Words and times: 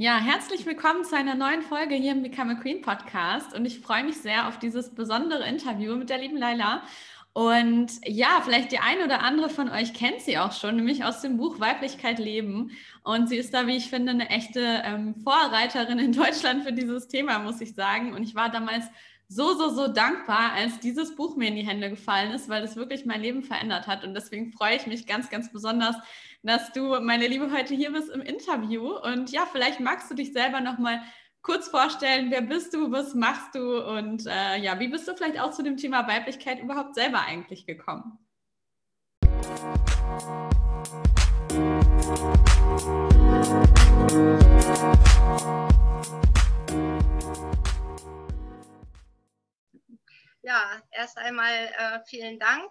Ja, 0.00 0.20
herzlich 0.20 0.64
willkommen 0.64 1.02
zu 1.02 1.16
einer 1.16 1.34
neuen 1.34 1.60
Folge 1.60 1.96
hier 1.96 2.12
im 2.12 2.22
Become 2.22 2.52
a 2.52 2.54
Queen 2.54 2.82
Podcast 2.82 3.52
und 3.52 3.64
ich 3.64 3.80
freue 3.80 4.04
mich 4.04 4.18
sehr 4.18 4.46
auf 4.46 4.60
dieses 4.60 4.94
besondere 4.94 5.44
Interview 5.44 5.96
mit 5.96 6.08
der 6.08 6.18
lieben 6.18 6.36
Laila. 6.36 6.82
Und 7.32 7.90
ja, 8.06 8.40
vielleicht 8.44 8.70
die 8.70 8.78
eine 8.78 9.06
oder 9.06 9.22
andere 9.22 9.48
von 9.50 9.68
euch 9.68 9.94
kennt 9.94 10.20
sie 10.20 10.38
auch 10.38 10.52
schon, 10.52 10.76
nämlich 10.76 11.04
aus 11.04 11.20
dem 11.20 11.36
Buch 11.36 11.58
Weiblichkeit 11.58 12.20
leben. 12.20 12.70
Und 13.02 13.28
sie 13.28 13.38
ist 13.38 13.52
da, 13.52 13.66
wie 13.66 13.76
ich 13.76 13.90
finde, 13.90 14.12
eine 14.12 14.30
echte 14.30 14.60
ähm, 14.84 15.16
Vorreiterin 15.24 15.98
in 15.98 16.12
Deutschland 16.12 16.62
für 16.62 16.72
dieses 16.72 17.08
Thema, 17.08 17.40
muss 17.40 17.60
ich 17.60 17.74
sagen. 17.74 18.14
Und 18.14 18.22
ich 18.22 18.36
war 18.36 18.50
damals 18.50 18.84
so, 19.28 19.54
so, 19.54 19.68
so 19.68 19.88
dankbar, 19.88 20.52
als 20.54 20.80
dieses 20.80 21.14
Buch 21.14 21.36
mir 21.36 21.48
in 21.48 21.56
die 21.56 21.66
Hände 21.66 21.90
gefallen 21.90 22.32
ist, 22.32 22.48
weil 22.48 22.64
es 22.64 22.76
wirklich 22.76 23.04
mein 23.04 23.20
Leben 23.20 23.42
verändert 23.42 23.86
hat. 23.86 24.02
Und 24.02 24.14
deswegen 24.14 24.52
freue 24.52 24.76
ich 24.76 24.86
mich 24.86 25.06
ganz, 25.06 25.28
ganz 25.28 25.52
besonders, 25.52 25.96
dass 26.42 26.72
du, 26.72 26.98
meine 27.00 27.28
Liebe, 27.28 27.52
heute 27.52 27.74
hier 27.74 27.92
bist 27.92 28.08
im 28.10 28.22
Interview. 28.22 28.96
Und 28.96 29.30
ja, 29.30 29.46
vielleicht 29.52 29.80
magst 29.80 30.10
du 30.10 30.14
dich 30.14 30.32
selber 30.32 30.60
noch 30.60 30.78
mal 30.78 31.02
kurz 31.42 31.68
vorstellen, 31.68 32.30
wer 32.30 32.40
bist 32.40 32.72
du, 32.72 32.90
was 32.90 33.14
machst 33.14 33.54
du 33.54 33.86
und 33.86 34.26
äh, 34.26 34.58
ja, 34.58 34.80
wie 34.80 34.88
bist 34.88 35.06
du 35.06 35.14
vielleicht 35.14 35.40
auch 35.40 35.50
zu 35.50 35.62
dem 35.62 35.76
Thema 35.76 36.08
Weiblichkeit 36.08 36.60
überhaupt 36.60 36.94
selber 36.94 37.20
eigentlich 37.20 37.66
gekommen? 37.66 38.18
Ja, 50.42 50.80
erst 50.92 51.18
einmal 51.18 51.52
äh, 51.52 52.00
vielen 52.06 52.38
Dank, 52.38 52.70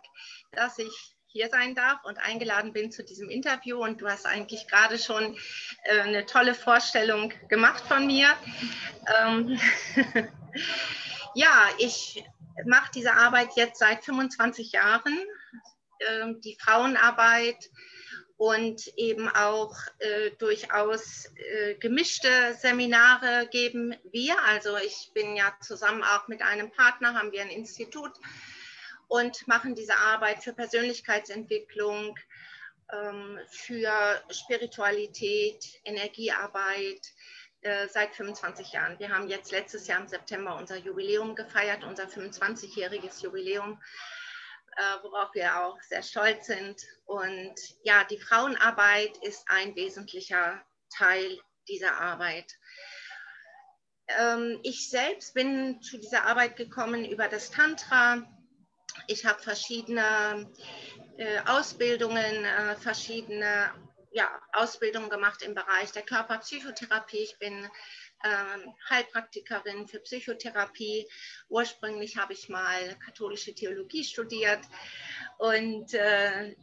dass 0.53 0.79
ich 0.79 1.17
hier 1.27 1.49
sein 1.49 1.75
darf 1.75 2.03
und 2.05 2.17
eingeladen 2.17 2.71
bin 2.71 2.91
zu 2.91 3.03
diesem 3.03 3.29
Interview. 3.29 3.83
Und 3.83 4.01
du 4.01 4.07
hast 4.07 4.25
eigentlich 4.25 4.67
gerade 4.67 4.97
schon 4.97 5.37
äh, 5.83 5.99
eine 5.99 6.25
tolle 6.25 6.55
Vorstellung 6.55 7.33
gemacht 7.49 7.83
von 7.85 8.07
mir. 8.07 8.29
Ähm 9.19 9.59
ja, 11.35 11.67
ich 11.77 12.23
mache 12.65 12.91
diese 12.95 13.13
Arbeit 13.13 13.49
jetzt 13.55 13.79
seit 13.79 14.03
25 14.03 14.71
Jahren. 14.71 15.17
Äh, 15.99 16.33
die 16.43 16.57
Frauenarbeit 16.59 17.69
und 18.37 18.87
eben 18.97 19.27
auch 19.29 19.75
äh, 19.97 20.31
durchaus 20.37 21.25
äh, 21.35 21.73
gemischte 21.75 22.29
Seminare 22.59 23.47
geben 23.51 23.95
wir. 24.11 24.35
Also 24.45 24.77
ich 24.77 25.11
bin 25.13 25.35
ja 25.35 25.55
zusammen 25.59 26.03
auch 26.03 26.27
mit 26.27 26.43
einem 26.43 26.71
Partner, 26.71 27.15
haben 27.15 27.31
wir 27.31 27.41
ein 27.41 27.49
Institut 27.49 28.13
und 29.07 29.47
machen 29.47 29.73
diese 29.73 29.97
Arbeit 29.97 30.43
für 30.43 30.53
Persönlichkeitsentwicklung, 30.53 32.15
ähm, 32.93 33.39
für 33.49 33.91
Spiritualität, 34.29 35.65
Energiearbeit 35.83 37.01
äh, 37.61 37.87
seit 37.87 38.13
25 38.13 38.71
Jahren. 38.73 38.99
Wir 38.99 39.09
haben 39.09 39.27
jetzt 39.27 39.51
letztes 39.51 39.87
Jahr 39.87 39.99
im 39.99 40.07
September 40.07 40.55
unser 40.57 40.77
Jubiläum 40.77 41.33
gefeiert, 41.35 41.83
unser 41.83 42.03
25-jähriges 42.03 43.23
Jubiläum 43.23 43.81
äh, 44.77 45.03
worauf 45.03 45.33
wir 45.33 45.59
auch 45.59 45.81
sehr 45.81 46.03
stolz 46.03 46.45
sind. 46.45 46.81
Und 47.05 47.55
ja, 47.83 48.03
die 48.03 48.19
Frauenarbeit 48.19 49.17
ist 49.23 49.43
ein 49.47 49.75
wesentlicher 49.75 50.61
Teil 50.95 51.39
dieser 51.67 51.99
Arbeit. 51.99 52.53
Ähm, 54.07 54.59
ich 54.63 54.89
selbst 54.89 55.33
bin 55.33 55.81
zu 55.81 55.97
dieser 55.97 56.25
Arbeit 56.25 56.55
gekommen 56.55 57.05
über 57.05 57.27
das 57.27 57.49
Tantra. 57.49 58.23
Ich 59.07 59.25
habe 59.25 59.41
verschiedene 59.41 60.49
äh, 61.17 61.39
Ausbildungen, 61.47 62.45
äh, 62.45 62.75
verschiedene 62.75 63.71
ja, 64.11 64.29
Ausbildungen 64.53 65.09
gemacht 65.09 65.41
im 65.41 65.55
Bereich 65.55 65.91
der 65.91 66.03
Körperpsychotherapie. 66.03 67.17
Ich 67.17 67.37
bin 67.39 67.67
Heilpraktikerin 68.89 69.87
für 69.87 69.99
Psychotherapie. 69.99 71.07
Ursprünglich 71.49 72.17
habe 72.17 72.33
ich 72.33 72.49
mal 72.49 72.95
katholische 73.05 73.53
Theologie 73.53 74.03
studiert 74.03 74.61
und 75.37 75.93
äh, 75.93 76.55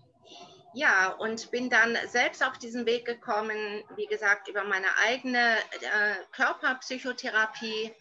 ja, 0.75 1.11
und 1.11 1.51
bin 1.53 1.71
dann 1.71 1.97
selbst 2.09 2.45
auf 2.45 2.59
diesen 2.59 2.85
Weg 2.85 3.05
gekommen, 3.07 3.85
wie 3.97 4.07
gesagt, 4.07 4.49
über 4.49 4.65
meine 4.65 4.97
eigene 4.99 5.57
äh, 5.57 6.17
Körperpsychotherapie 6.33 7.95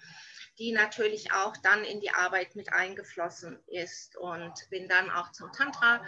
die 0.59 0.71
natürlich 0.71 1.31
auch 1.31 1.57
dann 1.57 1.83
in 1.83 1.99
die 1.99 2.11
Arbeit 2.11 2.55
mit 2.55 2.71
eingeflossen 2.71 3.59
ist 3.67 4.15
und 4.17 4.53
bin 4.69 4.87
dann 4.87 5.09
auch 5.09 5.31
zum 5.31 5.51
Tantra 5.51 6.05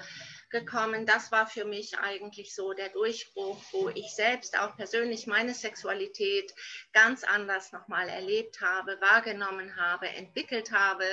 gekommen. 0.50 1.06
Das 1.06 1.32
war 1.32 1.48
für 1.48 1.66
mich 1.66 1.98
eigentlich 1.98 2.54
so 2.54 2.74
der 2.74 2.90
Durchbruch, 2.90 3.62
wo 3.72 3.90
ich 3.90 4.14
selbst 4.14 4.58
auch 4.60 4.76
persönlich 4.76 5.26
meine 5.26 5.54
Sexualität 5.54 6.54
ganz 6.94 7.24
anders 7.24 7.72
nochmal 7.72 8.08
erlebt 8.08 8.62
habe, 8.62 9.00
wahrgenommen 9.02 9.76
habe, 9.78 10.08
entwickelt 10.10 10.72
habe 10.72 11.06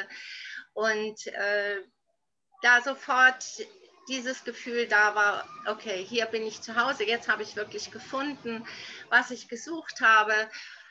und 0.74 1.26
äh, 1.28 1.82
da 2.62 2.80
sofort 2.80 3.44
dieses 4.08 4.44
Gefühl 4.44 4.86
da 4.88 5.14
war, 5.14 5.48
okay, 5.66 6.04
hier 6.04 6.26
bin 6.26 6.46
ich 6.46 6.60
zu 6.60 6.76
Hause, 6.76 7.04
jetzt 7.04 7.28
habe 7.28 7.42
ich 7.42 7.56
wirklich 7.56 7.90
gefunden, 7.90 8.66
was 9.08 9.30
ich 9.30 9.48
gesucht 9.48 10.00
habe. 10.00 10.34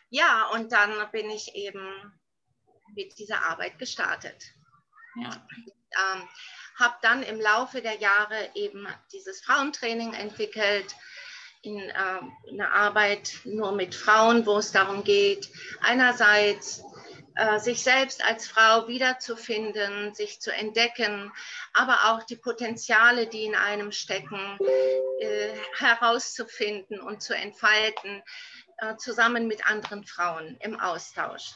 Ja, 0.09 0.47
und 0.53 0.72
dann 0.72 0.91
bin 1.12 1.29
ich 1.29 1.56
eben 1.56 2.13
mit 2.96 3.18
dieser 3.18 3.44
Arbeit 3.44 3.79
gestartet. 3.79 4.44
Ja. 5.16 5.29
Ähm, 5.29 6.28
habe 6.75 6.96
dann 7.02 7.24
im 7.24 7.40
Laufe 7.40 7.81
der 7.81 7.97
Jahre 7.97 8.50
eben 8.56 8.88
dieses 9.12 9.41
Frauentraining 9.41 10.13
entwickelt, 10.13 10.96
in 11.63 11.78
äh, 11.78 11.94
einer 12.50 12.72
Arbeit 12.74 13.34
nur 13.44 13.72
mit 13.74 13.94
Frauen, 13.94 14.46
wo 14.46 14.57
es 14.57 14.72
darum 14.72 15.03
geht, 15.03 15.50
einerseits 15.81 16.81
äh, 17.35 17.59
sich 17.59 17.84
selbst 17.84 18.24
als 18.25 18.47
Frau 18.47 18.88
wiederzufinden, 18.88 20.13
sich 20.16 20.41
zu 20.41 20.53
entdecken, 20.53 21.31
aber 21.73 21.97
auch 22.06 22.23
die 22.23 22.35
Potenziale, 22.35 23.28
die 23.28 23.46
in 23.46 23.56
einem 23.56 23.91
stecken, 23.91 24.58
äh, 25.19 25.50
herauszufinden 25.78 27.00
und 27.00 27.22
zu 27.22 27.35
entfalten, 27.35 28.23
äh, 28.78 28.96
zusammen 28.97 29.47
mit 29.47 29.66
anderen 29.68 30.03
Frauen 30.03 30.58
im 30.62 30.79
Austausch. 30.79 31.53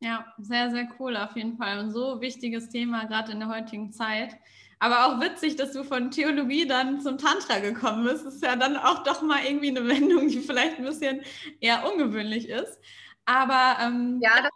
Ja, 0.00 0.34
sehr, 0.38 0.70
sehr 0.70 0.88
cool 0.98 1.16
auf 1.16 1.36
jeden 1.36 1.56
Fall. 1.56 1.78
Und 1.78 1.90
so 1.90 2.20
wichtiges 2.20 2.68
Thema, 2.68 3.04
gerade 3.06 3.32
in 3.32 3.40
der 3.40 3.48
heutigen 3.48 3.92
Zeit. 3.92 4.36
Aber 4.78 5.06
auch 5.06 5.20
witzig, 5.20 5.56
dass 5.56 5.72
du 5.72 5.84
von 5.84 6.10
Theologie 6.10 6.66
dann 6.66 7.00
zum 7.00 7.16
Tantra 7.16 7.60
gekommen 7.60 8.04
bist. 8.04 8.26
Das 8.26 8.34
ist 8.34 8.44
ja 8.44 8.56
dann 8.56 8.76
auch 8.76 9.02
doch 9.04 9.22
mal 9.22 9.42
irgendwie 9.44 9.70
eine 9.70 9.88
Wendung, 9.88 10.28
die 10.28 10.40
vielleicht 10.40 10.78
ein 10.78 10.84
bisschen 10.84 11.22
eher 11.60 11.90
ungewöhnlich 11.90 12.48
ist. 12.48 12.78
Aber 13.24 13.78
ähm, 13.80 14.20
ja, 14.22 14.42
das, 14.42 14.50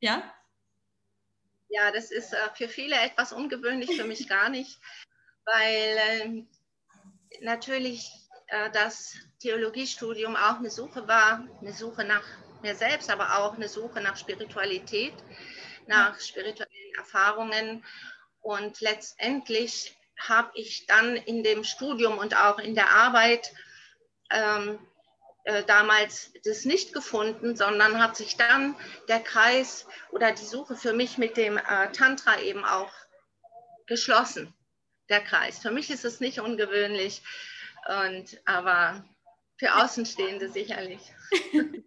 ja? 0.00 0.22
Ja, 1.68 1.92
das 1.92 2.10
ist 2.10 2.32
äh, 2.32 2.36
für 2.54 2.68
viele 2.68 2.96
etwas 2.96 3.32
ungewöhnlich, 3.32 3.94
für 3.94 4.06
mich 4.06 4.26
gar 4.26 4.48
nicht, 4.48 4.80
weil 5.44 5.98
äh, 6.08 7.42
natürlich 7.42 8.10
äh, 8.48 8.70
das 8.72 9.14
Theologiestudium 9.38 10.34
auch 10.34 10.58
eine 10.58 10.70
Suche 10.70 11.06
war, 11.06 11.46
eine 11.60 11.72
Suche 11.72 12.04
nach 12.04 12.24
mir 12.62 12.74
selbst, 12.74 13.10
aber 13.10 13.38
auch 13.38 13.54
eine 13.54 13.68
Suche 13.68 14.00
nach 14.00 14.16
Spiritualität, 14.16 15.14
nach 15.86 16.18
spirituellen 16.20 16.94
Erfahrungen. 16.96 17.84
Und 18.40 18.80
letztendlich 18.80 19.96
habe 20.18 20.50
ich 20.54 20.86
dann 20.86 21.16
in 21.16 21.42
dem 21.42 21.64
Studium 21.64 22.18
und 22.18 22.36
auch 22.36 22.58
in 22.58 22.74
der 22.74 22.90
Arbeit 22.90 23.52
ähm, 24.30 24.78
äh, 25.44 25.64
damals 25.64 26.32
das 26.44 26.64
nicht 26.64 26.92
gefunden, 26.92 27.56
sondern 27.56 28.02
hat 28.02 28.16
sich 28.16 28.36
dann 28.36 28.76
der 29.08 29.20
Kreis 29.20 29.86
oder 30.10 30.32
die 30.32 30.44
Suche 30.44 30.76
für 30.76 30.92
mich 30.92 31.18
mit 31.18 31.36
dem 31.36 31.56
äh, 31.56 31.90
Tantra 31.92 32.40
eben 32.40 32.64
auch 32.64 32.92
geschlossen, 33.86 34.54
der 35.08 35.20
Kreis. 35.22 35.58
Für 35.58 35.70
mich 35.70 35.90
ist 35.90 36.04
es 36.04 36.20
nicht 36.20 36.40
ungewöhnlich, 36.40 37.22
und, 37.88 38.40
aber 38.44 39.04
für 39.58 39.74
Außenstehende 39.74 40.50
sicherlich. 40.50 41.00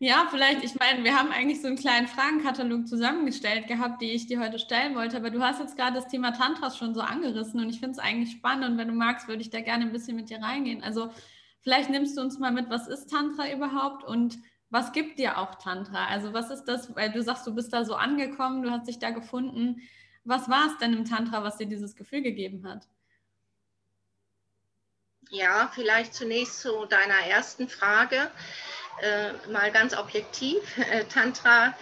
Ja, 0.00 0.26
vielleicht, 0.30 0.64
ich 0.64 0.74
meine, 0.74 1.04
wir 1.04 1.16
haben 1.16 1.30
eigentlich 1.30 1.60
so 1.60 1.68
einen 1.68 1.78
kleinen 1.78 2.08
Fragenkatalog 2.08 2.88
zusammengestellt 2.88 3.68
gehabt, 3.68 4.02
die 4.02 4.10
ich 4.10 4.26
dir 4.26 4.40
heute 4.40 4.58
stellen 4.58 4.94
wollte, 4.96 5.16
aber 5.16 5.30
du 5.30 5.40
hast 5.40 5.60
jetzt 5.60 5.76
gerade 5.76 5.94
das 5.94 6.08
Thema 6.08 6.32
Tantras 6.32 6.76
schon 6.76 6.94
so 6.94 7.00
angerissen 7.00 7.60
und 7.60 7.70
ich 7.70 7.78
finde 7.78 7.92
es 7.92 7.98
eigentlich 7.98 8.32
spannend 8.32 8.70
und 8.70 8.78
wenn 8.78 8.88
du 8.88 8.94
magst, 8.94 9.28
würde 9.28 9.42
ich 9.42 9.50
da 9.50 9.60
gerne 9.60 9.84
ein 9.84 9.92
bisschen 9.92 10.16
mit 10.16 10.30
dir 10.30 10.42
reingehen. 10.42 10.82
Also 10.82 11.12
vielleicht 11.60 11.90
nimmst 11.90 12.16
du 12.16 12.22
uns 12.22 12.38
mal 12.38 12.50
mit, 12.50 12.70
was 12.70 12.88
ist 12.88 13.06
Tantra 13.06 13.50
überhaupt 13.52 14.04
und 14.04 14.36
was 14.68 14.92
gibt 14.92 15.20
dir 15.20 15.38
auch 15.38 15.54
Tantra? 15.54 16.06
Also 16.08 16.32
was 16.32 16.50
ist 16.50 16.64
das, 16.64 16.94
weil 16.96 17.12
du 17.12 17.22
sagst, 17.22 17.46
du 17.46 17.54
bist 17.54 17.72
da 17.72 17.84
so 17.84 17.94
angekommen, 17.94 18.62
du 18.62 18.70
hast 18.72 18.88
dich 18.88 18.98
da 18.98 19.10
gefunden. 19.10 19.80
Was 20.24 20.48
war 20.48 20.66
es 20.66 20.76
denn 20.78 20.92
im 20.92 21.04
Tantra, 21.04 21.44
was 21.44 21.58
dir 21.58 21.66
dieses 21.66 21.94
Gefühl 21.94 22.22
gegeben 22.22 22.66
hat? 22.68 22.88
Ja, 25.30 25.70
vielleicht 25.72 26.14
zunächst 26.14 26.60
zu 26.60 26.86
deiner 26.86 27.26
ersten 27.28 27.68
Frage 27.68 28.30
äh, 29.00 29.32
mal 29.50 29.70
ganz 29.72 29.96
objektiv, 29.96 30.60
äh, 30.90 31.04
Tantra 31.04 31.74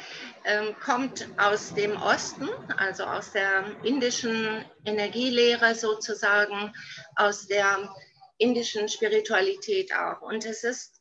äh, 0.45 0.73
kommt 0.85 1.29
aus 1.39 1.75
dem 1.75 1.97
Osten, 2.01 2.49
also 2.77 3.05
aus 3.05 3.33
der 3.33 3.65
indischen 3.83 4.65
Energielehre 4.85 5.75
sozusagen, 5.75 6.73
aus 7.17 7.47
der 7.47 7.95
indischen 8.39 8.89
Spiritualität 8.89 9.95
auch. 9.95 10.23
Und 10.23 10.45
es 10.45 10.65
ist 10.65 10.99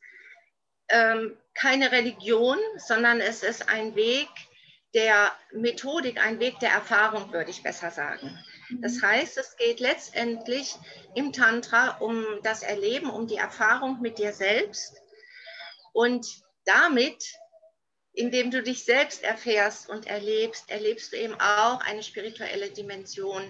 ähm, 0.88 1.36
keine 1.54 1.90
Religion, 1.90 2.58
sondern 2.76 3.20
es 3.20 3.42
ist 3.42 3.68
ein 3.68 3.94
Weg 3.96 4.28
der 4.94 5.32
Methodik, 5.52 6.22
ein 6.24 6.38
Weg 6.38 6.58
der 6.60 6.70
Erfahrung, 6.70 7.32
würde 7.32 7.50
ich 7.50 7.62
besser 7.62 7.90
sagen. 7.90 8.38
Das 8.80 8.96
mhm. 8.96 9.02
heißt, 9.02 9.38
es 9.38 9.56
geht 9.56 9.80
letztendlich 9.80 10.74
im 11.14 11.32
Tantra 11.32 11.96
um 11.98 12.24
das 12.42 12.62
Erleben, 12.62 13.10
um 13.10 13.26
die 13.26 13.36
Erfahrung 13.36 14.00
mit 14.00 14.18
dir 14.18 14.32
selbst 14.32 15.01
und 15.92 16.26
damit, 16.64 17.24
indem 18.12 18.50
du 18.50 18.62
dich 18.62 18.84
selbst 18.84 19.22
erfährst 19.22 19.88
und 19.88 20.06
erlebst, 20.06 20.70
erlebst 20.70 21.12
du 21.12 21.16
eben 21.16 21.34
auch 21.34 21.80
eine 21.80 22.02
spirituelle 22.02 22.70
Dimension, 22.70 23.42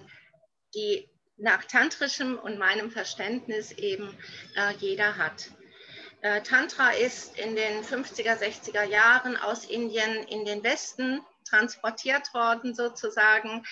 die 0.75 1.09
nach 1.37 1.65
tantrischem 1.65 2.39
und 2.39 2.59
meinem 2.59 2.91
Verständnis 2.91 3.73
eben 3.73 4.17
äh, 4.57 4.75
jeder 4.79 5.17
hat. 5.17 5.51
Äh, 6.21 6.43
Tantra 6.43 6.91
ist 6.91 7.37
in 7.37 7.57
den 7.57 7.83
50er, 7.83 8.39
60er 8.39 8.85
Jahren 8.85 9.37
aus 9.37 9.65
Indien 9.65 10.25
in 10.29 10.45
den 10.45 10.63
Westen 10.63 11.21
transportiert 11.49 12.33
worden, 12.33 12.75
sozusagen 12.75 13.65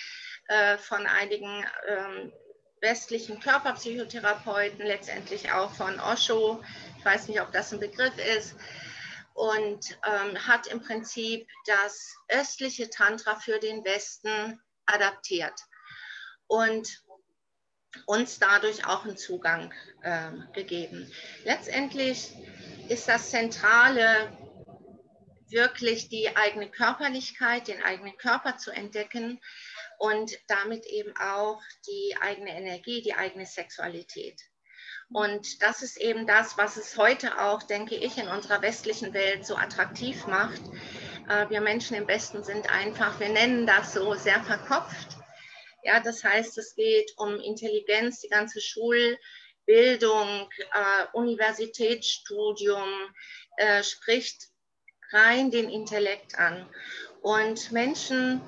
äh, 0.47 0.77
von 0.77 1.07
einigen 1.07 1.65
ähm, 1.87 2.33
westlichen 2.81 3.39
Körperpsychotherapeuten, 3.39 4.85
letztendlich 4.85 5.51
auch 5.51 5.73
von 5.73 5.99
Osho. 5.99 6.61
Ich 6.97 7.05
weiß 7.05 7.27
nicht, 7.27 7.41
ob 7.41 7.51
das 7.51 7.71
ein 7.71 7.79
Begriff 7.79 8.17
ist. 8.37 8.55
Und 9.33 9.97
ähm, 10.05 10.47
hat 10.47 10.67
im 10.67 10.81
Prinzip 10.81 11.47
das 11.65 12.15
östliche 12.27 12.89
Tantra 12.89 13.35
für 13.35 13.59
den 13.59 13.85
Westen 13.85 14.59
adaptiert. 14.85 15.53
Und 16.47 17.01
uns 18.05 18.39
dadurch 18.39 18.85
auch 18.85 19.05
einen 19.05 19.17
Zugang 19.17 19.73
äh, 20.01 20.31
gegeben. 20.53 21.11
Letztendlich 21.43 22.31
ist 22.89 23.07
das 23.07 23.29
Zentrale 23.29 24.31
wirklich 25.49 26.09
die 26.09 26.35
eigene 26.35 26.69
Körperlichkeit, 26.69 27.67
den 27.67 27.83
eigenen 27.83 28.17
Körper 28.17 28.57
zu 28.57 28.71
entdecken 28.71 29.39
und 30.01 30.37
damit 30.47 30.85
eben 30.85 31.13
auch 31.17 31.61
die 31.87 32.15
eigene 32.19 32.55
Energie, 32.55 33.01
die 33.01 33.13
eigene 33.13 33.45
Sexualität. 33.45 34.39
Und 35.13 35.61
das 35.61 35.81
ist 35.81 35.97
eben 35.97 36.25
das, 36.25 36.57
was 36.57 36.77
es 36.77 36.97
heute 36.97 37.39
auch, 37.39 37.63
denke 37.63 37.95
ich, 37.95 38.17
in 38.17 38.27
unserer 38.27 38.61
westlichen 38.61 39.13
Welt 39.13 39.45
so 39.45 39.55
attraktiv 39.55 40.25
macht. 40.27 40.61
Äh, 41.29 41.49
wir 41.49 41.61
Menschen 41.61 41.97
im 41.97 42.07
Westen 42.07 42.43
sind 42.43 42.71
einfach, 42.71 43.19
wir 43.19 43.29
nennen 43.29 43.67
das 43.67 43.93
so, 43.93 44.13
sehr 44.13 44.41
verkopft 44.43 45.17
ja, 45.83 45.99
das 45.99 46.23
heißt, 46.23 46.57
es 46.57 46.75
geht 46.75 47.13
um 47.17 47.39
Intelligenz, 47.39 48.19
die 48.19 48.29
ganze 48.29 48.61
Schulbildung, 48.61 49.17
äh, 50.73 51.05
Universitätsstudium 51.13 52.87
äh, 53.57 53.83
spricht 53.83 54.49
rein 55.11 55.49
den 55.51 55.69
Intellekt 55.69 56.37
an. 56.37 56.69
Und 57.21 57.71
Menschen 57.71 58.41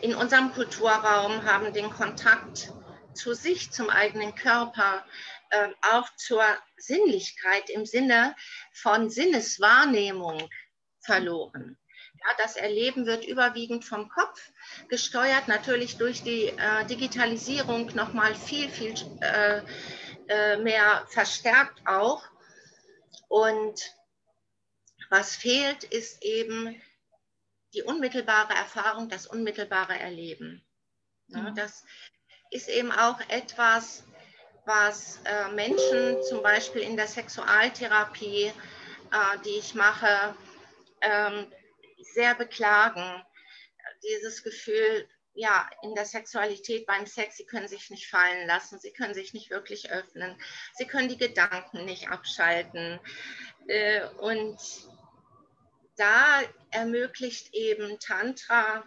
in 0.00 0.14
unserem 0.14 0.52
Kulturraum 0.52 1.44
haben 1.44 1.72
den 1.72 1.90
Kontakt 1.90 2.72
zu 3.14 3.34
sich, 3.34 3.70
zum 3.70 3.90
eigenen 3.90 4.34
Körper, 4.34 5.04
äh, 5.50 5.68
auch 5.92 6.08
zur 6.16 6.44
Sinnlichkeit 6.76 7.70
im 7.70 7.86
Sinne 7.86 8.34
von 8.72 9.10
Sinneswahrnehmung 9.10 10.48
verloren. 11.00 11.78
Ja, 12.14 12.30
das 12.38 12.56
Erleben 12.56 13.06
wird 13.06 13.26
überwiegend 13.26 13.84
vom 13.84 14.08
Kopf 14.08 14.40
gesteuert, 14.88 15.46
natürlich 15.46 15.98
durch 15.98 16.22
die 16.22 16.46
äh, 16.46 16.86
Digitalisierung 16.86 17.94
nochmal 17.94 18.34
viel, 18.34 18.68
viel 18.70 18.94
äh, 19.20 19.60
äh, 20.28 20.56
mehr 20.56 21.06
verstärkt 21.08 21.86
auch. 21.86 22.22
Und 23.28 23.94
was 25.10 25.36
fehlt, 25.36 25.84
ist 25.84 26.22
eben 26.22 26.80
die 27.74 27.82
unmittelbare 27.82 28.54
Erfahrung, 28.54 29.08
das 29.08 29.26
unmittelbare 29.26 29.98
Erleben. 29.98 30.64
Ja, 31.28 31.40
mhm. 31.40 31.54
Das 31.54 31.84
ist 32.50 32.68
eben 32.68 32.92
auch 32.92 33.20
etwas, 33.28 34.04
was 34.64 35.20
äh, 35.24 35.48
Menschen 35.52 36.22
zum 36.28 36.42
Beispiel 36.42 36.82
in 36.82 36.96
der 36.96 37.06
Sexualtherapie, 37.06 38.44
äh, 38.44 39.38
die 39.44 39.58
ich 39.58 39.74
mache, 39.74 40.34
ähm, 41.00 41.52
sehr 42.14 42.34
beklagen. 42.34 43.22
Dieses 44.02 44.42
Gefühl, 44.42 45.08
ja, 45.34 45.68
in 45.82 45.94
der 45.94 46.06
Sexualität 46.06 46.86
beim 46.86 47.06
Sex, 47.06 47.36
sie 47.36 47.46
können 47.46 47.68
sich 47.68 47.90
nicht 47.90 48.08
fallen 48.08 48.46
lassen, 48.46 48.78
sie 48.78 48.92
können 48.92 49.14
sich 49.14 49.34
nicht 49.34 49.50
wirklich 49.50 49.90
öffnen, 49.90 50.36
sie 50.74 50.86
können 50.86 51.08
die 51.08 51.18
Gedanken 51.18 51.84
nicht 51.84 52.08
abschalten. 52.08 53.00
Äh, 53.66 54.06
und 54.20 54.58
da 55.96 56.42
ermöglicht 56.70 57.54
eben 57.54 57.98
Tantra 57.98 58.84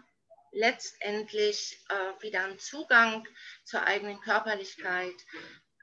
letztendlich 0.51 1.83
äh, 1.89 2.23
wieder 2.23 2.43
einen 2.43 2.59
Zugang 2.59 3.27
zur 3.63 3.83
eigenen 3.83 4.19
Körperlichkeit, 4.21 5.15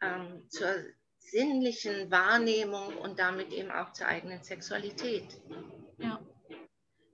ähm, 0.01 0.47
zur 0.51 0.75
sinnlichen 1.19 2.11
Wahrnehmung 2.11 2.97
und 2.99 3.19
damit 3.19 3.53
eben 3.53 3.71
auch 3.71 3.93
zur 3.93 4.07
eigenen 4.07 4.43
Sexualität. 4.43 5.41
Ja. 5.99 6.21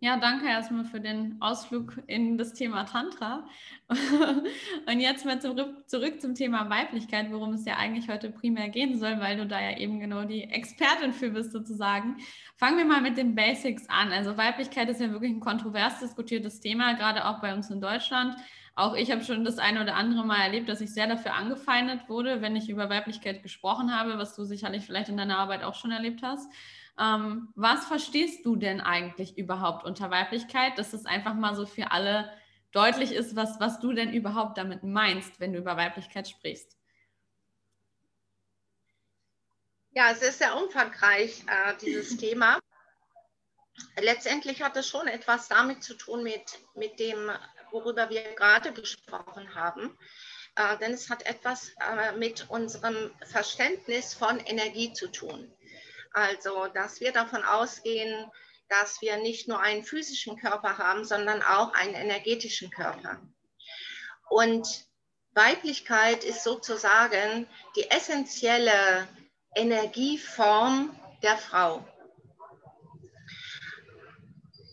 Ja, 0.02 0.16
danke 0.16 0.46
erstmal 0.46 0.86
für 0.86 0.98
den 0.98 1.36
Ausflug 1.40 1.98
in 2.06 2.38
das 2.38 2.54
Thema 2.54 2.84
Tantra. 2.84 3.46
Und 4.86 4.98
jetzt 4.98 5.26
mal 5.26 5.42
zurück, 5.42 6.22
zum 6.22 6.34
Thema 6.34 6.70
Weiblichkeit, 6.70 7.30
worum 7.30 7.52
es 7.52 7.66
ja 7.66 7.76
eigentlich 7.76 8.08
heute 8.08 8.30
primär 8.30 8.70
gehen 8.70 8.98
soll, 8.98 9.20
weil 9.20 9.36
du 9.36 9.46
da 9.46 9.60
ja 9.60 9.76
eben 9.76 10.00
genau 10.00 10.24
die 10.24 10.44
Expertin 10.44 11.12
für 11.12 11.28
bist 11.28 11.52
sozusagen. 11.52 12.16
Fangen 12.56 12.78
wir 12.78 12.86
mal 12.86 13.02
mit 13.02 13.18
den 13.18 13.34
Basics 13.34 13.90
an. 13.90 14.10
Also 14.10 14.38
Weiblichkeit 14.38 14.88
ist 14.88 15.02
ja 15.02 15.10
wirklich 15.10 15.32
ein 15.32 15.40
kontrovers 15.40 15.98
diskutiertes 15.98 16.60
Thema, 16.60 16.94
gerade 16.94 17.26
auch 17.26 17.42
bei 17.42 17.52
uns 17.52 17.68
in 17.68 17.82
Deutschland. 17.82 18.36
Auch 18.76 18.94
ich 18.94 19.10
habe 19.10 19.22
schon 19.22 19.44
das 19.44 19.58
eine 19.58 19.82
oder 19.82 19.96
andere 19.96 20.24
Mal 20.24 20.40
erlebt, 20.40 20.70
dass 20.70 20.80
ich 20.80 20.94
sehr 20.94 21.08
dafür 21.08 21.34
angefeindet 21.34 22.08
wurde, 22.08 22.40
wenn 22.40 22.56
ich 22.56 22.70
über 22.70 22.88
Weiblichkeit 22.88 23.42
gesprochen 23.42 23.94
habe, 23.94 24.16
was 24.16 24.34
du 24.34 24.44
sicherlich 24.44 24.86
vielleicht 24.86 25.10
in 25.10 25.18
deiner 25.18 25.36
Arbeit 25.36 25.62
auch 25.62 25.74
schon 25.74 25.90
erlebt 25.90 26.22
hast. 26.22 26.50
Ähm, 27.00 27.48
was 27.54 27.86
verstehst 27.86 28.44
du 28.44 28.56
denn 28.56 28.82
eigentlich 28.82 29.38
überhaupt 29.38 29.84
unter 29.84 30.10
Weiblichkeit, 30.10 30.76
dass 30.76 30.92
es 30.92 31.06
einfach 31.06 31.34
mal 31.34 31.54
so 31.56 31.64
für 31.64 31.92
alle 31.92 32.30
deutlich 32.72 33.12
ist, 33.12 33.34
was, 33.36 33.58
was 33.58 33.80
du 33.80 33.92
denn 33.92 34.12
überhaupt 34.12 34.58
damit 34.58 34.82
meinst, 34.82 35.40
wenn 35.40 35.54
du 35.54 35.58
über 35.58 35.78
Weiblichkeit 35.78 36.28
sprichst? 36.28 36.76
Ja, 39.92 40.10
es 40.12 40.22
ist 40.22 40.38
sehr 40.38 40.56
umfangreich, 40.56 41.42
äh, 41.46 41.74
dieses 41.80 42.16
Thema. 42.18 42.58
Letztendlich 43.98 44.62
hat 44.62 44.76
es 44.76 44.86
schon 44.86 45.08
etwas 45.08 45.48
damit 45.48 45.82
zu 45.82 45.94
tun 45.94 46.22
mit, 46.22 46.60
mit 46.74 47.00
dem, 47.00 47.30
worüber 47.70 48.10
wir 48.10 48.22
gerade 48.34 48.72
gesprochen 48.72 49.54
haben. 49.54 49.96
Äh, 50.56 50.76
denn 50.78 50.92
es 50.92 51.08
hat 51.08 51.24
etwas 51.24 51.70
äh, 51.80 52.12
mit 52.18 52.50
unserem 52.50 53.10
Verständnis 53.24 54.12
von 54.12 54.38
Energie 54.38 54.92
zu 54.92 55.08
tun. 55.08 55.50
Also, 56.12 56.66
dass 56.68 57.00
wir 57.00 57.12
davon 57.12 57.44
ausgehen, 57.44 58.30
dass 58.68 59.00
wir 59.00 59.16
nicht 59.16 59.48
nur 59.48 59.60
einen 59.60 59.84
physischen 59.84 60.36
Körper 60.36 60.78
haben, 60.78 61.04
sondern 61.04 61.42
auch 61.42 61.72
einen 61.74 61.94
energetischen 61.94 62.70
Körper. 62.70 63.20
Und 64.28 64.86
Weiblichkeit 65.32 66.24
ist 66.24 66.44
sozusagen 66.44 67.46
die 67.76 67.90
essentielle 67.90 69.08
Energieform 69.54 70.96
der 71.22 71.36
Frau. 71.36 71.86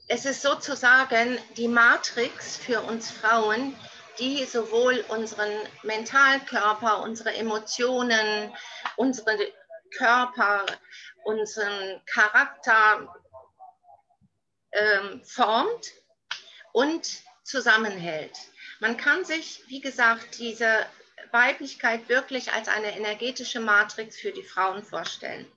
Es 0.08 0.26
ist 0.26 0.42
sozusagen 0.42 1.38
die 1.58 1.68
Matrix 1.68 2.58
für 2.58 2.82
uns 2.82 3.12
Frauen, 3.12 3.76
die 4.20 4.46
sowohl 4.46 5.04
unseren 5.10 5.52
Mentalkörper, 5.84 7.02
unsere 7.02 7.36
Emotionen, 7.36 8.56
unsere 8.96 9.38
Körper, 9.96 10.66
unseren 11.24 12.02
Charakter 12.06 13.14
ähm, 14.72 15.22
formt 15.24 15.92
und 16.74 17.22
zusammenhält. 17.44 18.38
Man 18.80 18.98
kann 18.98 19.26
sich, 19.26 19.64
wie 19.68 19.82
gesagt, 19.82 20.40
diese 20.40 20.86
Weiblichkeit 21.32 22.10
wirklich 22.10 22.54
als 22.54 22.68
eine 22.68 22.96
energetische 22.96 23.60
Matrix 23.60 24.18
für 24.18 24.32
die 24.32 24.44
Frauen 24.44 24.84
vorstellen. 24.84 25.52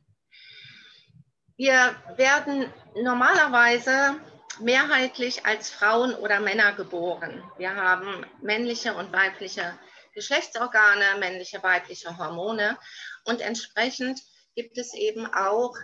Wir 1.57 1.95
werden 2.17 2.73
normalerweise 2.95 4.19
mehrheitlich 4.61 5.45
als 5.45 5.71
Frauen 5.71 6.15
oder 6.15 6.41
Männer 6.41 6.73
geboren. 6.73 7.43
Wir 7.59 7.75
haben 7.75 8.25
männliche 8.41 8.95
und 8.95 9.13
weibliche 9.13 9.79
Geschlechtsorgane, 10.15 11.19
männliche, 11.19 11.63
weibliche 11.63 12.17
Hormone 12.17 12.79
und 13.25 13.41
entsprechend 13.41 14.21
gibt 14.55 14.79
es 14.79 14.95
eben 14.95 15.27
auch 15.27 15.75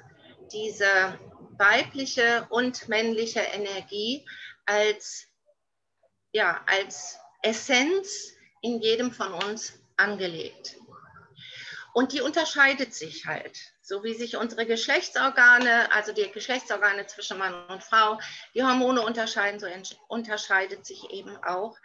diese 0.52 1.18
weibliche 1.58 2.46
und 2.50 2.88
männliche 2.88 3.40
Energie 3.40 4.26
als, 4.66 5.26
ja, 6.32 6.62
als 6.66 7.18
Essenz 7.42 8.32
in 8.62 8.80
jedem 8.80 9.12
von 9.12 9.32
uns 9.32 9.80
angelegt. 9.96 10.76
Und 11.94 12.12
die 12.12 12.20
unterscheidet 12.20 12.94
sich 12.94 13.24
halt. 13.24 13.58
so 13.86 14.02
wie 14.02 14.14
sich 14.14 14.36
unsere 14.36 14.66
Geschlechtsorgane, 14.66 15.92
also 15.92 16.12
die 16.12 16.28
Geschlechtsorgane 16.32 17.06
zwischen 17.06 17.38
Mann 17.38 17.54
und 17.68 17.84
Frau, 17.84 18.18
die 18.52 18.64
Hormone 18.64 19.00
unterscheiden, 19.00 19.60
so 19.60 19.68
unterscheidet 20.08 20.84
sich 20.84 21.08
eben 21.10 21.36
auch 21.44 21.76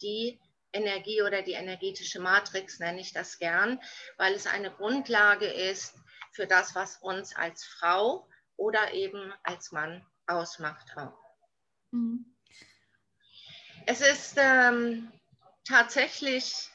die 0.00 0.40
Energie 0.72 1.22
oder 1.22 1.42
die 1.42 1.52
energetische 1.52 2.20
Matrix, 2.20 2.78
nenne 2.78 3.00
ich 3.00 3.12
das 3.12 3.38
gern, 3.38 3.80
weil 4.16 4.34
es 4.34 4.46
eine 4.46 4.70
Grundlage 4.70 5.46
ist 5.46 5.94
für 6.32 6.46
das, 6.46 6.74
was 6.74 6.96
uns 6.98 7.34
als 7.34 7.64
Frau 7.64 8.28
oder 8.56 8.92
eben 8.92 9.32
als 9.42 9.72
Mann 9.72 10.06
ausmacht 10.26 10.96
auch. 10.96 11.18
Mhm. 11.90 12.24
Es 13.86 14.00
ist 14.00 14.34
ähm, 14.36 15.10
tatsächlich 15.64 16.70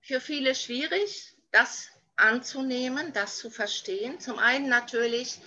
für 0.00 0.20
viele 0.20 0.54
schwierig, 0.54 1.34
das 1.52 1.88
anzunehmen, 2.16 3.12
das 3.12 3.38
zu 3.38 3.50
verstehen. 3.50 4.20
Zum 4.20 4.38
einen 4.38 4.68
natürlich, 4.68 5.38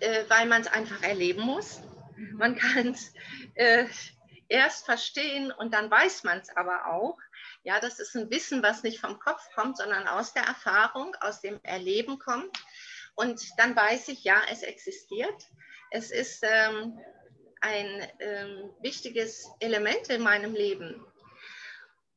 äh, 0.00 0.24
weil 0.28 0.46
man 0.46 0.62
es 0.62 0.68
einfach 0.68 1.02
erleben 1.02 1.42
muss. 1.42 1.80
Mhm. 2.16 2.36
Man 2.36 2.56
kann 2.56 2.88
es 2.88 3.12
äh, 3.54 3.86
erst 4.48 4.86
verstehen 4.86 5.52
und 5.52 5.74
dann 5.74 5.90
weiß 5.90 6.24
man 6.24 6.38
es 6.38 6.54
aber 6.56 6.86
auch. 6.86 7.18
Ja, 7.62 7.80
das 7.80 7.98
ist 7.98 8.14
ein 8.16 8.30
Wissen, 8.30 8.62
was 8.62 8.82
nicht 8.82 9.00
vom 9.00 9.18
Kopf 9.18 9.42
kommt, 9.54 9.76
sondern 9.76 10.08
aus 10.08 10.32
der 10.32 10.44
Erfahrung, 10.44 11.14
aus 11.20 11.40
dem 11.40 11.60
Erleben 11.62 12.18
kommt. 12.18 12.56
Und 13.14 13.40
dann 13.58 13.74
weiß 13.74 14.08
ich, 14.08 14.24
ja, 14.24 14.40
es 14.50 14.62
existiert. 14.62 15.48
Es 15.90 16.10
ist 16.10 16.42
ähm, 16.42 16.98
ein 17.60 18.08
ähm, 18.20 18.70
wichtiges 18.80 19.48
Element 19.60 20.08
in 20.08 20.22
meinem 20.22 20.54
Leben. 20.54 21.04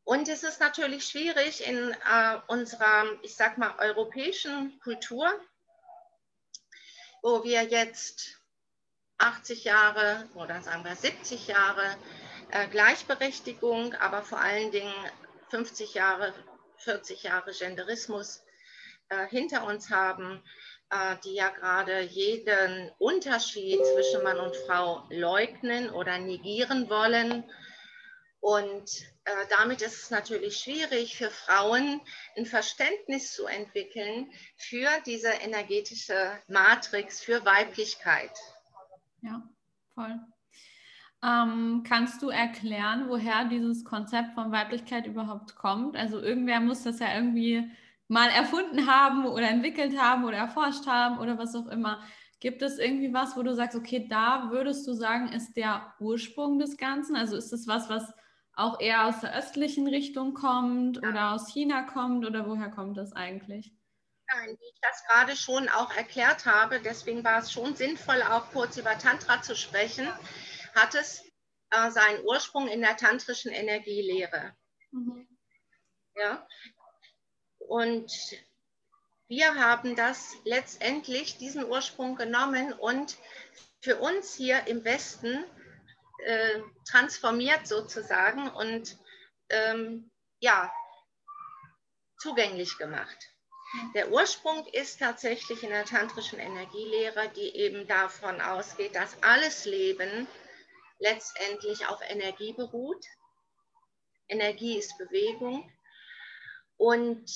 Und 0.03 0.27
es 0.27 0.43
ist 0.43 0.59
natürlich 0.59 1.05
schwierig 1.05 1.65
in 1.65 1.91
äh, 1.91 2.37
unserer, 2.47 3.05
ich 3.21 3.35
sag 3.35 3.57
mal, 3.57 3.75
europäischen 3.79 4.79
Kultur, 4.79 5.27
wo 7.21 7.43
wir 7.43 7.63
jetzt 7.63 8.41
80 9.19 9.63
Jahre 9.63 10.27
oder 10.33 10.61
sagen 10.61 10.83
wir 10.83 10.95
70 10.95 11.47
Jahre 11.47 11.95
äh, 12.51 12.67
Gleichberechtigung, 12.67 13.93
aber 13.95 14.23
vor 14.23 14.39
allen 14.39 14.71
Dingen 14.71 14.93
50 15.49 15.93
Jahre, 15.93 16.33
40 16.77 17.23
Jahre 17.23 17.51
Genderismus 17.51 18.43
äh, 19.09 19.27
hinter 19.27 19.65
uns 19.65 19.89
haben, 19.89 20.41
äh, 20.89 21.15
die 21.23 21.33
ja 21.33 21.49
gerade 21.49 22.01
jeden 22.01 22.91
Unterschied 22.97 23.79
zwischen 23.85 24.23
Mann 24.23 24.39
und 24.39 24.55
Frau 24.55 25.03
leugnen 25.09 25.89
oder 25.89 26.17
negieren 26.17 26.89
wollen. 26.89 27.43
Und 28.39 28.89
äh, 29.23 29.45
damit 29.49 29.81
ist 29.81 30.03
es 30.03 30.09
natürlich 30.09 30.57
schwierig 30.57 31.15
für 31.15 31.29
Frauen 31.29 32.01
ein 32.35 32.45
Verständnis 32.45 33.33
zu 33.33 33.45
entwickeln 33.45 34.31
für 34.57 34.89
diese 35.05 35.29
energetische 35.29 36.39
Matrix, 36.47 37.21
für 37.21 37.45
Weiblichkeit. 37.45 38.31
Ja, 39.21 39.43
voll. 39.93 40.19
Ähm, 41.23 41.83
kannst 41.87 42.21
du 42.21 42.29
erklären, 42.29 43.05
woher 43.07 43.45
dieses 43.45 43.85
Konzept 43.85 44.33
von 44.33 44.51
Weiblichkeit 44.51 45.05
überhaupt 45.05 45.55
kommt? 45.55 45.95
Also 45.95 46.19
irgendwer 46.19 46.59
muss 46.59 46.83
das 46.83 46.99
ja 46.99 47.13
irgendwie 47.13 47.71
mal 48.07 48.29
erfunden 48.29 48.87
haben 48.87 49.25
oder 49.25 49.49
entwickelt 49.49 49.97
haben 49.97 50.25
oder 50.25 50.37
erforscht 50.37 50.87
haben 50.87 51.19
oder 51.19 51.37
was 51.37 51.55
auch 51.55 51.67
immer. 51.67 52.01
Gibt 52.39 52.63
es 52.63 52.79
irgendwie 52.79 53.13
was, 53.13 53.37
wo 53.37 53.43
du 53.43 53.53
sagst, 53.53 53.77
okay, 53.77 54.07
da 54.09 54.49
würdest 54.49 54.87
du 54.87 54.93
sagen, 54.93 55.31
ist 55.31 55.55
der 55.55 55.93
Ursprung 55.99 56.57
des 56.57 56.75
Ganzen? 56.77 57.15
Also 57.15 57.35
ist 57.37 57.53
es 57.53 57.67
was, 57.67 57.87
was 57.87 58.11
auch 58.53 58.79
eher 58.79 59.05
aus 59.05 59.21
der 59.21 59.35
östlichen 59.37 59.87
Richtung 59.87 60.33
kommt 60.33 60.97
oder 60.97 61.33
aus 61.33 61.53
China 61.53 61.83
kommt 61.83 62.25
oder 62.25 62.47
woher 62.47 62.69
kommt 62.69 62.97
das 62.97 63.13
eigentlich? 63.13 63.71
Nein, 64.33 64.57
wie 64.59 64.65
ich 64.73 64.79
das 64.81 65.03
gerade 65.07 65.35
schon 65.35 65.69
auch 65.69 65.95
erklärt 65.95 66.45
habe, 66.45 66.79
deswegen 66.79 67.23
war 67.23 67.39
es 67.39 67.51
schon 67.51 67.75
sinnvoll, 67.75 68.21
auch 68.23 68.49
kurz 68.51 68.77
über 68.77 68.97
Tantra 68.97 69.41
zu 69.41 69.55
sprechen, 69.55 70.07
hat 70.75 70.95
es 70.95 71.23
äh, 71.71 71.91
seinen 71.91 72.23
Ursprung 72.25 72.67
in 72.67 72.81
der 72.81 72.97
tantrischen 72.97 73.51
Energielehre. 73.51 74.55
Mhm. 74.91 75.27
Ja, 76.15 76.45
und 77.59 78.11
wir 79.27 79.55
haben 79.55 79.95
das 79.95 80.35
letztendlich, 80.43 81.37
diesen 81.37 81.63
Ursprung 81.63 82.17
genommen 82.17 82.73
und 82.73 83.17
für 83.81 83.97
uns 83.97 84.35
hier 84.35 84.67
im 84.67 84.83
Westen 84.83 85.45
äh, 86.25 86.59
transformiert 86.89 87.65
sozusagen 87.65 88.49
und 88.49 88.97
ähm, 89.49 90.11
ja, 90.39 90.71
zugänglich 92.17 92.77
gemacht. 92.77 93.17
Der 93.95 94.11
Ursprung 94.11 94.67
ist 94.73 94.99
tatsächlich 94.99 95.63
in 95.63 95.69
der 95.69 95.85
tantrischen 95.85 96.39
Energielehre, 96.39 97.29
die 97.29 97.55
eben 97.55 97.87
davon 97.87 98.41
ausgeht, 98.41 98.95
dass 98.95 99.23
alles 99.23 99.63
Leben 99.63 100.27
letztendlich 101.01 101.85
auf 101.87 101.99
Energie 102.07 102.53
beruht. 102.53 103.03
Energie 104.29 104.77
ist 104.77 104.97
Bewegung. 104.97 105.69
Und 106.77 107.29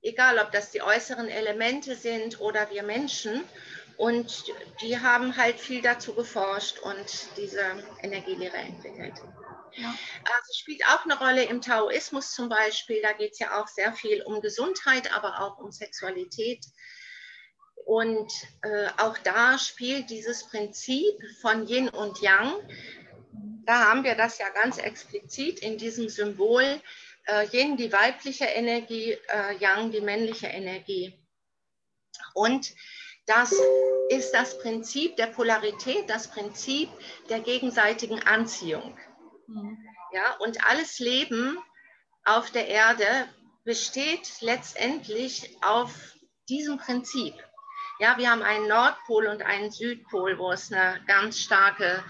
egal, 0.00 0.38
ob 0.38 0.50
das 0.52 0.70
die 0.70 0.82
äußeren 0.82 1.28
Elemente 1.28 1.94
sind 1.94 2.40
oder 2.40 2.70
wir 2.70 2.82
Menschen, 2.82 3.44
und 3.96 4.52
die 4.80 4.98
haben 4.98 5.36
halt 5.36 5.60
viel 5.60 5.82
dazu 5.82 6.14
geforscht 6.14 6.78
und 6.80 7.36
diese 7.36 7.62
Energielehre 8.02 8.56
entwickelt. 8.56 9.14
Ja. 9.74 9.88
Also 9.88 10.52
spielt 10.54 10.82
auch 10.86 11.04
eine 11.04 11.18
Rolle 11.18 11.44
im 11.44 11.60
Taoismus 11.60 12.32
zum 12.32 12.48
Beispiel. 12.48 13.00
Da 13.00 13.12
geht 13.12 13.32
es 13.32 13.38
ja 13.38 13.60
auch 13.60 13.68
sehr 13.68 13.92
viel 13.92 14.22
um 14.22 14.40
Gesundheit, 14.40 15.14
aber 15.14 15.40
auch 15.40 15.58
um 15.58 15.70
Sexualität. 15.70 16.64
Und 17.84 18.32
äh, 18.62 18.88
auch 18.98 19.18
da 19.18 19.58
spielt 19.58 20.10
dieses 20.10 20.44
Prinzip 20.44 21.14
von 21.40 21.66
Yin 21.66 21.88
und 21.88 22.20
Yang. 22.20 22.52
Da 23.64 23.90
haben 23.90 24.04
wir 24.04 24.14
das 24.14 24.38
ja 24.38 24.48
ganz 24.50 24.78
explizit 24.78 25.60
in 25.60 25.78
diesem 25.78 26.08
Symbol. 26.08 26.80
Äh, 27.26 27.46
Yin 27.52 27.76
die 27.76 27.92
weibliche 27.92 28.44
Energie, 28.44 29.12
äh, 29.28 29.56
Yang 29.60 29.92
die 29.92 30.00
männliche 30.00 30.48
Energie. 30.48 31.18
Und 32.34 32.72
das 33.26 33.54
ist 34.08 34.32
das 34.32 34.58
Prinzip 34.58 35.16
der 35.16 35.28
Polarität, 35.28 36.10
das 36.10 36.28
Prinzip 36.28 36.88
der 37.28 37.40
gegenseitigen 37.40 38.20
Anziehung. 38.20 38.98
Mhm. 39.46 39.78
Ja, 40.12 40.36
und 40.40 40.64
alles 40.66 40.98
Leben 40.98 41.58
auf 42.24 42.50
der 42.50 42.68
Erde 42.68 43.06
besteht 43.64 44.40
letztendlich 44.40 45.56
auf 45.62 46.16
diesem 46.48 46.78
Prinzip. 46.78 47.34
Ja, 48.02 48.18
wir 48.18 48.32
haben 48.32 48.42
einen 48.42 48.66
Nordpol 48.66 49.28
und 49.28 49.42
einen 49.42 49.70
Südpol, 49.70 50.36
wo 50.36 50.50
es 50.50 50.72
eine 50.72 51.00
ganz 51.06 51.38
starke 51.38 52.02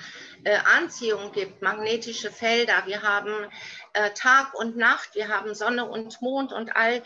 äh, 0.43 0.57
Anziehung 0.57 1.33
gibt, 1.33 1.61
magnetische 1.61 2.31
Felder. 2.31 2.87
Wir 2.87 3.03
haben 3.03 3.51
äh, 3.93 4.11
Tag 4.15 4.55
und 4.55 4.79
Nacht, 4.79 5.15
wir 5.15 5.29
haben 5.29 5.55
Sonne 5.55 5.85
und 5.85 6.23
Mond 6.23 6.51
und 6.51 6.75
all 6.75 7.03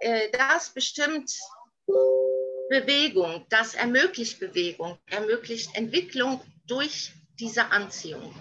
äh, 0.00 0.30
das 0.30 0.74
bestimmt 0.74 1.32
Bewegung, 2.68 3.46
das 3.48 3.72
ermöglicht 3.72 4.40
Bewegung, 4.40 4.98
ermöglicht 5.06 5.74
Entwicklung 5.74 6.42
durch 6.66 7.14
diese 7.40 7.70
Anziehung. 7.70 8.34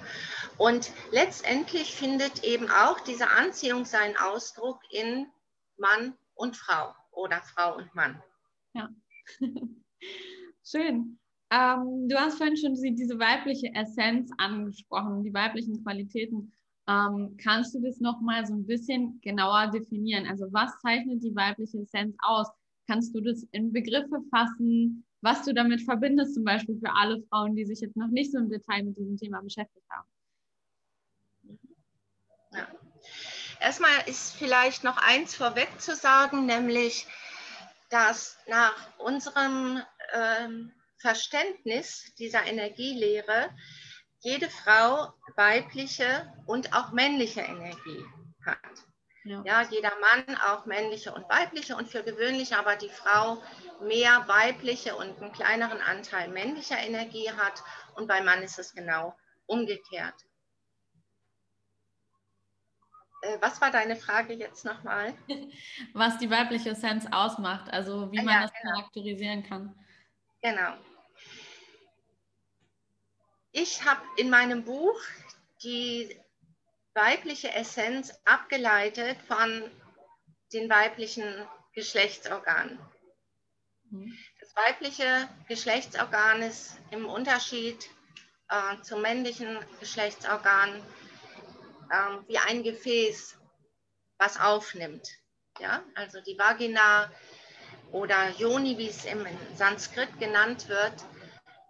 Und 0.57 0.91
letztendlich 1.11 1.95
findet 1.95 2.43
eben 2.43 2.69
auch 2.69 2.99
diese 2.99 3.29
Anziehung 3.29 3.85
seinen 3.85 4.17
Ausdruck 4.17 4.81
in 4.89 5.31
Mann 5.77 6.17
und 6.33 6.57
Frau 6.57 6.93
oder 7.11 7.41
Frau 7.41 7.77
und 7.77 7.95
Mann. 7.95 8.21
Ja, 8.73 8.89
schön. 10.63 11.19
Ähm, 11.51 12.09
du 12.09 12.15
hast 12.15 12.37
vorhin 12.37 12.57
schon 12.57 12.73
diese 12.73 13.19
weibliche 13.19 13.73
Essenz 13.73 14.31
angesprochen, 14.37 15.23
die 15.23 15.33
weiblichen 15.33 15.83
Qualitäten. 15.83 16.51
Ähm, 16.87 17.35
kannst 17.37 17.73
du 17.75 17.81
das 17.81 17.99
nochmal 17.99 18.45
so 18.45 18.53
ein 18.53 18.65
bisschen 18.65 19.19
genauer 19.21 19.67
definieren? 19.67 20.27
Also 20.27 20.45
was 20.51 20.77
zeichnet 20.81 21.23
die 21.23 21.35
weibliche 21.35 21.79
Essenz 21.79 22.15
aus? 22.19 22.47
Kannst 22.87 23.15
du 23.15 23.21
das 23.21 23.43
in 23.51 23.71
Begriffe 23.71 24.21
fassen, 24.29 25.05
was 25.21 25.43
du 25.43 25.53
damit 25.53 25.81
verbindest, 25.81 26.35
zum 26.35 26.43
Beispiel 26.43 26.77
für 26.77 26.93
alle 26.93 27.21
Frauen, 27.29 27.55
die 27.55 27.65
sich 27.65 27.79
jetzt 27.79 27.97
noch 27.97 28.09
nicht 28.09 28.31
so 28.31 28.37
im 28.37 28.49
Detail 28.49 28.83
mit 28.83 28.97
diesem 28.97 29.17
Thema 29.17 29.41
beschäftigt 29.41 29.85
haben? 29.89 30.07
Ja. 32.53 32.67
Erstmal 33.59 34.07
ist 34.07 34.35
vielleicht 34.35 34.83
noch 34.83 34.97
eins 34.97 35.35
vorweg 35.35 35.69
zu 35.79 35.95
sagen, 35.95 36.45
nämlich, 36.45 37.07
dass 37.95 38.37
nach 38.47 38.75
unserem 38.97 39.81
ähm, 40.11 40.73
Verständnis 40.97 42.13
dieser 42.19 42.43
Energielehre 42.43 43.49
jede 44.19 44.49
Frau 44.49 45.13
weibliche 45.37 46.29
und 46.45 46.73
auch 46.73 46.91
männliche 46.91 47.39
Energie 47.39 48.03
hat. 48.45 48.57
Ja. 49.23 49.41
ja. 49.45 49.61
jeder 49.69 49.93
Mann 50.01 50.35
auch 50.35 50.65
männliche 50.65 51.13
und 51.13 51.29
weibliche 51.29 51.77
und 51.77 51.87
für 51.87 52.03
gewöhnlich 52.03 52.53
aber 52.53 52.75
die 52.75 52.89
Frau 52.89 53.41
mehr 53.79 54.25
weibliche 54.27 54.97
und 54.97 55.21
einen 55.21 55.31
kleineren 55.31 55.79
Anteil 55.79 56.27
männlicher 56.27 56.77
Energie 56.77 57.31
hat 57.31 57.63
und 57.95 58.07
beim 58.07 58.25
Mann 58.25 58.43
ist 58.43 58.59
es 58.59 58.75
genau 58.75 59.15
umgekehrt. 59.45 60.15
Äh, 63.25 63.41
was 63.41 63.59
war 63.61 63.71
deine 63.71 63.95
Frage 63.95 64.33
jetzt 64.33 64.65
nochmal? 64.65 65.13
Was 65.93 66.17
die 66.17 66.29
weibliche 66.29 66.69
Essenz 66.71 67.05
ausmacht, 67.11 67.71
also 67.71 68.11
wie 68.11 68.19
ah, 68.19 68.23
man 68.23 68.33
ja, 68.35 68.41
das 68.41 68.53
genau. 68.53 68.75
charakterisieren 68.75 69.43
kann. 69.43 69.75
Genau. 70.41 70.73
Ich 73.51 73.83
habe 73.85 74.01
in 74.17 74.29
meinem 74.29 74.63
Buch 74.63 74.99
die 75.63 76.15
weibliche 76.93 77.51
Essenz 77.53 78.13
abgeleitet 78.25 79.17
von 79.27 79.71
den 80.53 80.69
weiblichen 80.69 81.47
Geschlechtsorganen. 81.73 82.79
Mhm. 83.89 84.17
Das 84.39 84.55
weibliche 84.55 85.27
Geschlechtsorgan 85.47 86.41
ist 86.41 86.77
im 86.91 87.05
Unterschied 87.05 87.89
äh, 88.49 88.81
zum 88.81 89.01
männlichen 89.01 89.57
Geschlechtsorgan 89.79 90.81
äh, 91.89 92.17
wie 92.27 92.37
ein 92.37 92.63
Gefäß, 92.63 93.37
was 94.17 94.39
aufnimmt. 94.39 95.07
Ja? 95.59 95.83
Also 95.95 96.21
die 96.21 96.37
Vagina 96.37 97.11
oder 97.91 98.29
Yoni, 98.37 98.77
wie 98.77 98.89
es 98.89 99.05
im 99.05 99.25
Sanskrit 99.55 100.19
genannt 100.19 100.67
wird, 100.69 100.93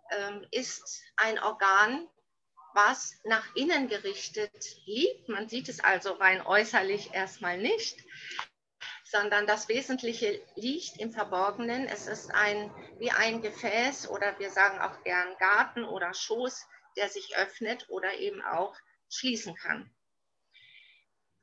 äh, 0.10 0.60
ist 0.60 1.03
ein 1.17 1.39
Organ, 1.39 2.07
was 2.74 3.19
nach 3.24 3.55
innen 3.55 3.88
gerichtet 3.88 4.51
liegt. 4.86 5.29
Man 5.29 5.48
sieht 5.48 5.69
es 5.69 5.79
also 5.79 6.13
rein 6.13 6.45
äußerlich 6.45 7.13
erstmal 7.13 7.57
nicht, 7.57 8.03
sondern 9.05 9.48
das 9.48 9.69
Wesentliche 9.69 10.41
liegt 10.55 10.98
im 11.00 11.12
Verborgenen. 11.12 11.88
Es 11.88 12.07
ist 12.07 12.34
ein, 12.34 12.69
wie 13.00 13.12
ein 13.12 13.41
Gefäß 13.41 14.10
oder 14.10 14.38
wir 14.39 14.50
sagen 14.50 14.79
auch 14.79 15.03
gern 15.03 15.38
Garten 15.38 15.86
oder 15.86 16.13
Schoß, 16.13 16.65
der 16.98 17.10
sich 17.10 17.38
öffnet 17.38 17.89
oder 17.89 18.13
eben 18.15 18.41
auch 18.41 18.75
schließen 19.10 19.55
kann. 19.55 19.89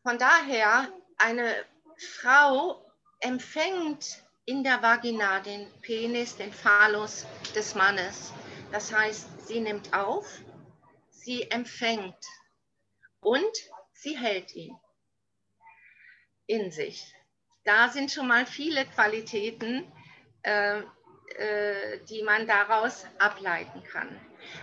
Von 0.02 0.18
daher, 0.18 0.88
eine 1.18 1.64
Frau 1.96 2.84
empfängt 3.20 4.22
in 4.44 4.64
der 4.64 4.82
Vagina 4.82 5.40
den 5.40 5.70
Penis, 5.80 6.36
den 6.36 6.52
Phallus 6.52 7.26
des 7.54 7.74
Mannes. 7.74 8.32
Das 8.72 8.92
heißt, 8.92 9.46
sie 9.46 9.60
nimmt 9.60 9.94
auf, 9.94 10.26
sie 11.10 11.50
empfängt 11.50 12.24
und 13.20 13.52
sie 13.92 14.18
hält 14.18 14.54
ihn 14.54 14.76
in 16.46 16.72
sich 16.72 17.14
da 17.64 17.88
sind 17.88 18.10
schon 18.10 18.26
mal 18.26 18.46
viele 18.46 18.84
Qualitäten, 18.86 19.90
äh, 20.42 20.80
äh, 20.80 22.04
die 22.08 22.22
man 22.22 22.46
daraus 22.46 23.06
ableiten 23.18 23.82
kann. 23.84 24.08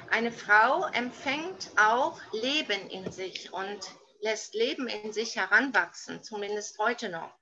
Eine 0.10 0.32
Frau 0.32 0.86
empfängt 0.88 1.72
auch 1.78 2.20
Leben 2.34 2.90
in 2.90 3.12
sich 3.12 3.54
und 3.54 3.80
lässt 4.20 4.54
Leben 4.54 4.88
in 4.88 5.14
sich 5.14 5.36
heranwachsen, 5.36 6.24
zumindest 6.24 6.78
heute 6.78 7.10
noch. 7.10 7.34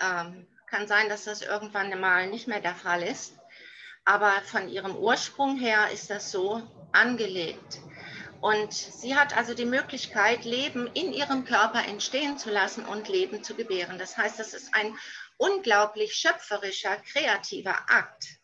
Ähm, 0.00 0.46
kann 0.66 0.88
sein, 0.88 1.08
dass 1.08 1.24
das 1.24 1.42
irgendwann 1.42 2.00
mal 2.00 2.28
nicht 2.28 2.48
mehr 2.48 2.60
der 2.60 2.74
Fall 2.74 3.02
ist, 3.02 3.34
aber 4.04 4.32
von 4.42 4.68
ihrem 4.68 4.96
Ursprung 4.96 5.58
her 5.58 5.90
ist 5.92 6.10
das 6.10 6.30
so 6.32 6.62
angelegt. 6.92 7.80
Und 8.40 8.72
sie 8.72 9.14
hat 9.14 9.36
also 9.36 9.54
die 9.54 9.66
Möglichkeit, 9.66 10.44
Leben 10.44 10.88
in 10.94 11.12
ihrem 11.12 11.44
Körper 11.44 11.84
entstehen 11.84 12.38
zu 12.38 12.50
lassen 12.50 12.84
und 12.84 13.08
Leben 13.08 13.44
zu 13.44 13.54
gebären. 13.54 13.98
Das 13.98 14.16
heißt, 14.16 14.38
das 14.38 14.52
ist 14.52 14.74
ein 14.74 14.98
unglaublich 15.36 16.14
schöpferischer, 16.14 16.96
kreativer 16.96 17.88
Akt. 17.88 18.41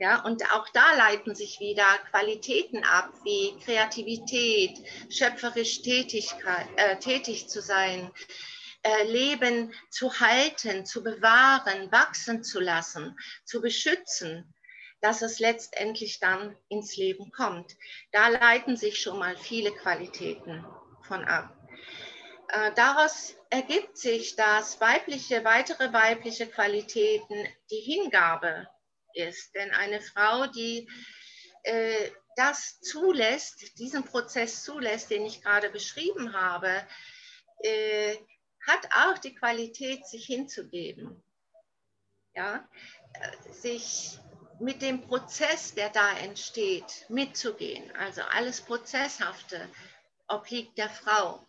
Ja, 0.00 0.24
und 0.24 0.42
auch 0.54 0.66
da 0.70 0.94
leiten 0.94 1.34
sich 1.34 1.60
wieder 1.60 1.84
Qualitäten 2.10 2.84
ab, 2.84 3.12
wie 3.22 3.54
Kreativität, 3.62 4.78
schöpferisch 5.10 5.82
Tätigkeit, 5.82 6.66
äh, 6.76 6.96
tätig 6.96 7.48
zu 7.48 7.60
sein, 7.60 8.10
äh, 8.82 9.04
Leben 9.04 9.74
zu 9.90 10.18
halten, 10.18 10.86
zu 10.86 11.02
bewahren, 11.02 11.92
wachsen 11.92 12.42
zu 12.42 12.60
lassen, 12.60 13.14
zu 13.44 13.60
beschützen 13.60 14.54
dass 15.02 15.22
es 15.22 15.38
letztendlich 15.38 16.20
dann 16.20 16.54
ins 16.68 16.94
Leben 16.98 17.32
kommt. 17.32 17.74
Da 18.12 18.28
leiten 18.28 18.76
sich 18.76 19.00
schon 19.00 19.18
mal 19.18 19.34
viele 19.34 19.72
Qualitäten 19.72 20.62
von 21.08 21.24
ab. 21.24 21.56
Äh, 22.48 22.72
daraus 22.74 23.34
ergibt 23.48 23.96
sich, 23.96 24.36
dass 24.36 24.78
weibliche, 24.78 25.42
weitere 25.42 25.90
weibliche 25.94 26.46
Qualitäten 26.46 27.48
die 27.70 27.80
Hingabe 27.80 28.68
ist. 29.14 29.54
Denn 29.54 29.70
eine 29.72 30.00
Frau, 30.00 30.46
die 30.46 30.88
äh, 31.62 32.10
das 32.36 32.80
zulässt, 32.80 33.78
diesen 33.78 34.04
Prozess 34.04 34.62
zulässt, 34.62 35.10
den 35.10 35.26
ich 35.26 35.42
gerade 35.42 35.70
beschrieben 35.70 36.32
habe, 36.32 36.86
äh, 37.62 38.16
hat 38.66 38.88
auch 38.94 39.18
die 39.18 39.34
Qualität, 39.34 40.06
sich 40.06 40.26
hinzugeben. 40.26 41.22
Ja, 42.34 42.68
sich 43.50 44.18
mit 44.60 44.82
dem 44.82 45.00
Prozess, 45.02 45.74
der 45.74 45.90
da 45.90 46.18
entsteht, 46.18 47.06
mitzugehen. 47.08 47.90
Also 47.96 48.22
alles 48.22 48.60
Prozesshafte 48.60 49.68
obliegt 50.28 50.78
der 50.78 50.90
Frau. 50.90 51.44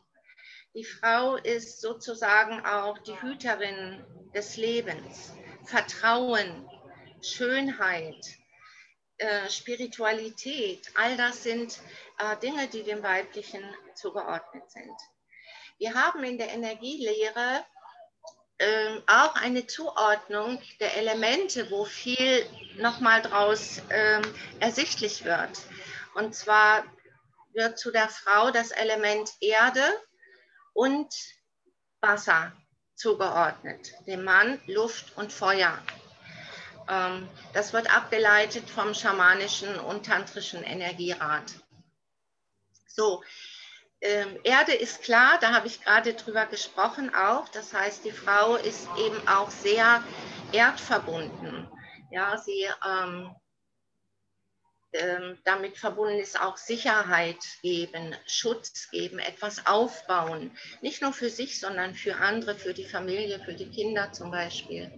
Die 0.74 0.86
Frau 0.86 1.36
ist 1.36 1.82
sozusagen 1.82 2.66
auch 2.66 2.98
die 3.00 3.22
Hüterin 3.22 4.04
des 4.34 4.56
Lebens. 4.56 5.34
Vertrauen, 5.66 6.68
Schönheit, 7.22 8.26
äh, 9.18 9.50
Spiritualität, 9.50 10.92
all 10.96 11.16
das 11.18 11.44
sind 11.44 11.80
äh, 12.18 12.38
Dinge, 12.38 12.68
die 12.68 12.84
dem 12.84 13.04
Weiblichen 13.04 13.64
zugeordnet 13.96 14.70
sind. 14.72 14.96
Wir 15.78 15.94
haben 15.94 16.24
in 16.24 16.38
der 16.38 16.50
Energielehre 16.50 17.66
ähm, 18.60 19.02
auch 19.08 19.36
eine 19.36 19.66
Zuordnung 19.66 20.62
der 20.80 20.96
Elemente, 20.98 21.72
wo 21.72 21.86
viel 21.86 22.46
nochmal 22.78 23.22
draus 23.22 23.82
ähm, 23.90 24.22
ersichtlich 24.60 25.24
wird. 25.24 25.60
Und 26.14 26.36
zwar 26.36 26.84
wird 27.54 27.80
zu 27.80 27.92
der 27.92 28.10
Frau 28.10 28.52
das 28.52 28.72
Element 28.72 29.32
Erde 29.40 29.84
und 30.74 31.12
Wasser 32.02 32.52
zugeordnet, 32.96 33.94
dem 34.06 34.24
Mann 34.24 34.62
Luft 34.68 35.18
und 35.18 35.34
Feuer. 35.34 35.82
Ähm, 36.92 37.28
das 37.54 37.72
wird 37.72 37.96
abgeleitet 37.96 38.70
vom 38.70 38.94
schamanischen 38.94 39.80
und 39.80 40.06
tantrischen 40.06 40.64
Energierat. 40.64 41.54
So, 42.86 43.24
ähm, 44.02 44.38
Erde 44.44 44.74
ist 44.74 45.02
klar, 45.02 45.38
da 45.40 45.54
habe 45.54 45.68
ich 45.68 45.82
gerade 45.82 46.14
drüber 46.14 46.46
gesprochen 46.48 47.16
auch. 47.16 47.48
Das 47.50 47.74
heißt, 47.74 48.04
die 48.04 48.12
Frau 48.12 48.56
ist 48.56 48.90
eben 48.98 49.26
auch 49.28 49.50
sehr 49.50 50.04
erdverbunden. 50.52 51.70
Ja, 52.12 52.38
sie 52.38 52.68
ähm, 52.86 53.34
ähm, 54.94 55.38
damit 55.46 55.78
verbunden 55.78 56.20
ist 56.20 56.42
auch 56.42 56.58
Sicherheit 56.58 57.38
geben, 57.62 58.14
Schutz 58.26 58.90
geben, 58.92 59.20
etwas 59.20 59.66
aufbauen. 59.66 60.52
Nicht 60.82 61.02
nur 61.02 61.14
für 61.14 61.30
sich, 61.30 61.62
sondern 61.62 61.96
für 61.96 62.18
andere, 62.18 62.56
für 62.56 62.74
die 62.74 62.84
Familie, 62.84 63.40
für 63.40 63.54
die 63.54 63.70
Kinder 63.70 64.12
zum 64.12 64.32
Beispiel. 64.32 64.92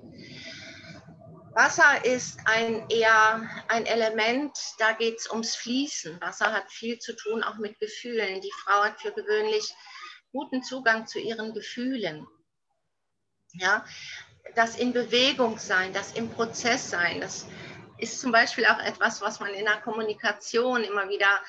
Wasser 1.56 2.04
ist 2.04 2.40
ein 2.46 2.90
eher 2.90 3.48
ein 3.68 3.86
Element, 3.86 4.58
da 4.80 4.94
geht 4.94 5.20
es 5.20 5.30
ums 5.30 5.56
Fließen. 5.56 6.20
Wasser 6.20 6.52
hat 6.52 6.72
viel 6.72 6.98
zu 6.98 7.16
tun 7.16 7.44
auch 7.44 7.58
mit 7.58 7.80
Gefühlen. 7.80 8.42
Die 8.42 8.52
Frau 8.64 8.84
hat 8.84 9.00
für 9.00 9.12
gewöhnlich 9.12 9.72
guten 10.32 10.64
Zugang 10.64 11.06
zu 11.06 11.20
ihren 11.20 11.54
Gefühlen. 11.54 12.28
Ja, 13.52 13.86
das 14.56 14.78
in 14.78 14.94
Bewegung 14.94 15.60
sein, 15.60 15.94
das 15.94 16.14
im 16.14 16.32
Prozess 16.32 16.90
sein, 16.90 17.22
das 17.22 17.46
ist 18.00 18.20
zum 18.20 18.32
Beispiel 18.32 18.66
auch 18.66 18.80
etwas, 18.80 19.22
was 19.22 19.40
man 19.40 19.54
in 19.54 19.66
der 19.66 19.80
Kommunikation 19.82 20.84
immer 20.84 21.08
wieder 21.08 21.40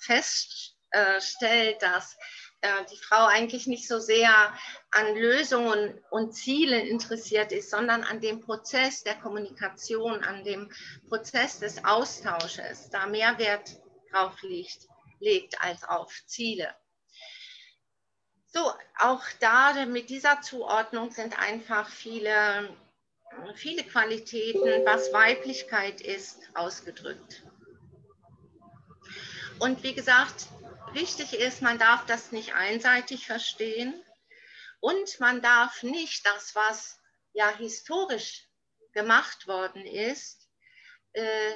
feststellt, 0.00 1.82
dass 1.82 2.16
äh, 2.62 2.84
die 2.92 2.96
Frau 2.96 3.26
eigentlich 3.26 3.66
nicht 3.66 3.88
so 3.88 3.98
sehr 3.98 4.30
an 4.90 5.14
Lösungen 5.14 5.98
und 6.10 6.32
Zielen 6.32 6.86
interessiert 6.86 7.52
ist, 7.52 7.70
sondern 7.70 8.04
an 8.04 8.20
dem 8.20 8.40
Prozess 8.40 9.02
der 9.02 9.14
Kommunikation, 9.14 10.22
an 10.22 10.44
dem 10.44 10.70
Prozess 11.08 11.58
des 11.58 11.84
Austausches, 11.84 12.90
da 12.90 13.06
mehr 13.06 13.38
Wert 13.38 13.80
drauf 14.10 14.42
liegt, 14.42 14.88
legt 15.20 15.60
als 15.62 15.84
auf 15.84 16.12
Ziele. 16.26 16.74
So, 18.52 18.72
auch 18.98 19.22
da 19.38 19.86
mit 19.86 20.10
dieser 20.10 20.42
Zuordnung 20.42 21.12
sind 21.12 21.38
einfach 21.38 21.88
viele, 21.88 22.76
viele 23.54 23.84
Qualitäten, 23.84 24.84
was 24.84 25.12
Weiblichkeit 25.12 26.00
ist, 26.00 26.40
ausgedrückt. 26.54 27.44
Und 29.60 29.82
wie 29.82 29.94
gesagt, 29.94 30.48
wichtig 30.94 31.34
ist, 31.34 31.62
man 31.62 31.78
darf 31.78 32.06
das 32.06 32.32
nicht 32.32 32.54
einseitig 32.54 33.26
verstehen 33.26 33.94
und 34.80 35.20
man 35.20 35.42
darf 35.42 35.82
nicht 35.82 36.26
das, 36.26 36.54
was 36.54 36.98
ja 37.32 37.48
historisch 37.56 38.48
gemacht 38.92 39.46
worden 39.46 39.84
ist, 39.86 40.48
äh, 41.12 41.52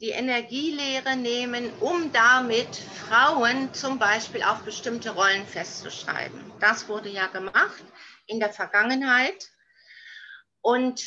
die 0.00 0.10
Energielehre 0.10 1.14
nehmen, 1.16 1.72
um 1.78 2.12
damit 2.12 2.74
Frauen 2.74 3.72
zum 3.72 4.00
Beispiel 4.00 4.42
auf 4.42 4.62
bestimmte 4.62 5.10
Rollen 5.10 5.46
festzuschreiben. 5.46 6.52
Das 6.58 6.88
wurde 6.88 7.08
ja 7.08 7.28
gemacht 7.28 7.84
in 8.26 8.40
der 8.40 8.52
Vergangenheit. 8.52 9.50
Und 10.60 11.04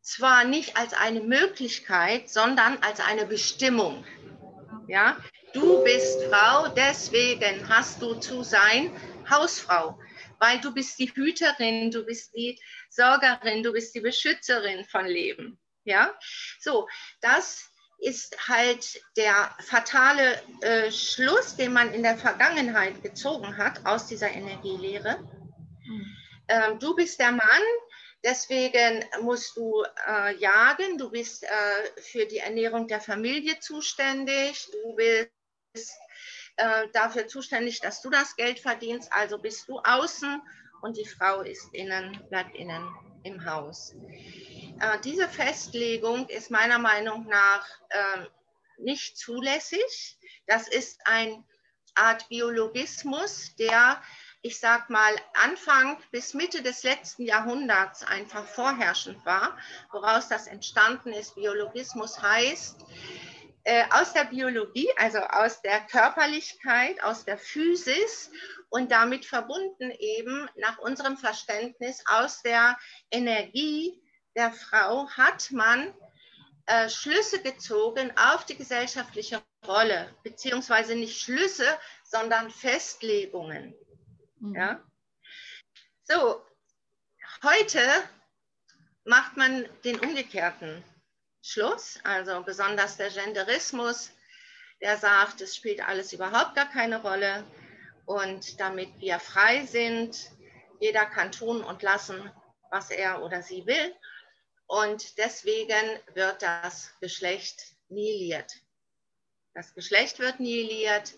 zwar 0.00 0.44
nicht 0.44 0.76
als 0.76 0.94
eine 0.94 1.20
Möglichkeit, 1.20 2.28
sondern 2.28 2.78
als 2.82 2.98
eine 2.98 3.24
Bestimmung. 3.26 4.04
Ja, 4.88 5.16
du 5.52 5.82
bist 5.84 6.22
Frau, 6.24 6.68
deswegen 6.68 7.68
hast 7.68 8.02
du 8.02 8.14
zu 8.14 8.42
sein 8.42 8.90
Hausfrau, 9.30 9.98
weil 10.38 10.60
du 10.60 10.72
bist 10.72 10.98
die 10.98 11.10
Hüterin, 11.14 11.90
du 11.90 12.04
bist 12.04 12.34
die 12.34 12.60
Sorgerin, 12.90 13.62
du 13.62 13.72
bist 13.72 13.94
die 13.94 14.00
Beschützerin 14.00 14.84
von 14.84 15.06
Leben. 15.06 15.58
Ja, 15.84 16.14
so, 16.60 16.86
das 17.20 17.70
ist 17.98 18.48
halt 18.48 19.00
der 19.16 19.54
fatale 19.60 20.40
äh, 20.60 20.90
Schluss, 20.92 21.56
den 21.56 21.72
man 21.72 21.92
in 21.92 22.02
der 22.02 22.16
Vergangenheit 22.16 23.02
gezogen 23.02 23.56
hat 23.56 23.84
aus 23.84 24.06
dieser 24.06 24.30
Energielehre. 24.30 25.18
Ähm, 26.48 26.78
du 26.78 26.94
bist 26.94 27.18
der 27.18 27.32
Mann, 27.32 27.62
deswegen 28.24 29.04
musst 29.22 29.56
du 29.56 29.84
äh, 30.06 30.36
jagen, 30.36 30.96
du 30.98 31.10
bist 31.10 31.42
äh, 31.42 32.00
für 32.00 32.26
die 32.26 32.38
Ernährung 32.38 32.86
der 32.86 33.00
Familie 33.00 33.58
zuständig, 33.60 34.68
du 34.70 34.94
bist 34.94 35.30
äh, 36.56 36.88
dafür 36.92 37.28
zuständig, 37.28 37.80
dass 37.80 38.02
du 38.02 38.10
das 38.10 38.36
Geld 38.36 38.58
verdienst, 38.58 39.12
also 39.12 39.38
bist 39.38 39.68
du 39.68 39.78
außen 39.78 40.42
und 40.82 40.96
die 40.96 41.06
Frau 41.06 41.42
ist 41.42 41.72
innen, 41.72 42.20
bleibt 42.28 42.54
innen 42.56 42.88
im 43.24 43.44
Haus. 43.44 43.94
Äh, 44.80 45.00
diese 45.04 45.28
Festlegung 45.28 46.28
ist 46.28 46.50
meiner 46.50 46.78
Meinung 46.78 47.26
nach 47.26 47.66
äh, 47.90 48.26
nicht 48.78 49.16
zulässig. 49.16 50.18
Das 50.46 50.68
ist 50.68 51.00
eine 51.04 51.44
Art 51.94 52.28
Biologismus, 52.28 53.54
der, 53.56 54.00
ich 54.42 54.60
sag 54.60 54.88
mal, 54.88 55.14
Anfang 55.34 56.00
bis 56.12 56.32
Mitte 56.32 56.62
des 56.62 56.84
letzten 56.84 57.24
Jahrhunderts 57.24 58.04
einfach 58.04 58.46
vorherrschend 58.46 59.24
war, 59.26 59.58
woraus 59.90 60.28
das 60.28 60.46
entstanden 60.46 61.12
ist. 61.12 61.34
Biologismus 61.34 62.22
heißt, 62.22 62.76
äh, 63.68 63.84
aus 63.90 64.14
der 64.14 64.24
Biologie, 64.24 64.88
also 64.96 65.18
aus 65.18 65.60
der 65.60 65.80
Körperlichkeit, 65.80 67.02
aus 67.02 67.26
der 67.26 67.36
Physis 67.36 68.30
und 68.70 68.90
damit 68.90 69.26
verbunden 69.26 69.90
eben 69.90 70.48
nach 70.56 70.78
unserem 70.78 71.18
Verständnis 71.18 72.02
aus 72.06 72.40
der 72.40 72.78
Energie 73.10 74.02
der 74.34 74.52
Frau 74.52 75.10
hat 75.10 75.50
man 75.50 75.94
äh, 76.64 76.88
Schlüsse 76.88 77.42
gezogen 77.42 78.10
auf 78.16 78.46
die 78.46 78.56
gesellschaftliche 78.56 79.42
Rolle, 79.66 80.16
beziehungsweise 80.22 80.94
nicht 80.94 81.20
Schlüsse, 81.20 81.66
sondern 82.04 82.50
Festlegungen. 82.50 83.74
Mhm. 84.40 84.54
Ja? 84.54 84.82
So, 86.04 86.42
heute 87.42 87.82
macht 89.04 89.36
man 89.36 89.68
den 89.84 90.00
umgekehrten 90.00 90.82
Schluss, 91.48 91.98
also 92.04 92.42
besonders 92.42 92.98
der 92.98 93.08
Genderismus, 93.08 94.10
der 94.82 94.98
sagt, 94.98 95.40
es 95.40 95.56
spielt 95.56 95.80
alles 95.80 96.12
überhaupt 96.12 96.54
gar 96.54 96.68
keine 96.70 97.00
Rolle 97.00 97.42
und 98.04 98.60
damit 98.60 98.90
wir 99.00 99.18
frei 99.18 99.64
sind, 99.64 100.30
jeder 100.78 101.06
kann 101.06 101.32
tun 101.32 101.64
und 101.64 101.82
lassen, 101.82 102.30
was 102.70 102.90
er 102.90 103.22
oder 103.22 103.42
sie 103.42 103.66
will 103.66 103.94
und 104.66 105.16
deswegen 105.16 105.98
wird 106.12 106.42
das 106.42 106.92
Geschlecht 107.00 107.74
nihiliert. 107.88 108.52
Das 109.54 109.74
Geschlecht 109.74 110.18
wird 110.18 110.40
nihiliert, 110.40 111.14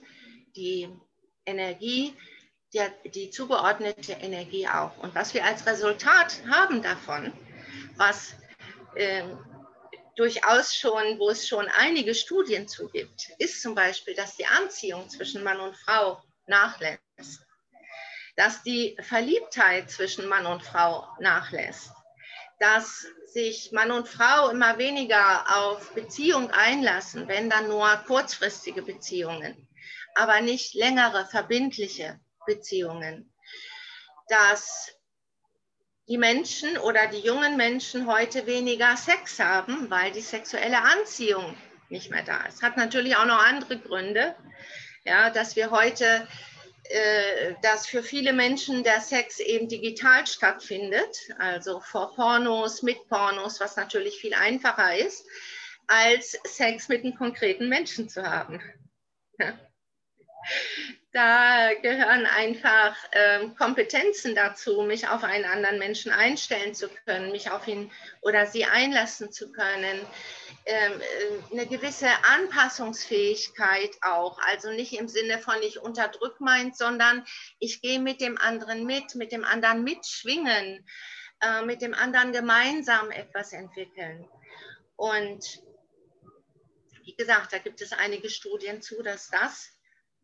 die 0.54 0.88
Energie, 1.44 2.16
die, 2.72 3.10
die 3.10 3.30
zugeordnete 3.30 4.12
Energie 4.12 4.68
auch. 4.68 4.96
Und 4.98 5.12
was 5.16 5.34
wir 5.34 5.44
als 5.44 5.66
Resultat 5.66 6.40
haben 6.48 6.82
davon, 6.82 7.32
was 7.96 8.36
äh, 8.94 9.24
durchaus 10.16 10.74
schon, 10.74 11.18
wo 11.18 11.30
es 11.30 11.46
schon 11.46 11.68
einige 11.68 12.14
Studien 12.14 12.68
zu 12.68 12.88
gibt, 12.88 13.30
ist 13.38 13.62
zum 13.62 13.74
Beispiel, 13.74 14.14
dass 14.14 14.36
die 14.36 14.46
Anziehung 14.46 15.08
zwischen 15.08 15.42
Mann 15.42 15.60
und 15.60 15.76
Frau 15.76 16.22
nachlässt, 16.46 17.46
dass 18.36 18.62
die 18.62 18.96
Verliebtheit 19.00 19.90
zwischen 19.90 20.28
Mann 20.28 20.46
und 20.46 20.62
Frau 20.62 21.08
nachlässt, 21.20 21.90
dass 22.58 23.06
sich 23.26 23.72
Mann 23.72 23.90
und 23.90 24.08
Frau 24.08 24.50
immer 24.50 24.78
weniger 24.78 25.56
auf 25.56 25.94
Beziehung 25.94 26.50
einlassen, 26.50 27.28
wenn 27.28 27.48
dann 27.48 27.68
nur 27.68 27.88
kurzfristige 28.06 28.82
Beziehungen, 28.82 29.68
aber 30.14 30.40
nicht 30.40 30.74
längere 30.74 31.26
verbindliche 31.26 32.20
Beziehungen. 32.46 33.32
Dass 34.28 34.92
die 36.10 36.18
Menschen 36.18 36.76
oder 36.78 37.06
die 37.06 37.20
jungen 37.20 37.56
Menschen 37.56 38.08
heute 38.08 38.44
weniger 38.46 38.96
Sex 38.96 39.38
haben, 39.38 39.88
weil 39.90 40.10
die 40.10 40.20
sexuelle 40.20 40.82
Anziehung 40.82 41.56
nicht 41.88 42.10
mehr 42.10 42.24
da 42.24 42.44
ist. 42.46 42.62
Hat 42.62 42.76
natürlich 42.76 43.14
auch 43.14 43.26
noch 43.26 43.38
andere 43.38 43.78
Gründe, 43.78 44.34
ja, 45.04 45.30
dass 45.30 45.54
wir 45.54 45.70
heute 45.70 46.26
äh, 46.90 47.54
dass 47.62 47.86
für 47.86 48.02
viele 48.02 48.32
Menschen 48.32 48.82
der 48.82 49.00
Sex 49.00 49.38
eben 49.38 49.68
digital 49.68 50.26
stattfindet, 50.26 51.16
also 51.38 51.78
vor 51.78 52.12
Pornos, 52.16 52.82
mit 52.82 53.08
Pornos, 53.08 53.60
was 53.60 53.76
natürlich 53.76 54.20
viel 54.20 54.34
einfacher 54.34 54.96
ist, 54.96 55.24
als 55.86 56.36
Sex 56.42 56.88
mit 56.88 57.04
einem 57.04 57.14
konkreten 57.14 57.68
Menschen 57.68 58.08
zu 58.08 58.24
haben. 58.24 58.60
Ja. 59.38 59.56
Da 61.12 61.74
gehören 61.82 62.24
einfach 62.24 62.96
äh, 63.10 63.48
Kompetenzen 63.58 64.36
dazu, 64.36 64.82
mich 64.82 65.08
auf 65.08 65.24
einen 65.24 65.44
anderen 65.44 65.80
Menschen 65.80 66.12
einstellen 66.12 66.72
zu 66.72 66.88
können, 66.88 67.32
mich 67.32 67.50
auf 67.50 67.66
ihn 67.66 67.90
oder 68.20 68.46
sie 68.46 68.64
einlassen 68.64 69.32
zu 69.32 69.50
können, 69.50 70.06
ähm, 70.66 71.00
äh, 71.00 71.52
eine 71.52 71.66
gewisse 71.66 72.08
Anpassungsfähigkeit 72.22 73.90
auch. 74.02 74.38
Also 74.46 74.70
nicht 74.70 74.92
im 74.92 75.08
Sinne 75.08 75.40
von 75.40 75.60
ich 75.62 75.80
unterdrück 75.80 76.40
meint, 76.40 76.76
sondern 76.76 77.24
ich 77.58 77.82
gehe 77.82 77.98
mit 77.98 78.20
dem 78.20 78.38
anderen 78.38 78.86
mit, 78.86 79.16
mit 79.16 79.32
dem 79.32 79.44
anderen 79.44 79.82
mitschwingen, 79.82 80.86
äh, 81.40 81.62
mit 81.62 81.82
dem 81.82 81.92
anderen 81.92 82.32
gemeinsam 82.32 83.10
etwas 83.10 83.52
entwickeln. 83.52 84.28
Und 84.94 85.60
wie 87.02 87.16
gesagt, 87.16 87.52
da 87.52 87.58
gibt 87.58 87.80
es 87.80 87.92
einige 87.92 88.30
Studien 88.30 88.80
zu, 88.80 89.02
dass 89.02 89.28
das 89.28 89.72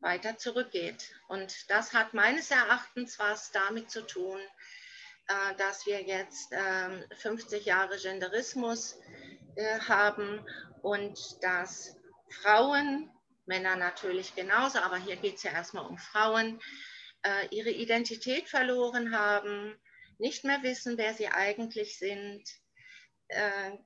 weiter 0.00 0.36
zurückgeht. 0.38 1.12
Und 1.28 1.70
das 1.70 1.92
hat 1.92 2.14
meines 2.14 2.50
Erachtens 2.50 3.18
was 3.18 3.50
damit 3.52 3.90
zu 3.90 4.06
tun, 4.06 4.38
äh, 5.28 5.54
dass 5.56 5.86
wir 5.86 6.02
jetzt 6.02 6.54
50 7.20 7.60
ähm, 7.60 7.66
Jahre 7.66 7.98
Genderismus 7.98 8.98
äh, 9.56 9.80
haben 9.80 10.44
und 10.82 11.18
dass 11.42 11.96
Frauen, 12.30 13.10
Männer 13.46 13.76
natürlich 13.76 14.34
genauso, 14.34 14.78
aber 14.78 14.96
hier 14.96 15.16
geht 15.16 15.36
es 15.36 15.44
ja 15.44 15.52
erstmal 15.52 15.86
um 15.86 15.98
Frauen, 15.98 16.60
äh, 17.22 17.46
ihre 17.50 17.70
Identität 17.70 18.48
verloren 18.48 19.16
haben, 19.16 19.78
nicht 20.18 20.44
mehr 20.44 20.62
wissen, 20.62 20.98
wer 20.98 21.14
sie 21.14 21.28
eigentlich 21.28 21.98
sind, 21.98 22.42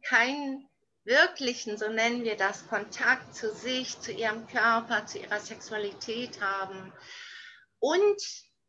keinen 0.03 0.69
wirklichen, 1.05 1.79
so 1.79 1.89
nennen 1.89 2.25
wir 2.25 2.37
das, 2.37 2.67
Kontakt 2.69 3.35
zu 3.35 3.55
sich, 3.55 4.01
zu 4.01 4.13
ihrem 4.13 4.47
Körper, 4.47 5.07
zu 5.07 5.19
ihrer 5.19 5.41
Sexualität 5.41 6.41
haben 6.41 6.93
und 7.79 8.23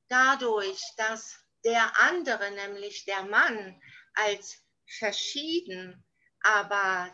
dadurch, 0.08 0.82
dass 0.98 1.40
der 1.64 1.92
andere, 2.02 2.52
nämlich 2.52 3.06
der 3.06 3.24
Mann, 3.24 3.80
als 4.14 4.62
verschieden 4.86 6.04
aber 6.42 7.14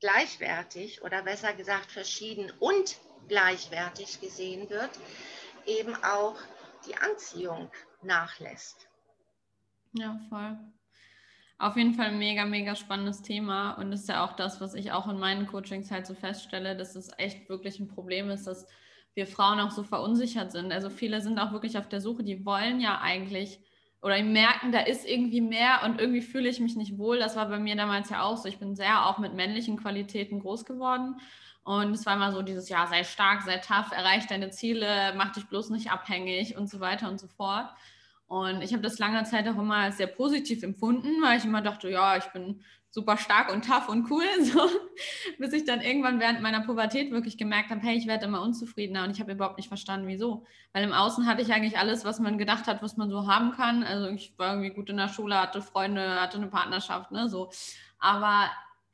gleichwertig 0.00 1.02
oder 1.02 1.22
besser 1.22 1.52
gesagt 1.52 1.90
verschieden 1.90 2.52
und 2.60 2.96
gleichwertig 3.28 4.20
gesehen 4.20 4.70
wird, 4.70 4.90
eben 5.66 5.94
auch 6.04 6.36
die 6.86 6.96
Anziehung 6.96 7.70
nachlässt. 8.02 8.88
Ja, 9.92 10.20
voll. 10.28 10.56
Auf 11.58 11.76
jeden 11.76 11.94
Fall 11.94 12.06
ein 12.06 12.18
mega, 12.18 12.44
mega 12.44 12.74
spannendes 12.74 13.22
Thema. 13.22 13.72
Und 13.72 13.92
ist 13.92 14.08
ja 14.08 14.24
auch 14.24 14.34
das, 14.34 14.60
was 14.60 14.74
ich 14.74 14.92
auch 14.92 15.08
in 15.08 15.18
meinen 15.18 15.46
Coachings 15.46 15.90
halt 15.90 16.06
so 16.06 16.14
feststelle, 16.14 16.76
dass 16.76 16.96
es 16.96 17.10
echt 17.16 17.48
wirklich 17.48 17.80
ein 17.80 17.88
Problem 17.88 18.30
ist, 18.30 18.46
dass 18.46 18.66
wir 19.14 19.26
Frauen 19.26 19.60
auch 19.60 19.70
so 19.70 19.82
verunsichert 19.82 20.52
sind. 20.52 20.72
Also 20.72 20.90
viele 20.90 21.20
sind 21.22 21.38
auch 21.38 21.52
wirklich 21.52 21.78
auf 21.78 21.88
der 21.88 22.02
Suche, 22.02 22.22
die 22.22 22.44
wollen 22.44 22.80
ja 22.80 23.00
eigentlich 23.00 23.60
oder 24.02 24.22
merken, 24.22 24.72
da 24.72 24.80
ist 24.80 25.08
irgendwie 25.08 25.40
mehr 25.40 25.80
und 25.84 26.00
irgendwie 26.00 26.20
fühle 26.20 26.48
ich 26.48 26.60
mich 26.60 26.76
nicht 26.76 26.98
wohl. 26.98 27.18
Das 27.18 27.34
war 27.34 27.48
bei 27.48 27.58
mir 27.58 27.74
damals 27.76 28.10
ja 28.10 28.22
auch 28.22 28.36
so. 28.36 28.48
Ich 28.48 28.58
bin 28.58 28.76
sehr 28.76 29.06
auch 29.06 29.18
mit 29.18 29.34
männlichen 29.34 29.76
Qualitäten 29.78 30.38
groß 30.40 30.64
geworden. 30.64 31.16
Und 31.64 31.92
es 31.92 32.06
war 32.06 32.14
immer 32.14 32.30
so 32.30 32.42
dieses, 32.42 32.68
ja, 32.68 32.86
sei 32.86 33.02
stark, 33.02 33.42
sei 33.42 33.58
tough, 33.58 33.90
erreich 33.90 34.26
deine 34.28 34.50
Ziele, 34.50 35.14
mach 35.16 35.32
dich 35.32 35.46
bloß 35.46 35.70
nicht 35.70 35.90
abhängig 35.90 36.56
und 36.56 36.70
so 36.70 36.78
weiter 36.78 37.08
und 37.08 37.18
so 37.18 37.26
fort. 37.26 37.70
Und 38.28 38.62
ich 38.62 38.72
habe 38.72 38.82
das 38.82 38.98
lange 38.98 39.22
Zeit 39.24 39.46
auch 39.48 39.58
immer 39.58 39.92
sehr 39.92 40.08
positiv 40.08 40.62
empfunden, 40.64 41.22
weil 41.22 41.38
ich 41.38 41.44
immer 41.44 41.62
dachte, 41.62 41.88
ja, 41.88 42.16
ich 42.16 42.24
bin 42.26 42.60
super 42.90 43.18
stark 43.18 43.52
und 43.52 43.64
tough 43.64 43.88
und 43.88 44.10
cool, 44.10 44.24
so, 44.42 44.68
bis 45.38 45.52
ich 45.52 45.64
dann 45.64 45.80
irgendwann 45.80 46.18
während 46.18 46.40
meiner 46.40 46.62
Pubertät 46.62 47.12
wirklich 47.12 47.38
gemerkt 47.38 47.70
habe, 47.70 47.82
hey, 47.82 47.96
ich 47.96 48.06
werde 48.06 48.24
immer 48.24 48.42
unzufriedener 48.42 49.04
und 49.04 49.10
ich 49.10 49.20
habe 49.20 49.32
überhaupt 49.32 49.58
nicht 49.58 49.68
verstanden, 49.68 50.08
wieso. 50.08 50.44
Weil 50.72 50.82
im 50.82 50.92
Außen 50.92 51.26
hatte 51.26 51.42
ich 51.42 51.52
eigentlich 51.52 51.78
alles, 51.78 52.04
was 52.04 52.18
man 52.18 52.38
gedacht 52.38 52.66
hat, 52.66 52.82
was 52.82 52.96
man 52.96 53.10
so 53.10 53.28
haben 53.28 53.52
kann. 53.52 53.84
Also 53.84 54.08
ich 54.08 54.36
war 54.38 54.54
irgendwie 54.54 54.74
gut 54.74 54.90
in 54.90 54.96
der 54.96 55.08
Schule, 55.08 55.40
hatte 55.40 55.62
Freunde, 55.62 56.20
hatte 56.20 56.38
eine 56.38 56.48
Partnerschaft, 56.48 57.12
ne, 57.12 57.28
so. 57.28 57.50
Aber 57.98 58.50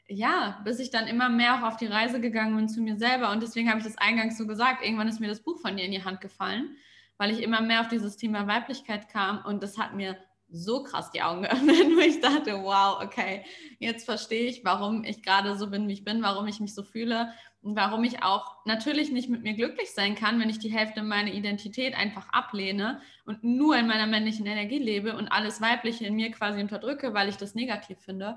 ja, 0.08 0.60
bis 0.64 0.78
ich 0.78 0.90
dann 0.90 1.06
immer 1.06 1.30
mehr 1.30 1.54
auch 1.54 1.68
auf 1.68 1.76
die 1.78 1.86
Reise 1.86 2.20
gegangen 2.20 2.54
bin 2.56 2.68
zu 2.68 2.82
mir 2.82 2.98
selber 2.98 3.30
und 3.30 3.42
deswegen 3.42 3.70
habe 3.70 3.78
ich 3.78 3.86
das 3.86 3.96
eingangs 3.96 4.36
so 4.36 4.46
gesagt, 4.46 4.84
irgendwann 4.84 5.08
ist 5.08 5.20
mir 5.20 5.28
das 5.28 5.40
Buch 5.40 5.58
von 5.60 5.76
dir 5.76 5.84
in 5.84 5.92
die 5.92 6.04
Hand 6.04 6.20
gefallen 6.20 6.76
weil 7.22 7.30
ich 7.30 7.40
immer 7.40 7.60
mehr 7.60 7.82
auf 7.82 7.86
dieses 7.86 8.16
Thema 8.16 8.48
Weiblichkeit 8.48 9.08
kam 9.08 9.44
und 9.44 9.62
das 9.62 9.78
hat 9.78 9.94
mir 9.94 10.16
so 10.50 10.82
krass 10.82 11.12
die 11.12 11.22
Augen 11.22 11.42
geöffnet, 11.42 11.86
wo 11.94 12.00
ich 12.00 12.20
dachte, 12.20 12.64
wow, 12.64 13.00
okay, 13.00 13.44
jetzt 13.78 14.06
verstehe 14.06 14.48
ich, 14.48 14.64
warum 14.64 15.04
ich 15.04 15.22
gerade 15.22 15.56
so 15.56 15.70
bin, 15.70 15.86
wie 15.86 15.92
ich 15.92 16.02
bin, 16.02 16.20
warum 16.20 16.48
ich 16.48 16.58
mich 16.58 16.74
so 16.74 16.82
fühle 16.82 17.32
und 17.60 17.76
warum 17.76 18.02
ich 18.02 18.24
auch 18.24 18.56
natürlich 18.64 19.12
nicht 19.12 19.28
mit 19.28 19.44
mir 19.44 19.54
glücklich 19.54 19.92
sein 19.92 20.16
kann, 20.16 20.40
wenn 20.40 20.50
ich 20.50 20.58
die 20.58 20.72
Hälfte 20.72 21.04
meiner 21.04 21.32
Identität 21.32 21.96
einfach 21.96 22.28
ablehne 22.30 23.00
und 23.24 23.44
nur 23.44 23.76
in 23.76 23.86
meiner 23.86 24.08
männlichen 24.08 24.46
Energie 24.46 24.80
lebe 24.80 25.16
und 25.16 25.28
alles 25.28 25.60
Weibliche 25.60 26.04
in 26.04 26.16
mir 26.16 26.32
quasi 26.32 26.60
unterdrücke, 26.60 27.14
weil 27.14 27.28
ich 27.28 27.36
das 27.36 27.54
negativ 27.54 28.00
finde. 28.00 28.36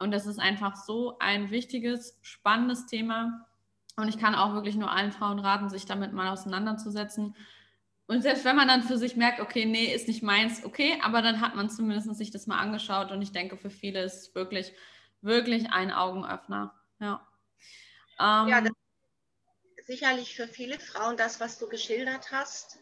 Und 0.00 0.10
das 0.10 0.26
ist 0.26 0.40
einfach 0.40 0.74
so 0.74 1.16
ein 1.20 1.52
wichtiges, 1.52 2.18
spannendes 2.22 2.86
Thema. 2.86 3.46
Und 3.94 4.08
ich 4.08 4.18
kann 4.18 4.34
auch 4.34 4.52
wirklich 4.52 4.74
nur 4.74 4.90
allen 4.90 5.12
Frauen 5.12 5.38
raten, 5.38 5.68
sich 5.68 5.86
damit 5.86 6.12
mal 6.12 6.32
auseinanderzusetzen 6.32 7.36
und 8.08 8.22
selbst 8.22 8.44
wenn 8.44 8.56
man 8.56 8.68
dann 8.68 8.84
für 8.84 8.98
sich 8.98 9.16
merkt, 9.16 9.40
okay, 9.40 9.64
nee, 9.64 9.92
ist 9.92 10.06
nicht 10.06 10.22
meins, 10.22 10.64
okay, 10.64 10.98
aber 11.02 11.22
dann 11.22 11.40
hat 11.40 11.56
man 11.56 11.68
zumindest 11.70 12.14
sich 12.16 12.30
das 12.30 12.46
mal 12.46 12.58
angeschaut 12.58 13.10
und 13.10 13.20
ich 13.20 13.32
denke, 13.32 13.56
für 13.56 13.70
viele 13.70 14.02
ist 14.02 14.14
es 14.14 14.34
wirklich, 14.34 14.72
wirklich 15.22 15.70
ein 15.70 15.90
Augenöffner. 15.90 16.72
Ja. 17.00 17.26
Ähm, 18.20 18.48
ja, 18.48 18.62
sicherlich 19.86 20.36
für 20.36 20.46
viele 20.46 20.78
Frauen 20.78 21.16
das, 21.16 21.40
was 21.40 21.58
du 21.58 21.68
geschildert 21.68 22.30
hast, 22.30 22.78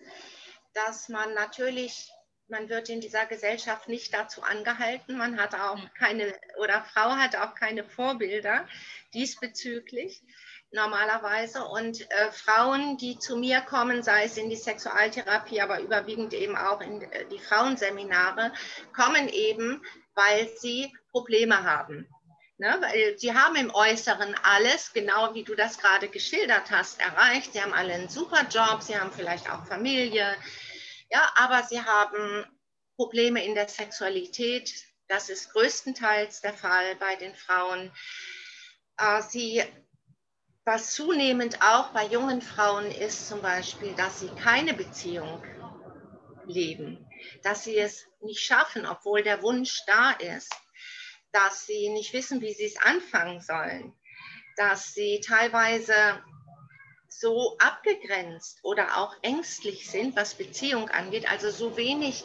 dass 0.74 1.08
man 1.08 1.32
natürlich, 1.34 2.10
man 2.48 2.68
wird 2.68 2.90
in 2.90 3.00
dieser 3.00 3.24
Gesellschaft 3.24 3.88
nicht 3.88 4.12
dazu 4.12 4.42
angehalten, 4.42 5.16
man 5.16 5.40
hat 5.40 5.54
auch 5.54 5.80
keine, 5.94 6.34
oder 6.58 6.84
Frau 6.84 7.12
hat 7.12 7.36
auch 7.36 7.54
keine 7.54 7.84
Vorbilder 7.84 8.68
diesbezüglich 9.14 10.22
normalerweise. 10.74 11.64
Und 11.64 12.00
äh, 12.10 12.30
Frauen, 12.32 12.98
die 12.98 13.18
zu 13.18 13.36
mir 13.36 13.60
kommen, 13.62 14.02
sei 14.02 14.24
es 14.24 14.36
in 14.36 14.50
die 14.50 14.56
Sexualtherapie, 14.56 15.60
aber 15.60 15.80
überwiegend 15.80 16.34
eben 16.34 16.56
auch 16.56 16.80
in 16.80 17.00
äh, 17.02 17.24
die 17.26 17.38
Frauenseminare, 17.38 18.52
kommen 18.94 19.28
eben, 19.28 19.82
weil 20.14 20.50
sie 20.58 20.92
Probleme 21.10 21.62
haben. 21.62 22.08
Ne? 22.58 22.76
Weil 22.80 23.18
sie 23.18 23.34
haben 23.34 23.56
im 23.56 23.74
Äußeren 23.74 24.34
alles, 24.42 24.92
genau 24.92 25.34
wie 25.34 25.44
du 25.44 25.54
das 25.54 25.78
gerade 25.78 26.08
geschildert 26.08 26.70
hast, 26.70 27.00
erreicht. 27.00 27.52
Sie 27.52 27.62
haben 27.62 27.72
alle 27.72 27.94
einen 27.94 28.08
super 28.08 28.46
Job, 28.48 28.82
sie 28.82 28.98
haben 28.98 29.12
vielleicht 29.12 29.50
auch 29.50 29.66
Familie, 29.66 30.36
ja, 31.10 31.32
aber 31.36 31.62
sie 31.62 31.80
haben 31.80 32.44
Probleme 32.96 33.44
in 33.44 33.54
der 33.54 33.68
Sexualität. 33.68 34.72
Das 35.08 35.28
ist 35.28 35.52
größtenteils 35.52 36.40
der 36.40 36.54
Fall 36.54 36.96
bei 36.96 37.16
den 37.16 37.34
Frauen. 37.34 37.92
Äh, 38.98 39.22
sie 39.22 39.62
was 40.64 40.94
zunehmend 40.94 41.60
auch 41.60 41.92
bei 41.92 42.06
jungen 42.06 42.40
Frauen 42.40 42.90
ist 42.90 43.28
zum 43.28 43.42
Beispiel, 43.42 43.94
dass 43.94 44.18
sie 44.18 44.30
keine 44.34 44.74
Beziehung 44.74 45.42
leben, 46.46 47.06
dass 47.42 47.64
sie 47.64 47.78
es 47.78 48.06
nicht 48.22 48.40
schaffen, 48.40 48.86
obwohl 48.86 49.22
der 49.22 49.42
Wunsch 49.42 49.82
da 49.86 50.12
ist, 50.12 50.52
dass 51.32 51.66
sie 51.66 51.90
nicht 51.90 52.12
wissen, 52.12 52.40
wie 52.40 52.54
sie 52.54 52.66
es 52.66 52.80
anfangen 52.80 53.40
sollen, 53.40 53.92
dass 54.56 54.94
sie 54.94 55.20
teilweise 55.20 56.22
so 57.08 57.56
abgegrenzt 57.58 58.60
oder 58.62 58.96
auch 58.96 59.14
ängstlich 59.22 59.88
sind, 59.90 60.16
was 60.16 60.34
Beziehung 60.34 60.88
angeht, 60.90 61.30
also 61.30 61.50
so 61.50 61.76
wenig 61.76 62.24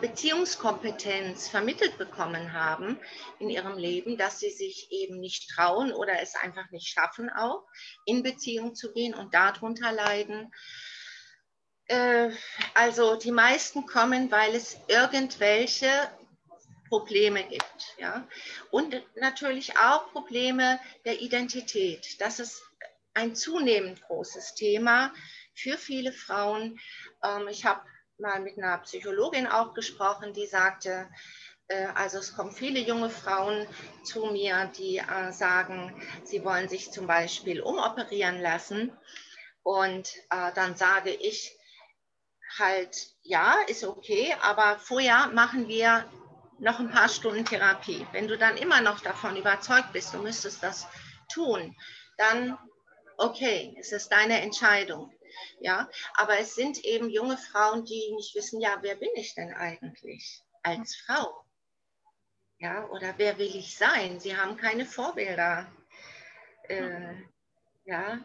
Beziehungskompetenz 0.00 1.48
vermittelt 1.48 1.98
bekommen 1.98 2.52
haben 2.52 2.98
in 3.38 3.50
ihrem 3.50 3.76
Leben, 3.78 4.16
dass 4.16 4.40
sie 4.40 4.50
sich 4.50 4.88
eben 4.90 5.20
nicht 5.20 5.50
trauen 5.50 5.92
oder 5.92 6.20
es 6.20 6.34
einfach 6.34 6.70
nicht 6.70 6.88
schaffen, 6.88 7.30
auch 7.30 7.64
in 8.04 8.22
Beziehung 8.22 8.74
zu 8.74 8.92
gehen 8.92 9.14
und 9.14 9.34
darunter 9.34 9.92
leiden. 9.92 10.52
Äh, 11.86 12.30
also 12.74 13.16
die 13.16 13.32
meisten 13.32 13.86
kommen, 13.86 14.30
weil 14.30 14.54
es 14.54 14.76
irgendwelche 14.88 15.88
Probleme 16.88 17.44
gibt. 17.44 17.96
Ja? 17.98 18.26
Und 18.70 19.02
natürlich 19.16 19.76
auch 19.78 20.10
Probleme 20.12 20.80
der 21.04 21.20
Identität. 21.20 22.20
Das 22.20 22.40
ist 22.40 22.62
ein 23.14 23.34
zunehmend 23.34 24.02
großes 24.02 24.54
Thema 24.54 25.12
für 25.54 25.78
viele 25.78 26.12
Frauen. 26.12 26.78
Ähm, 27.22 27.48
ich 27.48 27.64
habe 27.64 27.82
mal 28.18 28.40
mit 28.40 28.58
einer 28.58 28.78
Psychologin 28.78 29.46
auch 29.46 29.74
gesprochen, 29.74 30.32
die 30.32 30.46
sagte, 30.46 31.08
äh, 31.68 31.86
also 31.94 32.18
es 32.18 32.34
kommen 32.34 32.52
viele 32.52 32.80
junge 32.80 33.10
Frauen 33.10 33.66
zu 34.04 34.26
mir, 34.26 34.70
die 34.76 34.98
äh, 34.98 35.32
sagen, 35.32 35.94
sie 36.24 36.44
wollen 36.44 36.68
sich 36.68 36.90
zum 36.90 37.06
Beispiel 37.06 37.60
umoperieren 37.60 38.40
lassen. 38.40 38.96
Und 39.62 40.14
äh, 40.30 40.52
dann 40.54 40.76
sage 40.76 41.10
ich 41.10 41.56
halt, 42.58 42.96
ja, 43.22 43.56
ist 43.66 43.84
okay, 43.84 44.34
aber 44.40 44.78
vorher 44.78 45.28
machen 45.28 45.68
wir 45.68 46.04
noch 46.58 46.78
ein 46.78 46.90
paar 46.90 47.08
Stunden 47.08 47.44
Therapie. 47.44 48.06
Wenn 48.12 48.28
du 48.28 48.38
dann 48.38 48.56
immer 48.56 48.80
noch 48.80 49.00
davon 49.00 49.36
überzeugt 49.36 49.92
bist, 49.92 50.14
du 50.14 50.18
müsstest 50.18 50.62
das 50.62 50.86
tun, 51.28 51.76
dann 52.16 52.56
okay, 53.18 53.76
es 53.78 53.92
ist 53.92 54.08
deine 54.10 54.40
Entscheidung. 54.40 55.12
Ja, 55.60 55.88
aber 56.14 56.38
es 56.38 56.54
sind 56.54 56.84
eben 56.84 57.10
junge 57.10 57.38
Frauen, 57.38 57.84
die 57.84 58.12
nicht 58.14 58.34
wissen, 58.34 58.60
ja, 58.60 58.78
wer 58.82 58.96
bin 58.96 59.10
ich 59.14 59.34
denn 59.34 59.52
eigentlich 59.52 60.42
als 60.62 60.96
Frau? 60.96 61.44
Ja, 62.58 62.86
oder 62.88 63.14
wer 63.18 63.38
will 63.38 63.54
ich 63.54 63.76
sein? 63.76 64.18
Sie 64.18 64.36
haben 64.36 64.56
keine 64.56 64.86
Vorbilder. 64.86 65.70
Äh, 66.68 67.14
ja, 67.84 68.18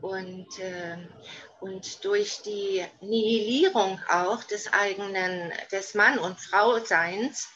und, 0.00 0.58
äh, 0.58 0.96
und 1.60 2.04
durch 2.04 2.40
die 2.42 2.84
Nihilierung 3.00 4.00
auch 4.08 4.44
des 4.44 4.72
eigenen, 4.72 5.52
des 5.72 5.94
Mann- 5.94 6.18
und 6.18 6.40
Frau-Seins, 6.40 7.48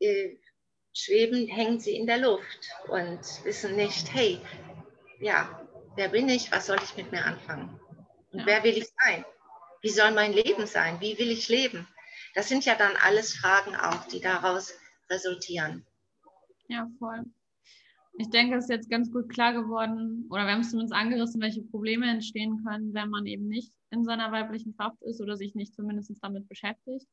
äh, 0.00 0.36
schweben, 0.92 1.46
hängen 1.48 1.80
sie 1.80 1.96
in 1.96 2.06
der 2.06 2.18
Luft 2.18 2.70
und 2.88 3.20
wissen 3.44 3.76
nicht, 3.76 4.12
hey, 4.12 4.40
ja, 5.20 5.66
wer 5.96 6.08
bin 6.08 6.28
ich, 6.28 6.50
was 6.52 6.66
soll 6.66 6.78
ich 6.82 6.96
mit 6.96 7.12
mir 7.12 7.24
anfangen? 7.24 7.78
Und 8.32 8.40
ja. 8.40 8.46
wer 8.46 8.64
will 8.64 8.76
ich 8.76 8.88
sein? 9.04 9.24
Wie 9.82 9.90
soll 9.90 10.12
mein 10.12 10.32
Leben 10.32 10.66
sein? 10.66 11.00
Wie 11.00 11.18
will 11.18 11.30
ich 11.30 11.48
leben? 11.48 11.86
Das 12.34 12.48
sind 12.48 12.64
ja 12.64 12.74
dann 12.74 12.92
alles 13.04 13.34
Fragen 13.34 13.74
auch, 13.74 14.06
die 14.08 14.20
daraus 14.20 14.74
resultieren. 15.08 15.84
Ja, 16.68 16.88
voll. 16.98 17.24
Ich 18.18 18.28
denke, 18.30 18.56
es 18.56 18.64
ist 18.64 18.70
jetzt 18.70 18.90
ganz 18.90 19.10
gut 19.10 19.28
klar 19.28 19.52
geworden, 19.52 20.26
oder 20.30 20.44
wir 20.44 20.52
haben 20.52 20.60
es 20.60 20.70
zumindest 20.70 20.94
angerissen, 20.94 21.40
welche 21.40 21.62
Probleme 21.62 22.08
entstehen 22.10 22.62
können, 22.64 22.92
wenn 22.92 23.08
man 23.08 23.26
eben 23.26 23.48
nicht 23.48 23.72
in 23.90 24.04
seiner 24.04 24.30
weiblichen 24.30 24.76
Kraft 24.76 25.00
ist 25.02 25.20
oder 25.20 25.36
sich 25.36 25.54
nicht 25.54 25.74
zumindest 25.74 26.12
damit 26.22 26.48
beschäftigt. 26.48 27.06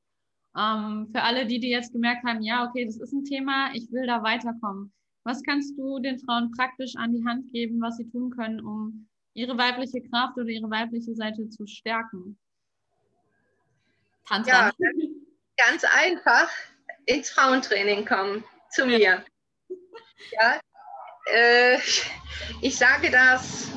Ähm, 0.56 1.08
für 1.12 1.22
alle, 1.22 1.46
die, 1.46 1.60
die 1.60 1.70
jetzt 1.70 1.94
gemerkt 1.94 2.26
haben, 2.26 2.42
ja, 2.42 2.68
okay, 2.68 2.86
das 2.86 2.98
ist 2.98 3.14
ein 3.14 3.24
Thema, 3.24 3.74
ich 3.74 3.92
will 3.92 4.06
da 4.06 4.22
weiterkommen. 4.24 4.92
Was 5.24 5.44
kannst 5.44 5.78
du 5.78 6.00
den 6.00 6.20
Frauen 6.20 6.52
praktisch 6.52 6.96
an 6.96 7.14
die 7.14 7.26
Hand 7.26 7.52
geben, 7.52 7.82
was 7.82 7.98
sie 7.98 8.10
tun 8.10 8.32
können, 8.32 8.60
um 8.60 9.08
ihre 9.38 9.56
weibliche 9.56 10.02
Kraft 10.10 10.36
oder 10.38 10.50
ihre 10.50 10.70
weibliche 10.70 11.14
Seite 11.14 11.48
zu 11.50 11.68
stärken? 11.68 12.40
Tantra. 14.28 14.68
Ja, 14.68 14.72
ganz 15.58 15.84
einfach 15.84 16.50
ins 17.06 17.30
Frauentraining 17.30 18.06
kommen, 18.06 18.44
zu 18.72 18.86
mir. 18.86 19.24
Ja, 20.32 20.60
äh, 21.32 21.78
ich 22.62 22.78
sage 22.78 23.12
das, 23.12 23.68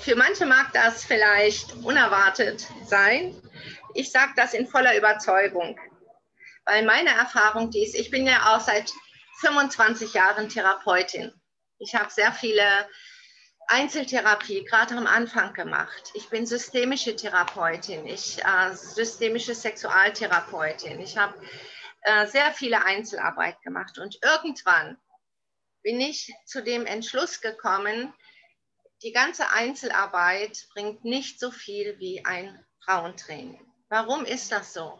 für 0.00 0.16
manche 0.16 0.46
mag 0.46 0.72
das 0.72 1.04
vielleicht 1.04 1.74
unerwartet 1.84 2.66
sein. 2.84 3.34
Ich 3.94 4.10
sage 4.10 4.32
das 4.34 4.52
in 4.52 4.66
voller 4.66 4.98
Überzeugung, 4.98 5.78
weil 6.64 6.84
meine 6.84 7.10
Erfahrung 7.10 7.70
ist, 7.72 7.94
ich 7.94 8.10
bin 8.10 8.26
ja 8.26 8.54
auch 8.54 8.60
seit 8.60 8.92
25 9.40 10.12
Jahren 10.12 10.48
Therapeutin. 10.48 11.32
Ich 11.78 11.94
habe 11.94 12.10
sehr 12.10 12.32
viele 12.32 12.88
Einzeltherapie 13.68 14.64
gerade 14.64 14.96
am 14.96 15.06
Anfang 15.06 15.52
gemacht. 15.54 16.10
Ich 16.14 16.28
bin 16.28 16.46
systemische 16.46 17.16
Therapeutin, 17.16 18.06
ich 18.06 18.42
äh, 18.44 18.74
systemische 18.74 19.54
Sexualtherapeutin. 19.54 21.00
Ich 21.00 21.16
habe 21.16 21.34
äh, 22.02 22.26
sehr 22.26 22.52
viele 22.52 22.84
Einzelarbeit 22.84 23.60
gemacht 23.62 23.98
und 23.98 24.18
irgendwann 24.22 24.98
bin 25.82 26.00
ich 26.00 26.32
zu 26.46 26.62
dem 26.62 26.86
Entschluss 26.86 27.40
gekommen, 27.40 28.12
die 29.02 29.12
ganze 29.12 29.50
Einzelarbeit 29.50 30.66
bringt 30.72 31.04
nicht 31.04 31.38
so 31.38 31.50
viel 31.50 31.98
wie 31.98 32.24
ein 32.24 32.64
Frauentraining. 32.84 33.60
Warum 33.88 34.24
ist 34.24 34.50
das 34.50 34.72
so? 34.72 34.98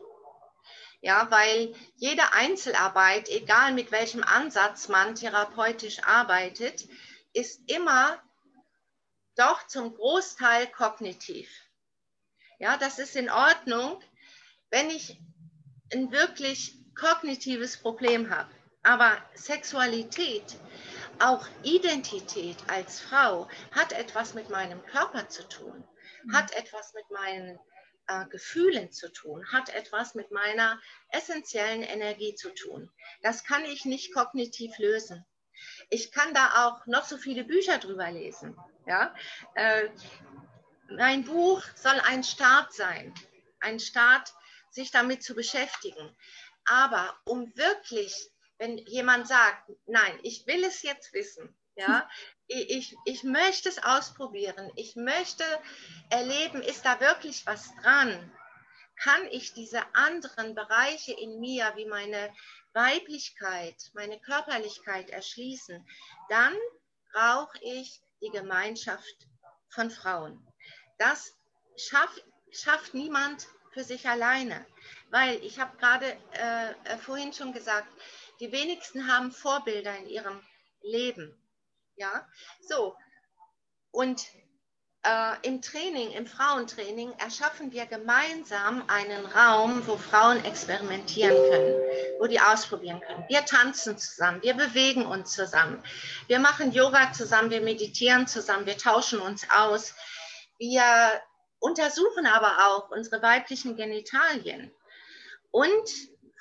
Ja, 1.00 1.30
weil 1.30 1.74
jede 1.96 2.32
Einzelarbeit, 2.32 3.28
egal 3.28 3.72
mit 3.72 3.92
welchem 3.92 4.22
Ansatz 4.22 4.88
man 4.88 5.14
therapeutisch 5.14 6.02
arbeitet, 6.02 6.86
ist 7.32 7.60
immer 7.70 8.22
doch 9.36 9.66
zum 9.66 9.94
Großteil 9.94 10.66
kognitiv. 10.68 11.48
Ja, 12.58 12.76
das 12.76 12.98
ist 12.98 13.16
in 13.16 13.30
Ordnung, 13.30 14.02
wenn 14.70 14.90
ich 14.90 15.20
ein 15.92 16.12
wirklich 16.12 16.78
kognitives 16.94 17.76
Problem 17.76 18.30
habe. 18.30 18.50
Aber 18.82 19.16
Sexualität, 19.34 20.56
auch 21.18 21.46
Identität 21.62 22.58
als 22.68 23.00
Frau, 23.00 23.48
hat 23.72 23.92
etwas 23.92 24.34
mit 24.34 24.50
meinem 24.50 24.84
Körper 24.86 25.28
zu 25.28 25.48
tun, 25.48 25.84
hat 26.32 26.52
etwas 26.52 26.92
mit 26.92 27.10
meinen 27.10 27.58
äh, 28.06 28.26
Gefühlen 28.26 28.92
zu 28.92 29.10
tun, 29.10 29.44
hat 29.50 29.70
etwas 29.70 30.14
mit 30.14 30.30
meiner 30.30 30.80
essentiellen 31.08 31.82
Energie 31.82 32.34
zu 32.34 32.50
tun. 32.50 32.90
Das 33.22 33.44
kann 33.44 33.64
ich 33.64 33.84
nicht 33.84 34.12
kognitiv 34.12 34.76
lösen. 34.78 35.24
Ich 35.90 36.12
kann 36.12 36.34
da 36.34 36.66
auch 36.66 36.86
noch 36.86 37.04
so 37.04 37.16
viele 37.16 37.44
Bücher 37.44 37.78
drüber 37.78 38.10
lesen. 38.10 38.56
Ja? 38.86 39.14
Äh, 39.54 39.88
mein 40.88 41.24
Buch 41.24 41.62
soll 41.74 41.98
ein 42.06 42.24
Start 42.24 42.72
sein, 42.72 43.14
ein 43.60 43.80
Start, 43.80 44.32
sich 44.70 44.90
damit 44.90 45.22
zu 45.22 45.34
beschäftigen. 45.34 46.14
Aber 46.66 47.14
um 47.24 47.56
wirklich, 47.56 48.30
wenn 48.58 48.78
jemand 48.78 49.28
sagt, 49.28 49.70
nein, 49.86 50.18
ich 50.22 50.46
will 50.46 50.64
es 50.64 50.82
jetzt 50.82 51.12
wissen, 51.12 51.54
ja, 51.76 52.08
ich, 52.46 52.96
ich 53.04 53.24
möchte 53.24 53.68
es 53.68 53.82
ausprobieren, 53.82 54.70
ich 54.76 54.96
möchte 54.96 55.44
erleben, 56.10 56.60
ist 56.62 56.84
da 56.84 57.00
wirklich 57.00 57.46
was 57.46 57.74
dran? 57.76 58.32
Kann 58.96 59.26
ich 59.30 59.54
diese 59.54 59.82
anderen 59.94 60.54
Bereiche 60.54 61.12
in 61.12 61.40
mir, 61.40 61.72
wie 61.76 61.86
meine 61.86 62.32
Weiblichkeit, 62.74 63.76
meine 63.94 64.20
Körperlichkeit 64.20 65.10
erschließen? 65.10 65.86
Dann 66.28 66.54
brauche 67.12 67.56
ich 67.62 68.00
die 68.20 68.30
Gemeinschaft 68.30 69.28
von 69.68 69.90
Frauen. 69.90 70.46
Das 70.98 71.34
schafft, 71.76 72.24
schafft 72.50 72.94
niemand 72.94 73.46
für 73.72 73.84
sich 73.84 74.08
alleine, 74.08 74.64
weil 75.10 75.42
ich 75.44 75.58
habe 75.58 75.76
gerade 75.78 76.16
äh, 76.32 76.70
äh, 76.84 76.98
vorhin 76.98 77.32
schon 77.32 77.52
gesagt, 77.52 77.88
die 78.40 78.52
wenigsten 78.52 79.08
haben 79.08 79.32
Vorbilder 79.32 79.96
in 79.98 80.06
ihrem 80.06 80.40
Leben. 80.82 81.36
Ja, 81.96 82.28
so. 82.60 82.96
Und 83.90 84.26
äh, 85.04 85.34
im 85.42 85.60
Training, 85.60 86.10
im 86.12 86.26
Frauentraining, 86.26 87.12
erschaffen 87.18 87.72
wir 87.72 87.86
gemeinsam 87.86 88.84
einen 88.88 89.26
Raum, 89.26 89.86
wo 89.86 89.96
Frauen 89.96 90.44
experimentieren 90.44 91.36
können, 91.50 91.74
wo 92.18 92.26
die 92.26 92.40
ausprobieren 92.40 93.00
können. 93.00 93.24
Wir 93.28 93.44
tanzen 93.44 93.98
zusammen, 93.98 94.42
wir 94.42 94.54
bewegen 94.54 95.06
uns 95.06 95.32
zusammen, 95.32 95.82
wir 96.26 96.38
machen 96.38 96.72
Yoga 96.72 97.12
zusammen, 97.12 97.50
wir 97.50 97.60
meditieren 97.60 98.26
zusammen, 98.26 98.66
wir 98.66 98.78
tauschen 98.78 99.20
uns 99.20 99.46
aus. 99.50 99.94
Wir 100.58 100.82
untersuchen 101.58 102.26
aber 102.26 102.66
auch 102.68 102.90
unsere 102.90 103.22
weiblichen 103.22 103.76
Genitalien. 103.76 104.70
Und 105.50 105.88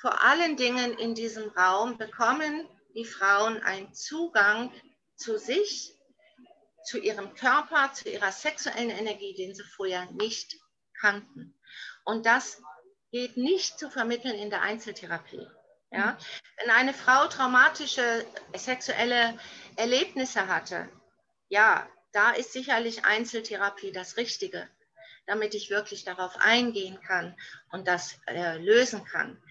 vor 0.00 0.22
allen 0.22 0.56
Dingen 0.56 0.98
in 0.98 1.14
diesem 1.14 1.48
Raum 1.50 1.96
bekommen 1.96 2.68
die 2.94 3.04
Frauen 3.04 3.62
einen 3.62 3.92
Zugang 3.92 4.72
zu 5.16 5.38
sich, 5.38 5.93
zu 6.84 6.98
ihrem 6.98 7.34
Körper, 7.34 7.92
zu 7.92 8.08
ihrer 8.08 8.32
sexuellen 8.32 8.90
Energie, 8.90 9.34
den 9.34 9.54
sie 9.54 9.64
vorher 9.64 10.06
nicht 10.12 10.56
kannten. 10.98 11.58
Und 12.04 12.26
das 12.26 12.62
geht 13.10 13.36
nicht 13.36 13.78
zu 13.78 13.90
vermitteln 13.90 14.34
in 14.34 14.50
der 14.50 14.62
Einzeltherapie. 14.62 15.46
Ja? 15.90 16.18
Wenn 16.58 16.70
eine 16.70 16.92
Frau 16.92 17.26
traumatische 17.28 18.26
sexuelle 18.56 19.38
Erlebnisse 19.76 20.48
hatte, 20.48 20.88
ja, 21.48 21.88
da 22.12 22.30
ist 22.30 22.52
sicherlich 22.52 23.04
Einzeltherapie 23.04 23.92
das 23.92 24.16
Richtige, 24.16 24.68
damit 25.26 25.54
ich 25.54 25.70
wirklich 25.70 26.04
darauf 26.04 26.36
eingehen 26.38 27.00
kann 27.00 27.36
und 27.70 27.86
das 27.86 28.18
äh, 28.26 28.58
lösen 28.58 29.04
kann. 29.04 29.42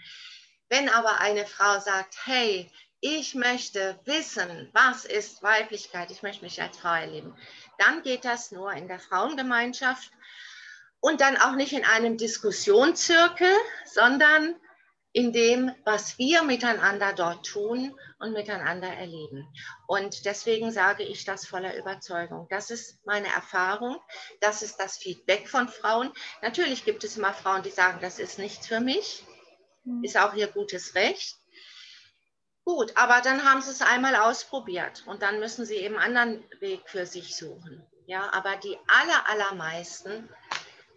Wenn 0.69 0.89
aber 0.89 1.19
eine 1.19 1.45
Frau 1.45 1.79
sagt, 1.79 2.15
hey, 2.25 2.71
ich 3.05 3.35
möchte 3.35 3.99
wissen, 4.05 4.69
was 4.71 5.03
ist 5.03 5.43
Weiblichkeit, 5.43 6.09
ich 6.09 6.23
möchte 6.23 6.45
mich 6.45 6.61
als 6.61 6.77
Frau 6.77 6.93
erleben, 6.93 7.35
dann 7.77 8.01
geht 8.01 8.23
das 8.23 8.51
nur 8.51 8.71
in 8.71 8.87
der 8.87 8.99
Frauengemeinschaft 8.99 10.09
und 11.01 11.19
dann 11.19 11.35
auch 11.35 11.55
nicht 11.55 11.73
in 11.73 11.83
einem 11.83 12.15
Diskussionszirkel, 12.15 13.51
sondern 13.85 14.55
in 15.11 15.33
dem, 15.33 15.75
was 15.83 16.17
wir 16.17 16.43
miteinander 16.43 17.11
dort 17.11 17.45
tun 17.45 17.93
und 18.19 18.31
miteinander 18.31 18.87
erleben. 18.87 19.45
Und 19.85 20.23
deswegen 20.23 20.71
sage 20.71 21.03
ich 21.03 21.25
das 21.25 21.45
voller 21.45 21.75
Überzeugung. 21.75 22.47
Das 22.49 22.71
ist 22.71 23.05
meine 23.05 23.27
Erfahrung, 23.27 23.97
das 24.39 24.61
ist 24.61 24.77
das 24.77 24.95
Feedback 24.95 25.49
von 25.49 25.67
Frauen. 25.67 26.09
Natürlich 26.41 26.85
gibt 26.85 27.03
es 27.03 27.17
immer 27.17 27.33
Frauen, 27.33 27.63
die 27.63 27.69
sagen, 27.69 27.99
das 28.01 28.17
ist 28.17 28.39
nichts 28.39 28.65
für 28.65 28.79
mich, 28.79 29.25
hm. 29.83 30.05
ist 30.05 30.17
auch 30.17 30.33
ihr 30.35 30.47
gutes 30.47 30.95
Recht. 30.95 31.42
Gut, 32.65 32.95
aber 32.95 33.21
dann 33.21 33.43
haben 33.43 33.61
sie 33.61 33.71
es 33.71 33.81
einmal 33.81 34.15
ausprobiert 34.15 35.03
und 35.05 35.21
dann 35.21 35.39
müssen 35.39 35.65
sie 35.65 35.75
eben 35.75 35.97
einen 35.97 36.17
anderen 36.17 36.61
Weg 36.61 36.81
für 36.85 37.05
sich 37.05 37.35
suchen. 37.35 37.85
Ja, 38.05 38.31
aber 38.33 38.55
die 38.57 38.77
aller, 38.87 39.29
allermeisten, 39.29 40.29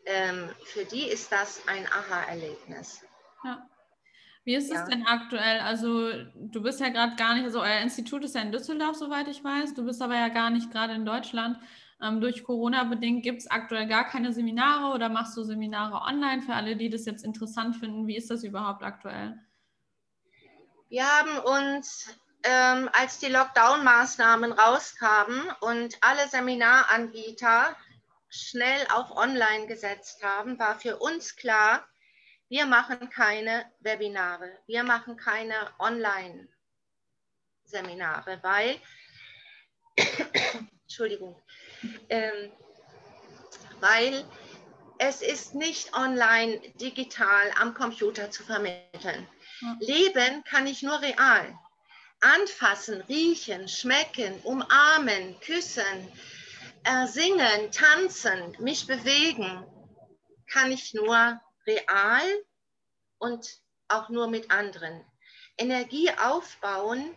ähm, 0.04 0.48
für 0.64 0.84
die 0.84 1.04
ist 1.04 1.32
das 1.32 1.62
ein 1.66 1.86
Aha-Erlebnis. 1.86 3.02
Ja. 3.44 3.68
Wie 4.44 4.54
ist 4.54 4.70
es 4.70 4.78
ja. 4.78 4.86
denn 4.86 5.04
aktuell? 5.06 5.58
Also 5.58 6.12
du 6.36 6.62
bist 6.62 6.78
ja 6.78 6.88
gerade 6.88 7.16
gar 7.16 7.34
nicht, 7.34 7.44
also 7.44 7.60
euer 7.60 7.80
Institut 7.80 8.22
ist 8.24 8.36
ja 8.36 8.42
in 8.42 8.52
Düsseldorf, 8.52 8.94
soweit 8.94 9.26
ich 9.26 9.42
weiß. 9.42 9.74
Du 9.74 9.84
bist 9.84 10.00
aber 10.00 10.14
ja 10.14 10.28
gar 10.28 10.50
nicht 10.50 10.70
gerade 10.70 10.94
in 10.94 11.04
Deutschland. 11.04 11.58
Ähm, 12.00 12.20
durch 12.20 12.44
Corona 12.44 12.84
bedingt 12.84 13.24
gibt 13.24 13.40
es 13.40 13.50
aktuell 13.50 13.88
gar 13.88 14.04
keine 14.04 14.32
Seminare 14.32 14.94
oder 14.94 15.08
machst 15.08 15.36
du 15.36 15.42
Seminare 15.42 16.00
online 16.02 16.42
für 16.42 16.54
alle, 16.54 16.76
die 16.76 16.90
das 16.90 17.06
jetzt 17.06 17.24
interessant 17.24 17.74
finden? 17.74 18.06
Wie 18.06 18.16
ist 18.16 18.30
das 18.30 18.44
überhaupt 18.44 18.84
aktuell? 18.84 19.36
Wir 20.88 21.04
haben 21.04 21.40
uns, 21.40 22.16
ähm, 22.44 22.88
als 22.92 23.18
die 23.18 23.26
Lockdown-Maßnahmen 23.26 24.52
rauskamen 24.52 25.50
und 25.60 25.98
alle 26.00 26.28
Seminaranbieter 26.28 27.76
schnell 28.28 28.86
auf 28.92 29.10
Online 29.10 29.66
gesetzt 29.66 30.22
haben, 30.22 30.60
war 30.60 30.78
für 30.78 30.98
uns 30.98 31.34
klar, 31.34 31.84
wir 32.48 32.66
machen 32.66 33.10
keine 33.10 33.68
Webinare, 33.80 34.48
wir 34.66 34.84
machen 34.84 35.16
keine 35.16 35.56
Online-Seminare, 35.80 38.38
weil, 38.42 38.80
Entschuldigung, 40.82 41.42
ähm, 42.08 42.52
weil 43.80 44.24
es 44.98 45.20
ist 45.20 45.56
nicht 45.56 45.92
online 45.94 46.60
digital 46.80 47.50
am 47.58 47.74
Computer 47.74 48.30
zu 48.30 48.44
vermitteln. 48.44 49.26
Leben 49.80 50.44
kann 50.44 50.66
ich 50.66 50.82
nur 50.82 51.00
real. 51.00 51.58
Anfassen, 52.20 53.02
riechen, 53.02 53.68
schmecken, 53.68 54.40
umarmen, 54.42 55.38
küssen, 55.40 56.12
äh, 56.84 57.06
singen, 57.06 57.70
tanzen, 57.72 58.56
mich 58.58 58.86
bewegen, 58.86 59.64
kann 60.46 60.72
ich 60.72 60.94
nur 60.94 61.40
real 61.66 62.22
und 63.18 63.60
auch 63.88 64.08
nur 64.08 64.28
mit 64.28 64.50
anderen. 64.50 65.04
Energie 65.58 66.10
aufbauen, 66.10 67.14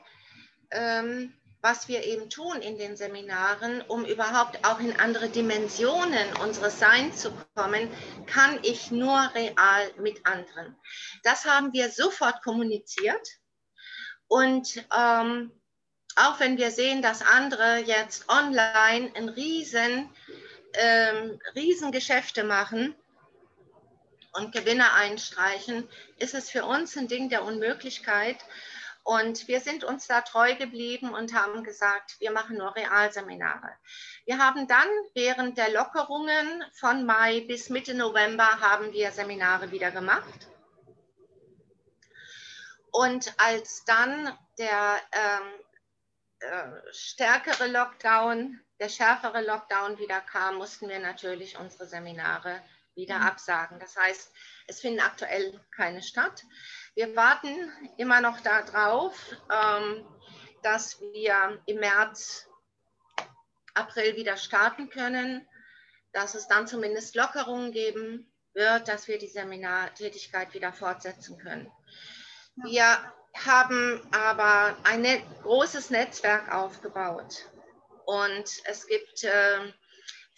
ähm, 0.72 1.34
was 1.62 1.88
wir 1.88 2.04
eben 2.06 2.30
tun 2.30 2.62
in 2.62 2.78
den 2.78 2.96
Seminaren, 2.96 3.82
um 3.82 4.06
überhaupt 4.06 4.66
auch 4.66 4.80
in 4.80 4.98
andere 4.98 5.30
Dimensionen 5.30 6.34
unseres 6.42 6.80
Seins 6.80 7.22
zu 7.22 7.32
kommen, 7.56 7.90
kann 8.28 8.60
ich 8.64 8.92
nur 8.92 9.18
real 9.36 9.92
mit 9.98 10.26
anderen. 10.26 10.78
Das 11.24 11.46
haben 11.46 11.74
wir 11.74 11.90
sofort 11.90 12.42
kommuniziert. 12.44 13.28
Und 14.28 14.86
ähm, 14.96 15.52
auch 16.16 16.40
wenn 16.40 16.58
wir 16.58 16.72
sehen, 16.72 17.02
dass 17.02 17.22
andere 17.22 17.80
jetzt 17.80 18.30
online 18.30 19.12
ein 19.16 19.28
riesen, 19.30 20.10
ähm, 20.74 21.40
riesen 21.56 21.92
Geschäfte 21.92 22.44
machen 22.44 22.96
und 24.34 24.54
Gewinne 24.54 24.94
einstreichen, 24.94 25.90
ist 26.18 26.36
es 26.36 26.50
für 26.50 26.66
uns 26.66 26.96
ein 26.96 27.08
Ding 27.08 27.30
der 27.30 27.44
Unmöglichkeit, 27.44 28.38
und 29.10 29.48
wir 29.48 29.60
sind 29.60 29.84
uns 29.84 30.06
da 30.06 30.22
treu 30.22 30.54
geblieben 30.54 31.16
und 31.16 31.34
haben 31.34 31.64
gesagt, 31.64 32.18
wir 32.20 32.30
machen 32.30 32.58
nur 32.58 32.76
Realseminare. 32.76 33.72
Wir 34.26 34.38
haben 34.38 34.68
dann 34.68 34.88
während 35.16 35.58
der 35.58 35.72
Lockerungen 35.72 36.64
von 36.74 37.08
Mai 37.08 37.40
bis 37.48 37.72
Mitte 37.72 37.96
November 37.96 38.62
haben 38.62 38.94
wir 38.94 39.10
Seminare 39.12 39.72
wieder 39.72 39.90
gemacht. 39.90 40.48
Und 42.92 43.34
als 43.40 43.84
dann 43.86 44.32
der 44.60 44.98
ähm, 45.12 45.54
äh, 46.42 46.94
stärkere 46.94 47.66
Lockdown, 47.66 48.62
der 48.80 48.90
schärfere 48.90 49.42
Lockdown 49.42 49.98
wieder 49.98 50.22
kam, 50.22 50.58
mussten 50.58 50.88
wir 50.88 51.00
natürlich 51.00 51.58
unsere 51.58 51.88
Seminare 51.88 52.62
wieder 53.00 53.20
mhm. 53.20 53.26
absagen. 53.26 53.80
Das 53.80 53.96
heißt, 53.96 54.32
es 54.68 54.80
finden 54.80 55.00
aktuell 55.00 55.60
keine 55.76 56.04
statt. 56.04 56.44
wir 56.96 57.16
warten 57.16 57.72
immer 57.98 58.22
noch 58.22 58.40
darauf, 58.42 59.16
ähm, 59.52 60.06
dass 60.62 61.00
wir 61.02 61.62
im 61.66 61.80
März, 61.80 62.48
April 63.74 64.16
wieder 64.16 64.36
starten 64.36 64.90
können, 64.90 65.48
dass 66.12 66.36
es 66.36 66.48
dann 66.48 66.68
zumindest 66.68 67.16
Lockerungen 67.16 67.72
geben 67.72 68.32
wird, 68.54 68.88
dass 68.88 69.08
wir 69.08 69.18
die 69.18 69.28
Seminartätigkeit 69.28 70.54
wieder 70.54 70.74
fortsetzen 70.74 71.38
können. 71.38 71.72
Wir 72.56 72.84
haben 73.46 74.06
aber 74.12 74.76
ein 74.84 75.06
großes 75.44 75.92
Netzwerk 75.92 76.52
aufgebaut 76.54 77.46
und 78.06 78.50
es 78.66 78.88
gibt 78.88 79.24
äh, 79.24 79.72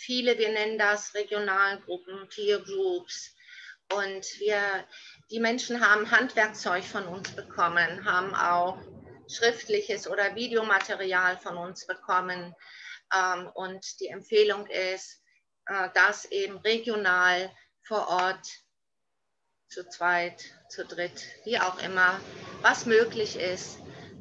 viele, 0.01 0.37
wir 0.37 0.49
nennen 0.51 0.77
das 0.77 1.13
Regionalgruppen, 1.13 2.27
Peer 2.29 2.59
Groups 2.59 3.35
und 3.93 4.25
wir, 4.39 4.59
die 5.29 5.39
Menschen 5.39 5.85
haben 5.85 6.09
Handwerkzeug 6.09 6.83
von 6.83 7.05
uns 7.05 7.31
bekommen, 7.31 8.05
haben 8.05 8.33
auch 8.33 8.77
schriftliches 9.29 10.07
oder 10.07 10.35
Videomaterial 10.35 11.37
von 11.37 11.57
uns 11.57 11.85
bekommen 11.85 12.55
ähm, 13.15 13.47
und 13.53 13.99
die 13.99 14.07
Empfehlung 14.07 14.65
ist, 14.67 15.21
äh, 15.67 15.89
das 15.93 16.25
eben 16.25 16.57
regional 16.59 17.51
vor 17.83 18.07
Ort 18.07 18.47
zu 19.67 19.87
zweit, 19.87 20.43
zu 20.69 20.85
dritt, 20.85 21.23
wie 21.45 21.59
auch 21.59 21.81
immer, 21.81 22.19
was 22.61 22.85
möglich 22.85 23.37
ist, 23.37 23.79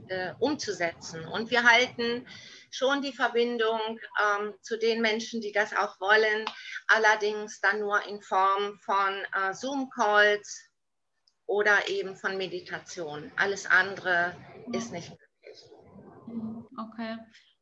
äh, 0.09 0.33
umzusetzen. 0.39 1.27
Und 1.27 1.51
wir 1.51 1.65
halten 1.65 2.27
schon 2.71 3.03
die 3.03 3.13
Verbindung 3.13 3.99
ähm, 4.23 4.55
zu 4.63 4.79
den 4.79 5.01
Menschen, 5.01 5.41
die 5.41 5.53
das 5.53 5.75
auch 5.75 6.01
wollen, 6.01 6.45
allerdings 6.89 7.61
dann 7.61 7.81
nur 7.81 8.03
in 8.07 8.21
Form 8.23 8.79
von 8.81 9.15
äh, 9.35 9.53
Zoom-Calls 9.53 10.71
oder 11.47 11.89
eben 11.89 12.17
von 12.17 12.37
Meditation. 12.37 13.31
Alles 13.37 13.67
andere 13.67 14.37
ist 14.73 14.93
nicht 14.93 15.11
möglich. 15.11 15.71
Okay. 16.79 17.17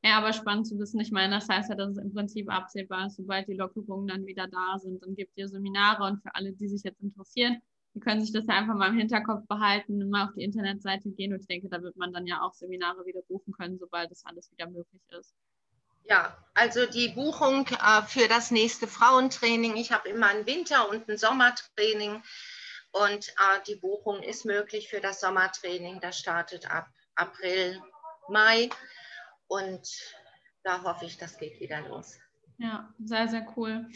Ja, 0.05 0.19
aber 0.19 0.33
spannend 0.33 0.67
zu 0.67 0.79
wissen. 0.79 1.01
Ich 1.01 1.11
meine, 1.11 1.35
das 1.35 1.49
heißt 1.49 1.71
ja, 1.71 1.75
dass 1.75 1.91
es 1.91 1.99
im 1.99 2.13
Prinzip 2.13 2.53
absehbar 2.53 3.07
ist, 3.07 3.17
sobald 3.17 3.49
die 3.49 3.55
Lockerungen 3.55 4.07
dann 4.07 4.27
wieder 4.27 4.47
da 4.47 4.79
sind. 4.79 5.03
Dann 5.03 5.17
gibt 5.17 5.37
ihr 5.37 5.49
Seminare 5.49 6.05
und 6.05 6.23
für 6.23 6.35
alle, 6.35 6.53
die 6.53 6.69
sich 6.69 6.83
jetzt 6.85 7.01
interessieren, 7.01 7.61
die 7.95 8.01
können 8.01 8.21
sich 8.21 8.33
das 8.33 8.47
ja 8.47 8.55
einfach 8.55 8.75
mal 8.75 8.89
im 8.89 8.99
Hinterkopf 8.99 9.47
behalten 9.47 10.09
mal 10.11 10.27
auf 10.27 10.35
die 10.35 10.45
Internetseite 10.45 11.11
gehen. 11.11 11.33
Und 11.33 11.41
ich 11.41 11.47
denke, 11.47 11.69
da 11.69 11.83
wird 11.83 11.97
man 11.97 12.13
dann 12.13 12.27
ja 12.27 12.43
auch 12.43 12.55
Seminare 12.55 13.05
wieder 13.07 13.23
buchen 13.23 13.53
können, 13.53 13.79
sobald 13.79 14.11
das 14.11 14.25
alles 14.25 14.51
wieder 14.53 14.69
möglich 14.69 15.03
ist. 15.19 15.35
Ja, 16.05 16.37
also 16.55 16.87
die 16.87 17.09
Buchung 17.09 17.67
äh, 17.67 18.03
für 18.03 18.29
das 18.29 18.51
nächste 18.51 18.87
Frauentraining. 18.87 19.77
Ich 19.77 19.93
habe 19.93 20.09
immer 20.09 20.29
ein 20.29 20.47
Winter- 20.47 20.89
und 20.89 21.09
ein 21.09 21.19
Sommertraining. 21.19 22.23
Und 22.93 23.29
äh, 23.29 23.63
die 23.67 23.77
Buchung 23.77 24.23
ist 24.23 24.45
möglich 24.45 24.89
für 24.89 25.01
das 25.01 25.21
Sommertraining. 25.21 26.01
Das 26.01 26.19
startet 26.19 26.71
ab 26.71 26.89
April, 27.15 27.83
Mai. 28.29 28.71
Und 29.49 29.87
da 30.63 30.83
hoffe 30.83 31.05
ich, 31.05 31.19
das 31.19 31.37
geht 31.37 31.61
wieder 31.61 31.81
los. 31.83 32.19
Ja, 32.61 32.93
sehr, 32.99 33.29
sehr 33.29 33.47
cool. 33.57 33.87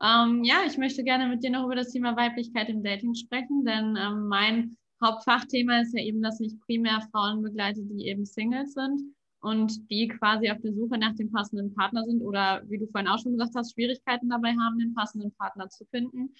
Ähm, 0.00 0.44
ja, 0.44 0.58
ich 0.66 0.78
möchte 0.78 1.02
gerne 1.02 1.28
mit 1.28 1.42
dir 1.42 1.50
noch 1.50 1.64
über 1.64 1.74
das 1.74 1.90
Thema 1.90 2.16
Weiblichkeit 2.16 2.68
im 2.68 2.84
Dating 2.84 3.14
sprechen, 3.14 3.64
denn 3.64 3.96
ähm, 3.96 4.28
mein 4.28 4.76
Hauptfachthema 5.02 5.80
ist 5.80 5.94
ja 5.98 6.02
eben, 6.04 6.22
dass 6.22 6.38
ich 6.40 6.58
primär 6.60 7.00
Frauen 7.10 7.42
begleite, 7.42 7.82
die 7.82 8.06
eben 8.06 8.24
Singles 8.24 8.74
sind 8.74 9.02
und 9.40 9.90
die 9.90 10.06
quasi 10.06 10.48
auf 10.48 10.60
der 10.60 10.72
Suche 10.74 10.96
nach 10.96 11.14
dem 11.16 11.32
passenden 11.32 11.74
Partner 11.74 12.04
sind 12.04 12.22
oder, 12.22 12.62
wie 12.68 12.78
du 12.78 12.86
vorhin 12.86 13.08
auch 13.08 13.18
schon 13.18 13.32
gesagt 13.32 13.54
hast, 13.56 13.74
Schwierigkeiten 13.74 14.28
dabei 14.28 14.50
haben, 14.52 14.78
den 14.78 14.94
passenden 14.94 15.32
Partner 15.34 15.68
zu 15.68 15.84
finden. 15.86 16.34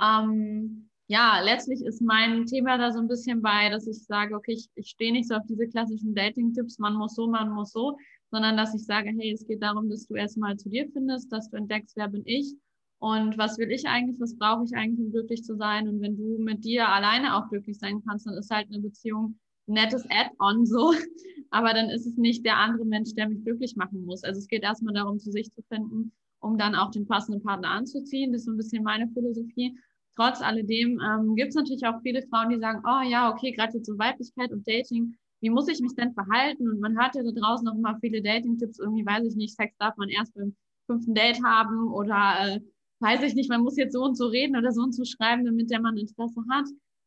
Ähm, 0.00 0.88
ja, 1.08 1.40
letztlich 1.40 1.84
ist 1.84 2.02
mein 2.02 2.46
Thema 2.46 2.78
da 2.78 2.92
so 2.92 2.98
ein 2.98 3.08
bisschen 3.08 3.40
bei, 3.40 3.68
dass 3.68 3.86
ich 3.86 4.04
sage, 4.04 4.34
okay, 4.34 4.52
ich, 4.52 4.68
ich 4.74 4.88
stehe 4.88 5.12
nicht 5.12 5.28
so 5.28 5.36
auf 5.36 5.46
diese 5.48 5.68
klassischen 5.68 6.14
Dating-Tipps, 6.14 6.78
man 6.78 6.94
muss 6.94 7.14
so, 7.14 7.28
man 7.28 7.50
muss 7.50 7.72
so, 7.72 7.96
sondern 8.30 8.56
dass 8.56 8.74
ich 8.74 8.84
sage, 8.84 9.10
hey, 9.16 9.32
es 9.32 9.46
geht 9.46 9.62
darum, 9.62 9.88
dass 9.88 10.06
du 10.06 10.14
erstmal 10.14 10.56
zu 10.56 10.68
dir 10.68 10.88
findest, 10.92 11.30
dass 11.30 11.48
du 11.50 11.56
entdeckst, 11.56 11.96
wer 11.96 12.08
bin 12.08 12.22
ich 12.24 12.54
und 12.98 13.38
was 13.38 13.56
will 13.58 13.70
ich 13.70 13.86
eigentlich, 13.86 14.18
was 14.20 14.36
brauche 14.36 14.64
ich 14.64 14.74
eigentlich, 14.74 14.98
um 14.98 15.12
glücklich 15.12 15.44
zu 15.44 15.54
sein. 15.56 15.88
Und 15.88 16.00
wenn 16.00 16.16
du 16.16 16.38
mit 16.38 16.64
dir 16.64 16.88
alleine 16.88 17.36
auch 17.36 17.48
glücklich 17.48 17.78
sein 17.78 18.02
kannst, 18.06 18.26
dann 18.26 18.34
ist 18.34 18.50
halt 18.50 18.66
eine 18.68 18.80
Beziehung 18.80 19.38
ein 19.68 19.74
nettes 19.74 20.04
Add-on 20.10 20.66
so, 20.66 20.92
aber 21.50 21.72
dann 21.74 21.90
ist 21.90 22.06
es 22.06 22.16
nicht 22.16 22.44
der 22.44 22.56
andere 22.56 22.84
Mensch, 22.84 23.14
der 23.14 23.28
mich 23.28 23.44
glücklich 23.44 23.76
machen 23.76 24.04
muss. 24.04 24.24
Also 24.24 24.38
es 24.38 24.48
geht 24.48 24.62
erstmal 24.62 24.94
darum, 24.94 25.18
zu 25.18 25.30
sich 25.30 25.52
zu 25.52 25.62
finden, 25.62 26.12
um 26.40 26.58
dann 26.58 26.74
auch 26.74 26.90
den 26.90 27.06
passenden 27.06 27.42
Partner 27.42 27.70
anzuziehen. 27.70 28.32
Das 28.32 28.42
ist 28.42 28.46
so 28.46 28.52
ein 28.52 28.56
bisschen 28.56 28.82
meine 28.82 29.08
Philosophie. 29.08 29.76
Trotz 30.16 30.40
alledem 30.40 30.98
ähm, 31.00 31.36
gibt 31.36 31.50
es 31.50 31.54
natürlich 31.54 31.86
auch 31.86 32.00
viele 32.02 32.22
Frauen, 32.22 32.48
die 32.48 32.58
sagen, 32.58 32.82
oh 32.86 33.06
ja, 33.06 33.30
okay, 33.30 33.52
gerade 33.52 33.74
jetzt 33.74 33.86
so 33.86 33.98
Weiblichkeit 33.98 34.50
und 34.50 34.66
Dating, 34.66 35.14
wie 35.40 35.50
muss 35.50 35.68
ich 35.68 35.80
mich 35.80 35.94
denn 35.94 36.14
verhalten? 36.14 36.68
Und 36.68 36.80
man 36.80 36.98
hört 36.98 37.14
ja 37.14 37.22
da 37.22 37.30
draußen 37.30 37.68
auch 37.68 37.74
immer 37.74 37.98
viele 38.00 38.22
Dating-Tipps, 38.22 38.78
irgendwie 38.78 39.04
weiß 39.04 39.24
ich 39.26 39.36
nicht, 39.36 39.54
Sex 39.54 39.76
darf 39.78 39.96
man 39.98 40.08
erst 40.08 40.34
beim 40.34 40.56
fünften 40.86 41.14
Date 41.14 41.42
haben 41.44 41.92
oder 41.92 42.36
äh, 42.40 42.60
weiß 43.00 43.22
ich 43.24 43.34
nicht, 43.34 43.50
man 43.50 43.62
muss 43.62 43.76
jetzt 43.76 43.92
so 43.92 44.02
und 44.02 44.16
so 44.16 44.26
reden 44.26 44.56
oder 44.56 44.72
so 44.72 44.82
und 44.82 44.94
so 44.94 45.04
schreiben, 45.04 45.44
damit 45.44 45.70
der 45.70 45.80
Mann 45.80 45.98
Interesse 45.98 46.42
hat. 46.50 46.64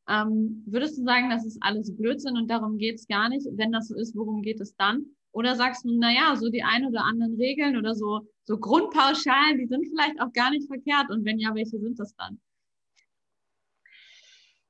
Ähm, 0.07 0.63
würdest 0.67 0.97
du 0.97 1.03
sagen, 1.03 1.29
das 1.29 1.45
ist 1.45 1.57
alles 1.61 1.95
Blödsinn 1.95 2.37
und 2.37 2.49
darum 2.49 2.77
geht 2.77 2.95
es 2.95 3.07
gar 3.07 3.29
nicht? 3.29 3.47
Wenn 3.53 3.71
das 3.71 3.87
so 3.87 3.95
ist, 3.95 4.15
worum 4.15 4.41
geht 4.43 4.61
es 4.61 4.75
dann? 4.75 5.05
Oder 5.31 5.55
sagst 5.55 5.85
du, 5.85 5.97
naja, 5.97 6.35
so 6.35 6.49
die 6.49 6.63
ein 6.63 6.85
oder 6.85 7.05
anderen 7.05 7.35
Regeln 7.35 7.77
oder 7.77 7.95
so, 7.95 8.21
so 8.45 8.57
Grundpauschalen, 8.57 9.59
die 9.59 9.67
sind 9.67 9.87
vielleicht 9.87 10.19
auch 10.21 10.33
gar 10.33 10.51
nicht 10.51 10.67
verkehrt. 10.67 11.09
Und 11.09 11.25
wenn 11.25 11.39
ja, 11.39 11.53
welche 11.53 11.79
sind 11.79 11.99
das 11.99 12.15
dann? 12.15 12.39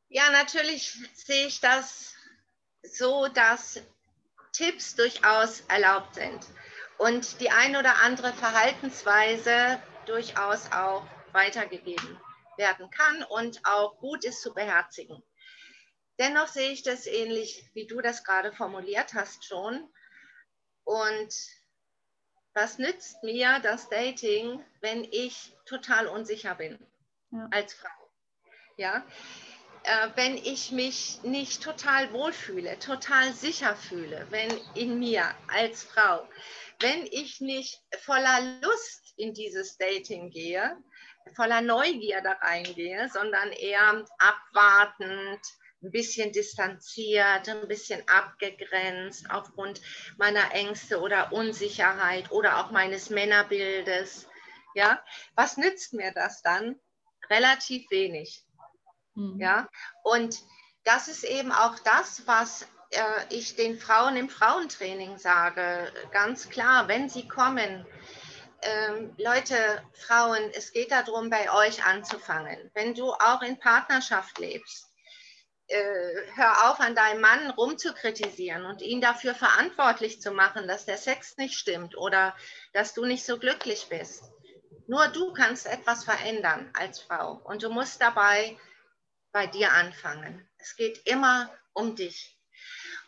Ja, 0.10 0.32
natürlich 0.32 0.92
sehe 1.14 1.46
ich 1.46 1.60
das 1.62 2.16
so, 2.82 3.28
dass 3.28 3.80
Tipps 4.54 4.96
durchaus 4.96 5.62
erlaubt 5.68 6.16
sind 6.16 6.48
und 6.98 7.40
die 7.40 7.52
ein 7.52 7.76
oder 7.76 7.96
andere 7.98 8.34
Verhaltensweise 8.34 9.82
durchaus 10.08 10.72
auch 10.72 11.08
weitergegeben 11.32 12.20
werden 12.58 12.90
kann 12.90 13.24
und 13.24 13.64
auch 13.66 14.00
gut 14.00 14.26
ist 14.26 14.42
zu 14.42 14.54
beherzigen. 14.54 15.22
Dennoch 16.18 16.48
sehe 16.48 16.72
ich 16.72 16.82
das 16.82 17.06
ähnlich, 17.06 17.70
wie 17.74 17.86
du 17.86 18.02
das 18.02 18.24
gerade 18.24 18.52
formuliert 18.52 19.14
hast 19.14 19.46
schon. 19.46 19.88
Und 20.84 21.34
was 22.54 22.80
nützt 22.80 23.24
mir 23.24 23.60
das 23.60 23.90
Dating, 23.90 24.66
wenn 24.82 25.04
ich 25.04 25.54
total 25.66 26.08
unsicher 26.08 26.56
bin 26.56 26.78
ja. 27.32 27.48
als 27.52 27.76
Frau? 27.76 27.90
Ja, 28.76 29.06
äh, 29.90 30.10
wenn 30.16 30.38
ich 30.38 30.72
mich 30.72 31.20
nicht 31.24 31.64
total 31.64 32.14
wohlfühle, 32.14 32.78
total 32.78 33.34
sicher 33.34 33.76
fühle, 33.76 34.28
wenn 34.30 34.52
in 34.76 35.00
mir 35.00 35.24
als 35.48 35.82
Frau, 35.84 36.30
wenn 36.80 37.08
ich 37.08 37.42
nicht 37.42 37.82
voller 38.04 38.60
Lust 38.62 39.16
in 39.18 39.34
dieses 39.34 39.78
Dating 39.78 40.30
gehe, 40.30 40.78
voller 41.36 41.62
Neugier 41.62 42.22
da 42.22 42.34
reingehe, 42.34 43.10
sondern 43.10 43.52
eher 43.52 44.06
abwartend, 44.20 45.42
ein 45.82 45.92
bisschen 45.92 46.32
distanziert, 46.34 47.50
ein 47.50 47.68
bisschen 47.68 48.08
abgegrenzt 48.08 49.32
aufgrund 49.32 49.82
meiner 50.18 50.54
Ängste 50.54 51.00
oder 51.00 51.34
Unsicherheit 51.34 52.32
oder 52.32 52.60
auch 52.60 52.70
meines 52.70 53.10
Männerbildes. 53.10 54.28
Ja, 54.76 55.04
was 55.34 55.58
nützt 55.58 55.94
mir 55.94 56.12
das 56.14 56.44
dann? 56.44 56.80
Relativ 57.30 57.90
wenig. 57.90 58.46
Mhm. 59.20 59.40
Ja, 59.40 59.68
und 60.04 60.42
das 60.86 61.08
ist 61.08 61.24
eben 61.24 61.52
auch 61.52 61.78
das, 61.80 62.26
was 62.26 62.64
äh, 62.92 63.02
ich 63.30 63.56
den 63.56 63.78
Frauen 63.78 64.16
im 64.16 64.30
Frauentraining 64.30 65.18
sage. 65.18 65.92
Ganz 66.12 66.50
klar, 66.50 66.88
wenn 66.88 67.10
sie 67.10 67.28
kommen, 67.28 67.86
ähm, 68.62 69.14
Leute, 69.18 69.56
Frauen, 69.94 70.42
es 70.54 70.72
geht 70.72 70.92
darum, 70.92 71.30
bei 71.30 71.52
euch 71.52 71.86
anzufangen. 71.86 72.72
Wenn 72.74 72.94
du 72.94 73.12
auch 73.12 73.42
in 73.42 73.60
Partnerschaft 73.60 74.38
lebst, 74.40 74.86
äh, 75.68 76.16
hör 76.36 76.70
auf, 76.70 76.80
an 76.80 76.96
deinem 76.96 77.22
Mann 77.22 77.52
rumzukritisieren 77.52 78.66
und 78.66 78.82
ihn 78.82 79.02
dafür 79.02 79.36
verantwortlich 79.36 80.22
zu 80.22 80.32
machen, 80.32 80.68
dass 80.68 80.86
der 80.86 80.98
Sex 80.98 81.38
nicht 81.38 81.56
stimmt 81.56 81.98
oder 81.98 82.36
dass 82.74 82.94
du 82.94 83.06
nicht 83.06 83.26
so 83.26 83.38
glücklich 83.38 83.88
bist. 83.90 84.24
Nur 84.88 85.08
du 85.10 85.32
kannst 85.34 85.68
etwas 85.68 86.04
verändern 86.04 86.72
als 86.74 87.00
Frau 87.02 87.40
und 87.44 87.62
du 87.62 87.70
musst 87.70 88.02
dabei 88.02 88.58
bei 89.32 89.48
dir 89.48 89.74
anfangen. 89.74 90.48
Es 90.58 90.76
geht 90.76 91.06
immer 91.08 91.50
um 91.74 91.96
dich. 91.96 92.38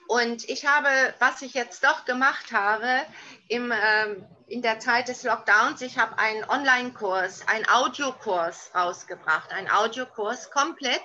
Und 0.07 0.49
ich 0.49 0.65
habe, 0.65 0.89
was 1.19 1.41
ich 1.41 1.53
jetzt 1.53 1.83
doch 1.83 2.05
gemacht 2.05 2.51
habe, 2.51 3.05
im, 3.47 3.71
ähm, 3.71 4.27
in 4.47 4.61
der 4.61 4.79
Zeit 4.79 5.07
des 5.07 5.23
Lockdowns, 5.23 5.81
ich 5.81 5.97
habe 5.97 6.17
einen 6.17 6.43
Online-Kurs, 6.43 7.47
einen 7.47 7.67
Audiokurs 7.69 8.71
rausgebracht, 8.75 9.51
einen 9.51 9.69
Audiokurs 9.69 10.51
komplett, 10.51 11.03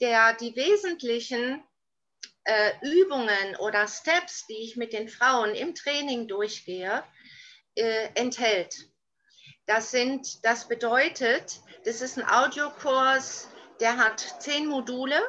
der 0.00 0.34
die 0.34 0.54
wesentlichen 0.54 1.64
äh, 2.44 2.72
Übungen 2.82 3.56
oder 3.58 3.88
Steps, 3.88 4.46
die 4.46 4.64
ich 4.64 4.76
mit 4.76 4.92
den 4.92 5.08
Frauen 5.08 5.54
im 5.54 5.74
Training 5.74 6.28
durchgehe, 6.28 7.02
äh, 7.74 8.08
enthält. 8.14 8.76
Das 9.66 9.90
sind, 9.90 10.44
das 10.44 10.68
bedeutet, 10.68 11.60
das 11.84 12.00
ist 12.00 12.18
ein 12.18 12.28
Audiokurs, 12.28 13.48
der 13.80 13.96
hat 13.96 14.20
zehn 14.40 14.66
Module 14.66 15.20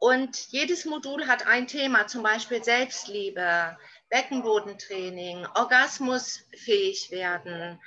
Und 0.00 0.52
jedes 0.52 0.84
Modul 0.84 1.26
hat 1.26 1.46
ein 1.46 1.66
Thema, 1.66 2.06
zum 2.06 2.22
Beispiel 2.22 2.62
Selbstliebe, 2.62 3.76
Beckenbodentraining, 4.10 5.44
orgasmusfähig 5.54 7.10
werden, 7.10 7.80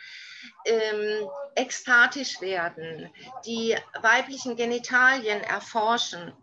ähm, 0.66 1.30
ekstatisch 1.56 2.42
werden, 2.42 3.10
die 3.46 3.78
weiblichen 4.02 4.58
Genitalien 4.58 5.42
erforschen, 5.42 6.34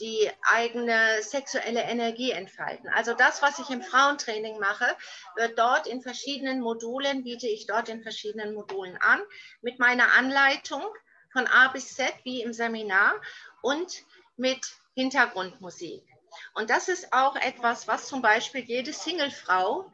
die 0.00 0.30
eigene 0.42 1.22
sexuelle 1.22 1.82
Energie 1.82 2.32
entfalten. 2.32 2.88
Also 2.90 3.14
das, 3.14 3.40
was 3.40 3.58
ich 3.58 3.70
im 3.70 3.82
Frauentraining 3.82 4.58
mache, 4.58 4.86
wird 5.36 5.58
dort 5.58 5.86
in 5.86 6.02
verschiedenen 6.02 6.60
Modulen, 6.60 7.24
biete 7.24 7.48
ich 7.48 7.66
dort 7.66 7.88
in 7.88 8.02
verschiedenen 8.02 8.52
Modulen 8.54 8.98
an, 9.00 9.22
mit 9.62 9.78
meiner 9.78 10.12
Anleitung 10.12 10.84
von 11.36 11.46
A 11.48 11.68
bis 11.68 11.94
Z 11.94 12.14
wie 12.24 12.40
im 12.40 12.54
Seminar 12.54 13.20
und 13.60 14.04
mit 14.38 14.74
Hintergrundmusik. 14.94 16.02
Und 16.54 16.70
das 16.70 16.88
ist 16.88 17.12
auch 17.12 17.36
etwas, 17.36 17.86
was 17.86 18.08
zum 18.08 18.22
Beispiel 18.22 18.62
jede 18.62 18.94
Singlefrau, 18.94 19.92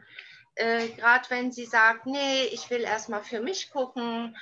äh, 0.55 0.89
gerade 0.91 1.29
wenn 1.31 1.51
sie 1.51 1.67
sagt, 1.67 2.07
nee, 2.07 2.45
ich 2.45 2.71
will 2.71 2.83
erstmal 2.83 3.25
für 3.25 3.41
mich 3.41 3.73
gucken, 3.73 4.37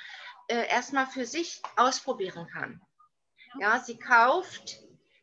äh, 0.48 0.68
erstmal 0.68 1.06
für 1.06 1.24
sich 1.24 1.62
ausprobieren 1.76 2.46
kann. 2.52 2.82
Ja, 3.58 3.80
sie 3.80 3.98
kauft, 3.98 4.80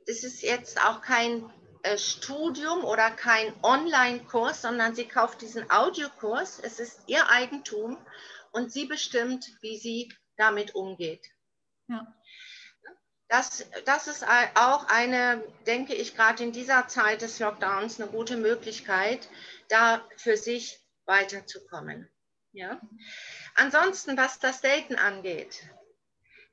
das 0.08 0.24
ist 0.24 0.42
jetzt 0.42 0.84
auch 0.84 1.02
kein 1.02 1.48
äh, 1.84 1.98
Studium 2.00 2.86
oder 2.86 3.12
kein 3.12 3.54
Online-Kurs, 3.62 4.64
sondern 4.64 4.96
sie 4.96 5.08
kauft 5.08 5.42
diesen 5.42 5.70
Audiokurs. 5.70 6.60
Es 6.60 6.80
ist 6.80 7.02
ihr 7.06 7.30
Eigentum 7.30 7.98
und 8.52 8.72
sie 8.72 8.86
bestimmt, 8.86 9.46
wie 9.62 9.78
sie 9.78 10.12
damit 10.38 10.74
umgeht. 10.74 11.37
Ja. 11.88 12.14
Das, 13.30 13.66
das 13.86 14.08
ist 14.08 14.26
auch 14.56 14.88
eine, 14.88 15.44
denke 15.66 15.94
ich, 15.94 16.16
gerade 16.16 16.44
in 16.44 16.54
dieser 16.54 16.88
Zeit 16.88 17.22
des 17.22 17.40
Lockdowns 17.40 18.00
eine 18.00 18.10
gute 18.10 18.38
Möglichkeit, 18.38 19.28
da 19.68 20.08
für 20.16 20.38
sich 20.38 20.80
weiterzukommen. 21.06 22.10
Ja? 22.54 22.80
Ansonsten, 23.56 24.16
was 24.16 24.40
das 24.40 24.62
Daten 24.62 24.96
angeht, 24.96 25.68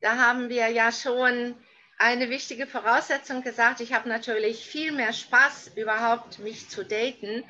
da 0.01 0.16
haben 0.16 0.49
wir 0.49 0.68
ja 0.68 0.91
schon 0.91 1.57
eine 1.99 2.28
wichtige 2.28 2.66
Voraussetzung 2.66 3.43
gesagt. 3.43 3.80
Ich 3.80 3.93
habe 3.93 4.09
natürlich 4.09 4.66
viel 4.66 4.91
mehr 4.91 5.12
Spaß 5.12 5.72
überhaupt, 5.76 6.41
mich 6.41 6.68
zu 6.68 6.85
daten, 6.85 7.45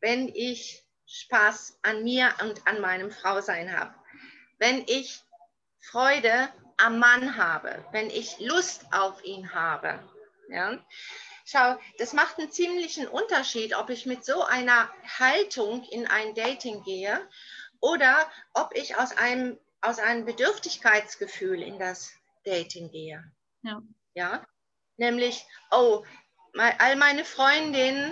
wenn 0.00 0.28
ich 0.28 0.84
Spaß 1.06 1.80
an 1.82 2.04
mir 2.04 2.32
und 2.42 2.66
an 2.66 2.80
meinem 2.80 3.10
Frausein 3.10 3.76
habe. 3.76 3.94
Wenn 4.58 4.84
ich 4.86 5.20
Freude 5.80 6.48
am 6.78 6.98
Mann 6.98 7.36
habe, 7.36 7.84
wenn 7.92 8.08
ich 8.08 8.38
Lust 8.40 8.86
auf 8.92 9.22
ihn 9.24 9.52
habe. 9.52 9.98
Ja? 10.48 10.78
Schau, 11.44 11.78
das 11.98 12.12
macht 12.12 12.38
einen 12.38 12.50
ziemlichen 12.50 13.06
Unterschied, 13.06 13.74
ob 13.76 13.90
ich 13.90 14.06
mit 14.06 14.24
so 14.24 14.42
einer 14.42 14.90
Haltung 15.18 15.82
in 15.90 16.06
ein 16.06 16.34
Dating 16.34 16.82
gehe 16.84 17.20
oder 17.80 18.30
ob 18.54 18.74
ich 18.74 18.96
aus 18.96 19.16
einem, 19.16 19.58
aus 19.80 19.98
einem 19.98 20.24
Bedürftigkeitsgefühl 20.24 21.62
in 21.62 21.78
das 21.78 22.12
Dating 22.44 22.90
gehe. 22.90 23.24
Ja. 23.62 23.82
ja? 24.14 24.46
Nämlich, 24.96 25.44
oh, 25.70 26.04
all 26.56 26.96
meine 26.96 27.24
Freundinnen 27.24 28.10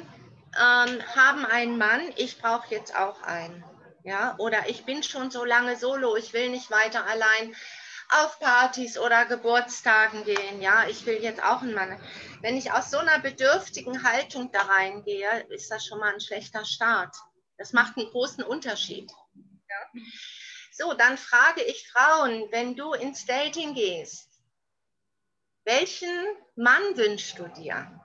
ähm, 0.56 1.02
haben 1.14 1.44
einen 1.46 1.78
Mann, 1.78 2.12
ich 2.16 2.38
brauche 2.40 2.74
jetzt 2.74 2.96
auch 2.96 3.22
einen. 3.22 3.62
Ja? 4.04 4.36
Oder 4.38 4.68
ich 4.68 4.84
bin 4.84 5.02
schon 5.02 5.30
so 5.30 5.44
lange 5.44 5.76
solo, 5.76 6.16
ich 6.16 6.32
will 6.32 6.50
nicht 6.50 6.70
weiter 6.70 7.04
allein 7.06 7.54
auf 8.10 8.38
Partys 8.38 8.98
oder 8.98 9.26
Geburtstagen 9.26 10.24
gehen. 10.24 10.60
Ja, 10.60 10.86
ich 10.88 11.06
will 11.06 11.22
jetzt 11.22 11.42
auch 11.42 11.62
einen 11.62 11.74
Mann. 11.74 12.00
Wenn 12.40 12.56
ich 12.56 12.72
aus 12.72 12.90
so 12.90 12.98
einer 12.98 13.18
bedürftigen 13.18 14.02
Haltung 14.02 14.50
da 14.52 14.62
reingehe, 14.62 15.46
ist 15.48 15.70
das 15.70 15.86
schon 15.86 15.98
mal 15.98 16.12
ein 16.12 16.20
schlechter 16.20 16.64
Start. 16.64 17.14
Das 17.58 17.72
macht 17.72 17.96
einen 17.96 18.10
großen 18.10 18.44
Unterschied. 18.44 19.10
Ja? 19.68 20.00
So, 20.72 20.92
dann 20.94 21.16
frage 21.16 21.62
ich 21.62 21.88
Frauen, 21.90 22.46
wenn 22.50 22.76
du 22.76 22.92
ins 22.92 23.24
Dating 23.26 23.74
gehst, 23.74 24.28
welchen 25.64 26.24
Mann 26.54 26.96
wünschst 26.96 27.38
du 27.38 27.48
dir? 27.48 28.00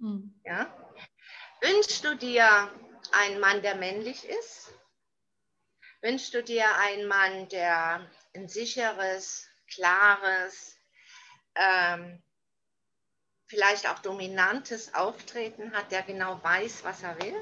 Mhm. 0.00 0.40
Ja? 0.44 0.74
Wünschst 1.60 2.04
du 2.04 2.16
dir 2.16 2.72
einen 3.12 3.38
Mann, 3.40 3.62
der 3.62 3.76
männlich 3.76 4.24
ist? 4.24 4.72
Wünschst 6.00 6.34
du 6.34 6.42
dir 6.42 6.64
einen 6.78 7.06
Mann, 7.06 7.48
der 7.50 8.10
ein 8.34 8.48
sicheres, 8.48 9.48
klares, 9.68 10.76
ähm, 11.54 12.22
vielleicht 13.46 13.88
auch 13.88 13.98
dominantes 13.98 14.94
Auftreten 14.94 15.72
hat, 15.72 15.92
der 15.92 16.02
genau 16.02 16.42
weiß, 16.42 16.84
was 16.84 17.02
er 17.02 17.20
will? 17.20 17.36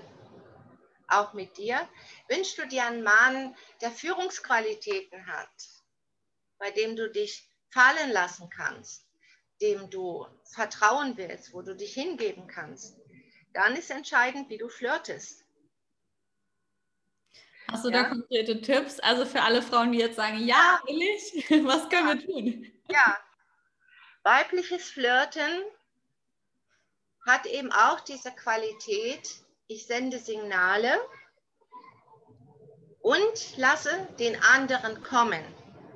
Auch 1.07 1.33
mit 1.33 1.57
dir? 1.57 1.89
Wünschst 2.29 2.59
du 2.59 2.67
dir 2.67 2.85
einen 2.87 3.03
Mann, 3.03 3.57
der 3.81 3.91
Führungsqualitäten 3.91 5.27
hat, 5.27 5.49
bei 6.59 6.71
dem 6.71 6.97
du 6.97 7.11
dich 7.11 7.49
fallen 7.71 8.11
lassen 8.11 8.51
kannst, 8.51 9.07
dem 9.61 9.91
du 9.91 10.27
vertrauen 10.53 11.17
willst, 11.17 11.53
wo 11.53 11.63
du 11.63 11.77
dich 11.77 11.95
hingeben 11.95 12.47
kannst? 12.49 12.97
Dann 13.53 13.77
ist 13.77 13.91
entscheidend, 13.91 14.49
wie 14.49 14.59
du 14.59 14.69
flirtest. 14.69 15.40
Hast 17.71 17.85
du 17.85 17.91
ja. 17.91 18.03
da 18.03 18.09
konkrete 18.09 18.61
Tipps? 18.61 19.01
Also 19.01 19.25
für 19.25 19.43
alle 19.43 19.63
Frauen, 19.63 19.93
die 19.93 19.99
jetzt 19.99 20.17
sagen, 20.17 20.39
ja, 20.47 20.81
will 20.87 21.01
ich, 21.01 21.51
was 21.67 21.89
können 21.89 22.09
wir 22.09 22.27
tun? 22.27 22.67
Ja, 22.89 23.19
weibliches 24.23 24.91
Flirten 24.91 25.63
hat 27.27 27.47
eben 27.47 27.71
auch 27.73 28.01
diese 28.01 28.33
Qualität, 28.33 29.29
ich 29.69 29.87
sende 29.87 30.19
Signale 30.19 30.93
und 33.01 33.57
lasse 33.57 34.09
den 34.19 34.41
anderen 34.43 35.03
kommen. 35.03 35.45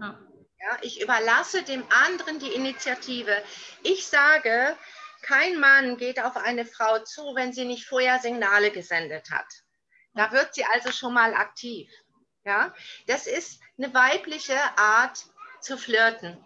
Ja. 0.01 0.19
Ja, 0.61 0.79
ich 0.81 1.03
überlasse 1.03 1.63
dem 1.63 1.85
anderen 1.91 2.39
die 2.39 2.53
Initiative. 2.53 3.37
Ich 3.83 4.07
sage, 4.07 4.77
kein 5.23 5.59
Mann 5.61 5.97
geht 5.97 6.23
auf 6.23 6.37
eine 6.37 6.65
Frau 6.65 7.01
zu, 7.01 7.35
wenn 7.35 7.53
sie 7.53 7.65
nicht 7.65 7.87
vorher 7.87 8.19
Signale 8.19 8.71
gesendet 8.71 9.31
hat. 9.31 9.47
Da 10.15 10.33
wird 10.33 10.55
sie 10.55 10.65
also 10.65 10.93
schon 10.93 11.15
mal 11.15 11.35
aktiv. 11.35 11.91
Ja, 12.45 12.75
das 13.07 13.27
ist 13.27 13.61
eine 13.79 13.93
weibliche 13.95 14.59
Art 14.77 15.25
zu 15.61 15.79
flirten. 15.79 16.37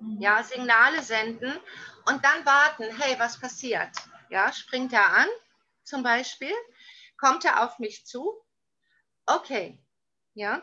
Mhm. 0.00 0.20
Ja, 0.20 0.42
Signale 0.42 1.02
senden 1.02 1.52
und 2.04 2.24
dann 2.24 2.44
warten. 2.44 2.84
Hey, 3.00 3.18
was 3.18 3.40
passiert? 3.40 3.90
Ja, 4.28 4.52
springt 4.52 4.92
er 4.92 5.12
an, 5.12 5.28
zum 5.82 6.02
Beispiel? 6.02 6.52
Kommt 7.18 7.44
er 7.44 7.64
auf 7.64 7.78
mich 7.78 8.04
zu? 8.04 8.34
Okay. 9.24 9.78
Ja, 10.34 10.60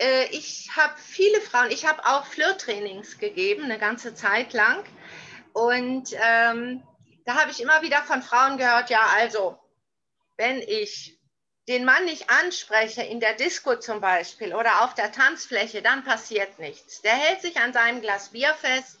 äh, 0.00 0.26
ich 0.30 0.70
habe 0.76 0.94
viele 0.98 1.40
Frauen, 1.40 1.70
ich 1.70 1.86
habe 1.86 2.04
auch 2.06 2.26
Flirttrainings 2.26 3.18
gegeben, 3.18 3.64
eine 3.64 3.78
ganze 3.78 4.14
Zeit 4.14 4.52
lang. 4.52 4.84
Und 5.52 6.10
ähm, 6.12 6.82
da 7.24 7.40
habe 7.40 7.50
ich 7.50 7.62
immer 7.62 7.82
wieder 7.82 8.02
von 8.02 8.22
Frauen 8.22 8.58
gehört, 8.58 8.90
ja, 8.90 9.06
also, 9.14 9.58
wenn 10.36 10.60
ich 10.60 11.19
den 11.70 11.84
Mann 11.84 12.04
nicht 12.04 12.28
anspreche, 12.28 13.02
in 13.02 13.20
der 13.20 13.34
Disco 13.34 13.76
zum 13.76 14.00
Beispiel 14.00 14.56
oder 14.56 14.82
auf 14.82 14.94
der 14.94 15.12
Tanzfläche, 15.12 15.82
dann 15.82 16.02
passiert 16.02 16.58
nichts. 16.58 17.00
Der 17.02 17.12
hält 17.12 17.42
sich 17.42 17.58
an 17.58 17.72
seinem 17.72 18.00
Glas 18.00 18.30
Bier 18.30 18.52
fest, 18.54 18.98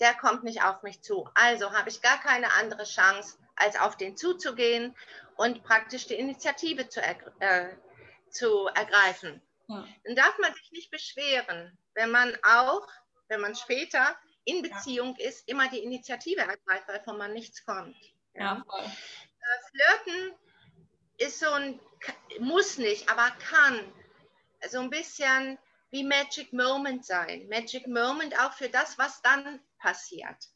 der 0.00 0.14
kommt 0.14 0.42
nicht 0.42 0.62
auf 0.62 0.82
mich 0.82 1.02
zu. 1.02 1.28
Also 1.34 1.72
habe 1.72 1.90
ich 1.90 2.00
gar 2.00 2.18
keine 2.18 2.50
andere 2.54 2.84
Chance, 2.84 3.36
als 3.56 3.78
auf 3.78 3.98
den 3.98 4.16
zuzugehen 4.16 4.96
und 5.36 5.62
praktisch 5.64 6.06
die 6.06 6.14
Initiative 6.14 6.88
zu, 6.88 7.02
ergr 7.02 7.30
äh, 7.40 7.76
zu 8.30 8.68
ergreifen. 8.68 9.42
Ja. 9.66 9.86
Dann 10.04 10.16
darf 10.16 10.38
man 10.38 10.54
sich 10.54 10.72
nicht 10.72 10.90
beschweren, 10.90 11.76
wenn 11.92 12.10
man 12.10 12.34
auch, 12.42 12.88
wenn 13.28 13.42
man 13.42 13.54
später 13.54 14.16
in 14.46 14.62
Beziehung 14.62 15.14
ja. 15.18 15.28
ist, 15.28 15.46
immer 15.46 15.68
die 15.68 15.84
Initiative 15.84 16.40
ergreift, 16.40 16.88
weil 16.88 17.02
von 17.02 17.18
man 17.18 17.34
nichts 17.34 17.66
kommt. 17.66 17.96
Ja. 18.32 18.64
äh, 18.72 20.04
Flirten 20.04 20.38
ist 21.18 21.40
so 21.40 21.50
ein 21.50 21.80
muss 22.40 22.78
nicht, 22.78 23.08
aber 23.08 23.30
kann. 23.38 23.92
So 24.68 24.80
ein 24.80 24.90
bisschen 24.90 25.58
wie 25.90 26.04
Magic 26.04 26.52
Moment 26.52 27.04
sein. 27.04 27.48
Magic 27.48 27.86
Moment 27.86 28.38
auch 28.40 28.52
für 28.52 28.68
das, 28.68 28.98
was 28.98 29.22
dann 29.22 29.60
passiert. 29.78 30.48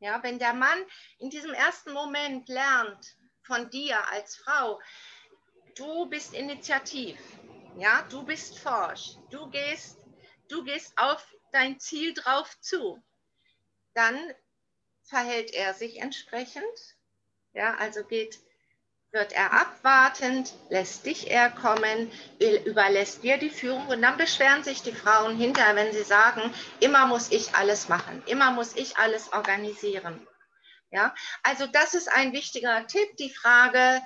Ja, 0.00 0.22
wenn 0.22 0.38
der 0.38 0.54
Mann 0.54 0.78
in 1.18 1.30
diesem 1.30 1.52
ersten 1.52 1.92
Moment 1.92 2.48
lernt 2.48 3.16
von 3.42 3.68
dir 3.70 4.06
als 4.10 4.36
Frau, 4.36 4.80
du 5.76 6.06
bist 6.06 6.34
initiativ, 6.34 7.18
ja, 7.76 8.02
du 8.10 8.24
bist 8.24 8.58
forsch, 8.58 9.16
du 9.30 9.48
gehst, 9.50 9.98
du 10.48 10.62
gehst 10.62 10.96
auf 10.96 11.26
dein 11.50 11.80
Ziel 11.80 12.14
drauf 12.14 12.58
zu, 12.60 13.02
dann 13.94 14.16
verhält 15.02 15.52
er 15.52 15.74
sich 15.74 16.00
entsprechend, 16.00 16.96
ja, 17.54 17.74
also 17.74 18.04
geht 18.04 18.38
wird 19.12 19.32
er 19.32 19.52
abwartend, 19.52 20.52
lässt 20.68 21.06
dich 21.06 21.30
er 21.30 21.50
kommen, 21.50 22.10
überlässt 22.66 23.22
dir 23.22 23.38
die 23.38 23.50
Führung 23.50 23.86
und 23.88 24.02
dann 24.02 24.18
beschweren 24.18 24.62
sich 24.62 24.82
die 24.82 24.92
Frauen 24.92 25.36
hinterher, 25.36 25.76
wenn 25.76 25.92
sie 25.92 26.02
sagen, 26.02 26.52
immer 26.80 27.06
muss 27.06 27.30
ich 27.30 27.54
alles 27.54 27.88
machen, 27.88 28.22
immer 28.26 28.50
muss 28.50 28.76
ich 28.76 28.98
alles 28.98 29.32
organisieren. 29.32 30.26
Ja, 30.90 31.14
also 31.42 31.66
das 31.66 31.94
ist 31.94 32.10
ein 32.10 32.32
wichtiger 32.32 32.86
Tipp, 32.86 33.16
die 33.18 33.32
Frage, 33.32 34.02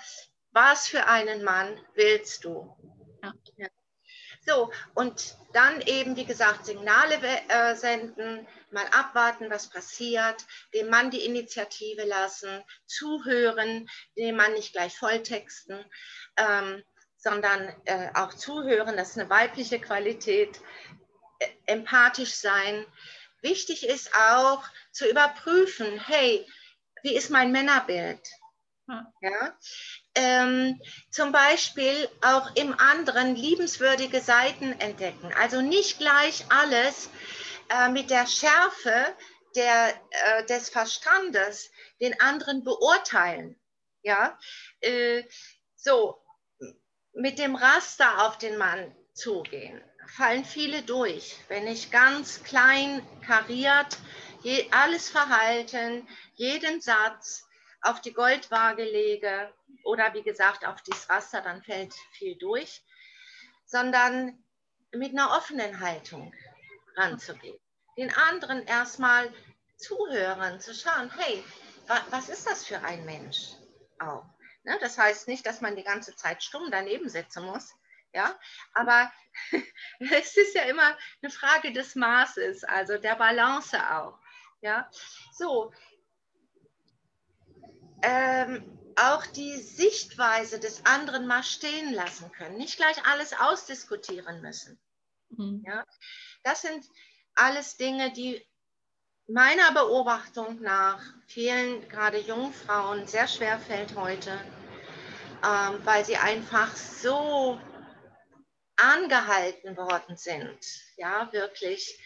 was 0.50 0.88
für 0.88 1.06
einen 1.06 1.44
Mann 1.44 1.80
willst 1.94 2.44
du? 2.44 2.76
Ja. 3.22 3.32
Ja. 3.56 3.68
So, 4.44 4.72
und 4.94 5.36
dann 5.52 5.80
eben, 5.82 6.16
wie 6.16 6.24
gesagt, 6.24 6.66
Signale 6.66 7.18
äh, 7.48 7.76
senden, 7.76 8.46
mal 8.72 8.86
abwarten, 8.86 9.50
was 9.50 9.68
passiert, 9.68 10.44
dem 10.74 10.88
Mann 10.88 11.10
die 11.10 11.24
Initiative 11.24 12.04
lassen, 12.04 12.62
zuhören, 12.86 13.88
dem 14.16 14.36
Mann 14.36 14.54
nicht 14.54 14.72
gleich 14.72 14.96
volltexten, 14.96 15.84
ähm, 16.36 16.82
sondern 17.16 17.74
äh, 17.84 18.10
auch 18.14 18.34
zuhören, 18.34 18.96
das 18.96 19.10
ist 19.10 19.18
eine 19.18 19.30
weibliche 19.30 19.80
Qualität, 19.80 20.60
äh, 21.38 21.48
empathisch 21.66 22.34
sein. 22.34 22.86
Wichtig 23.40 23.86
ist 23.86 24.14
auch 24.14 24.62
zu 24.92 25.08
überprüfen, 25.08 26.00
hey, 26.00 26.46
wie 27.02 27.14
ist 27.14 27.30
mein 27.30 27.52
Männerbild? 27.52 28.20
Ja. 29.20 29.56
Ähm, 30.14 30.80
zum 31.10 31.32
Beispiel 31.32 32.08
auch 32.20 32.54
im 32.56 32.78
anderen 32.78 33.34
liebenswürdige 33.34 34.20
Seiten 34.20 34.72
entdecken. 34.80 35.32
Also 35.34 35.60
nicht 35.62 35.98
gleich 35.98 36.44
alles 36.50 37.08
äh, 37.72 37.88
mit 37.88 38.10
der 38.10 38.26
Schärfe 38.26 39.16
der, 39.56 39.94
äh, 40.10 40.46
des 40.46 40.68
Verstandes 40.68 41.70
den 42.00 42.18
anderen 42.20 42.64
beurteilen. 42.64 43.58
Ja, 44.02 44.38
äh, 44.80 45.24
so 45.76 46.22
mit 47.12 47.38
dem 47.38 47.54
Raster 47.54 48.26
auf 48.26 48.38
den 48.38 48.56
Mann 48.56 48.94
zugehen. 49.14 49.82
Fallen 50.16 50.44
viele 50.44 50.82
durch, 50.82 51.36
wenn 51.48 51.66
ich 51.66 51.90
ganz 51.90 52.42
klein 52.42 53.06
kariert 53.24 53.98
je, 54.42 54.68
alles 54.70 55.08
Verhalten, 55.08 56.06
jeden 56.34 56.80
Satz 56.80 57.46
auf 57.80 58.00
die 58.00 58.12
Goldwaage 58.12 58.84
lege 58.84 59.52
oder 59.84 60.12
wie 60.14 60.22
gesagt 60.22 60.66
auf 60.66 60.82
das 60.82 61.08
Raster, 61.08 61.40
dann 61.40 61.62
fällt 61.62 61.94
viel 62.12 62.36
durch, 62.38 62.82
sondern 63.64 64.44
mit 64.92 65.12
einer 65.12 65.30
offenen 65.36 65.80
Haltung 65.80 66.34
ranzugehen. 66.96 67.58
Den 67.96 68.12
anderen 68.14 68.66
erstmal 68.66 69.32
zuhören, 69.76 70.60
zu 70.60 70.74
schauen, 70.74 71.10
hey, 71.18 71.44
was 72.10 72.28
ist 72.28 72.46
das 72.46 72.64
für 72.64 72.80
ein 72.80 73.04
Mensch 73.04 73.52
auch? 73.98 74.24
Ne, 74.64 74.78
das 74.80 74.96
heißt 74.96 75.26
nicht, 75.26 75.44
dass 75.44 75.60
man 75.60 75.74
die 75.74 75.82
ganze 75.82 76.14
Zeit 76.14 76.42
stumm 76.42 76.70
daneben 76.70 77.08
sitzen 77.08 77.44
muss, 77.44 77.74
ja, 78.14 78.38
aber 78.74 79.10
es 79.98 80.36
ist 80.36 80.54
ja 80.54 80.62
immer 80.64 80.96
eine 81.20 81.32
Frage 81.32 81.72
des 81.72 81.94
Maßes, 81.96 82.64
also 82.64 82.98
der 82.98 83.16
Balance 83.16 83.76
auch. 83.76 84.18
Ja, 84.60 84.88
so. 85.32 85.72
Ähm, 88.02 88.78
auch 88.96 89.26
die 89.26 89.56
Sichtweise 89.56 90.60
des 90.60 90.84
anderen 90.84 91.26
mal 91.26 91.42
stehen 91.42 91.92
lassen 91.92 92.30
können, 92.32 92.58
nicht 92.58 92.76
gleich 92.76 93.04
alles 93.06 93.32
ausdiskutieren 93.32 94.42
müssen. 94.42 94.78
Mhm. 95.30 95.64
Ja, 95.66 95.84
das 96.42 96.62
sind 96.62 96.84
alles 97.34 97.76
Dinge, 97.76 98.12
die 98.12 98.44
meiner 99.26 99.72
Beobachtung 99.72 100.60
nach 100.60 101.02
vielen, 101.26 101.88
gerade 101.88 102.18
jungen 102.18 102.52
Frauen, 102.52 103.06
sehr 103.06 103.28
schwer 103.28 103.58
fällt 103.58 103.94
heute, 103.96 104.30
ähm, 105.44 105.80
weil 105.84 106.04
sie 106.04 106.16
einfach 106.16 106.74
so 106.76 107.58
angehalten 108.76 109.76
worden 109.76 110.16
sind, 110.16 110.58
ja, 110.96 111.32
wirklich 111.32 111.98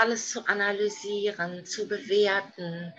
alles 0.00 0.30
zu 0.30 0.46
analysieren, 0.46 1.66
zu 1.66 1.88
bewerten, 1.88 2.92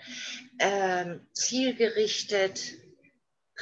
ähm, 0.58 1.26
zielgerichtet 1.32 2.81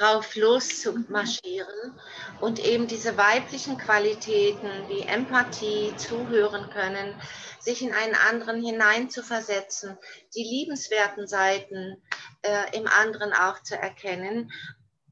drauf 0.01 0.34
loszumarschieren 0.34 2.01
und 2.40 2.59
eben 2.59 2.86
diese 2.86 3.16
weiblichen 3.16 3.76
Qualitäten 3.76 4.88
wie 4.88 5.03
Empathie, 5.03 5.94
zuhören 5.96 6.70
können, 6.70 7.14
sich 7.59 7.82
in 7.82 7.92
einen 7.92 8.14
anderen 8.14 8.64
hineinzuversetzen, 8.64 9.98
die 10.34 10.42
liebenswerten 10.42 11.26
Seiten 11.26 12.03
äh, 12.42 12.76
im 12.76 12.86
anderen 12.88 13.34
auch 13.34 13.62
zu 13.62 13.76
erkennen, 13.76 14.51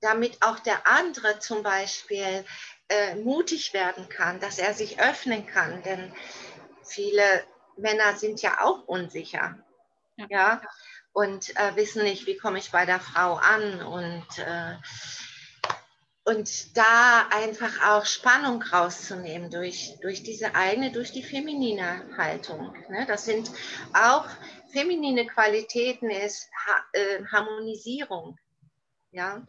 damit 0.00 0.38
auch 0.40 0.58
der 0.58 0.86
andere 0.86 1.38
zum 1.38 1.62
Beispiel 1.62 2.44
äh, 2.88 3.16
mutig 3.16 3.74
werden 3.74 4.08
kann, 4.08 4.40
dass 4.40 4.58
er 4.58 4.72
sich 4.72 5.00
öffnen 5.00 5.46
kann, 5.46 5.82
denn 5.82 6.12
viele 6.82 7.22
Männer 7.76 8.16
sind 8.16 8.40
ja 8.40 8.62
auch 8.62 8.84
unsicher. 8.86 9.58
Ja. 10.16 10.26
ja? 10.30 10.62
Und 11.18 11.56
äh, 11.56 11.74
wissen 11.74 12.04
nicht, 12.04 12.28
wie 12.28 12.36
komme 12.36 12.60
ich 12.60 12.70
bei 12.70 12.86
der 12.86 13.00
Frau 13.00 13.34
an 13.34 13.82
und, 13.82 14.38
äh, 14.38 14.76
und 16.22 16.76
da 16.76 17.26
einfach 17.32 17.88
auch 17.88 18.06
Spannung 18.06 18.62
rauszunehmen 18.62 19.50
durch, 19.50 19.96
durch 20.00 20.22
diese 20.22 20.54
eigene, 20.54 20.92
durch 20.92 21.10
die 21.10 21.24
feminine 21.24 22.04
Haltung. 22.16 22.72
Ne? 22.88 23.04
Das 23.08 23.24
sind 23.24 23.50
auch 23.94 24.28
feminine 24.72 25.26
Qualitäten, 25.26 26.08
ist 26.08 26.48
ha 26.64 26.84
äh, 26.92 27.24
Harmonisierung. 27.24 28.38
Ja? 29.10 29.44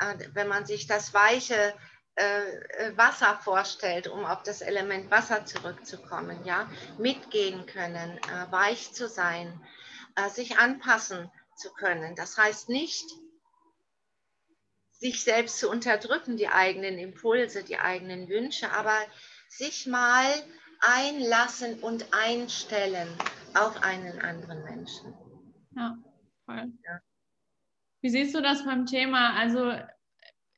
Äh, 0.00 0.28
wenn 0.34 0.48
man 0.48 0.66
sich 0.66 0.86
das 0.86 1.14
weiche 1.14 1.72
äh, 2.16 2.96
Wasser 2.96 3.40
vorstellt, 3.42 4.08
um 4.08 4.26
auf 4.26 4.42
das 4.42 4.60
Element 4.60 5.10
Wasser 5.10 5.46
zurückzukommen, 5.46 6.44
ja, 6.44 6.68
mitgehen 6.98 7.64
können, 7.64 8.18
äh, 8.18 8.52
weich 8.52 8.92
zu 8.92 9.08
sein, 9.08 9.58
sich 10.30 10.58
anpassen 10.58 11.30
zu 11.56 11.72
können. 11.72 12.14
Das 12.16 12.36
heißt 12.38 12.68
nicht, 12.68 13.04
sich 14.92 15.22
selbst 15.22 15.58
zu 15.58 15.70
unterdrücken, 15.70 16.36
die 16.36 16.48
eigenen 16.48 16.98
Impulse, 16.98 17.64
die 17.64 17.78
eigenen 17.78 18.28
Wünsche, 18.28 18.72
aber 18.72 18.96
sich 19.48 19.86
mal 19.86 20.26
einlassen 20.80 21.80
und 21.80 22.06
einstellen 22.12 23.08
auf 23.54 23.82
einen 23.82 24.20
anderen 24.20 24.64
Menschen. 24.64 25.14
Ja, 25.76 25.96
voll. 26.44 26.72
Ja. 26.84 27.00
Wie 28.00 28.10
siehst 28.10 28.34
du 28.34 28.42
das 28.42 28.64
beim 28.64 28.86
Thema? 28.86 29.34
Also 29.34 29.72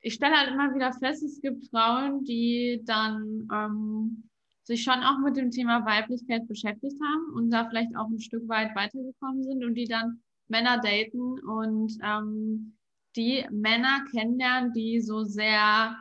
ich 0.01 0.15
stelle 0.15 0.37
halt 0.37 0.51
immer 0.51 0.75
wieder 0.75 0.93
fest, 0.93 1.23
es 1.23 1.41
gibt 1.41 1.69
Frauen, 1.69 2.25
die 2.25 2.83
dann 2.85 3.49
ähm, 3.53 4.31
sich 4.67 4.83
schon 4.83 5.03
auch 5.05 5.19
mit 5.19 5.37
dem 5.37 5.51
Thema 5.51 5.87
Weiblichkeit 5.87 6.49
beschäftigt 6.49 6.97
haben 7.01 7.35
und 7.35 7.51
da 7.51 7.69
vielleicht 7.69 7.97
auch 7.97 8.09
ein 8.09 8.19
Stück 8.19 8.49
weit 8.49 8.75
weitergekommen 8.75 9.45
sind 9.45 9.65
und 9.65 9.75
die 9.75 9.87
dann 9.87 10.21
Männer 10.49 10.79
daten 10.79 11.39
und 11.41 11.97
ähm, 12.03 12.77
die 13.15 13.47
Männer 13.51 14.05
kennenlernen, 14.11 14.73
die 14.73 15.01
so 15.01 15.23
sehr 15.23 15.97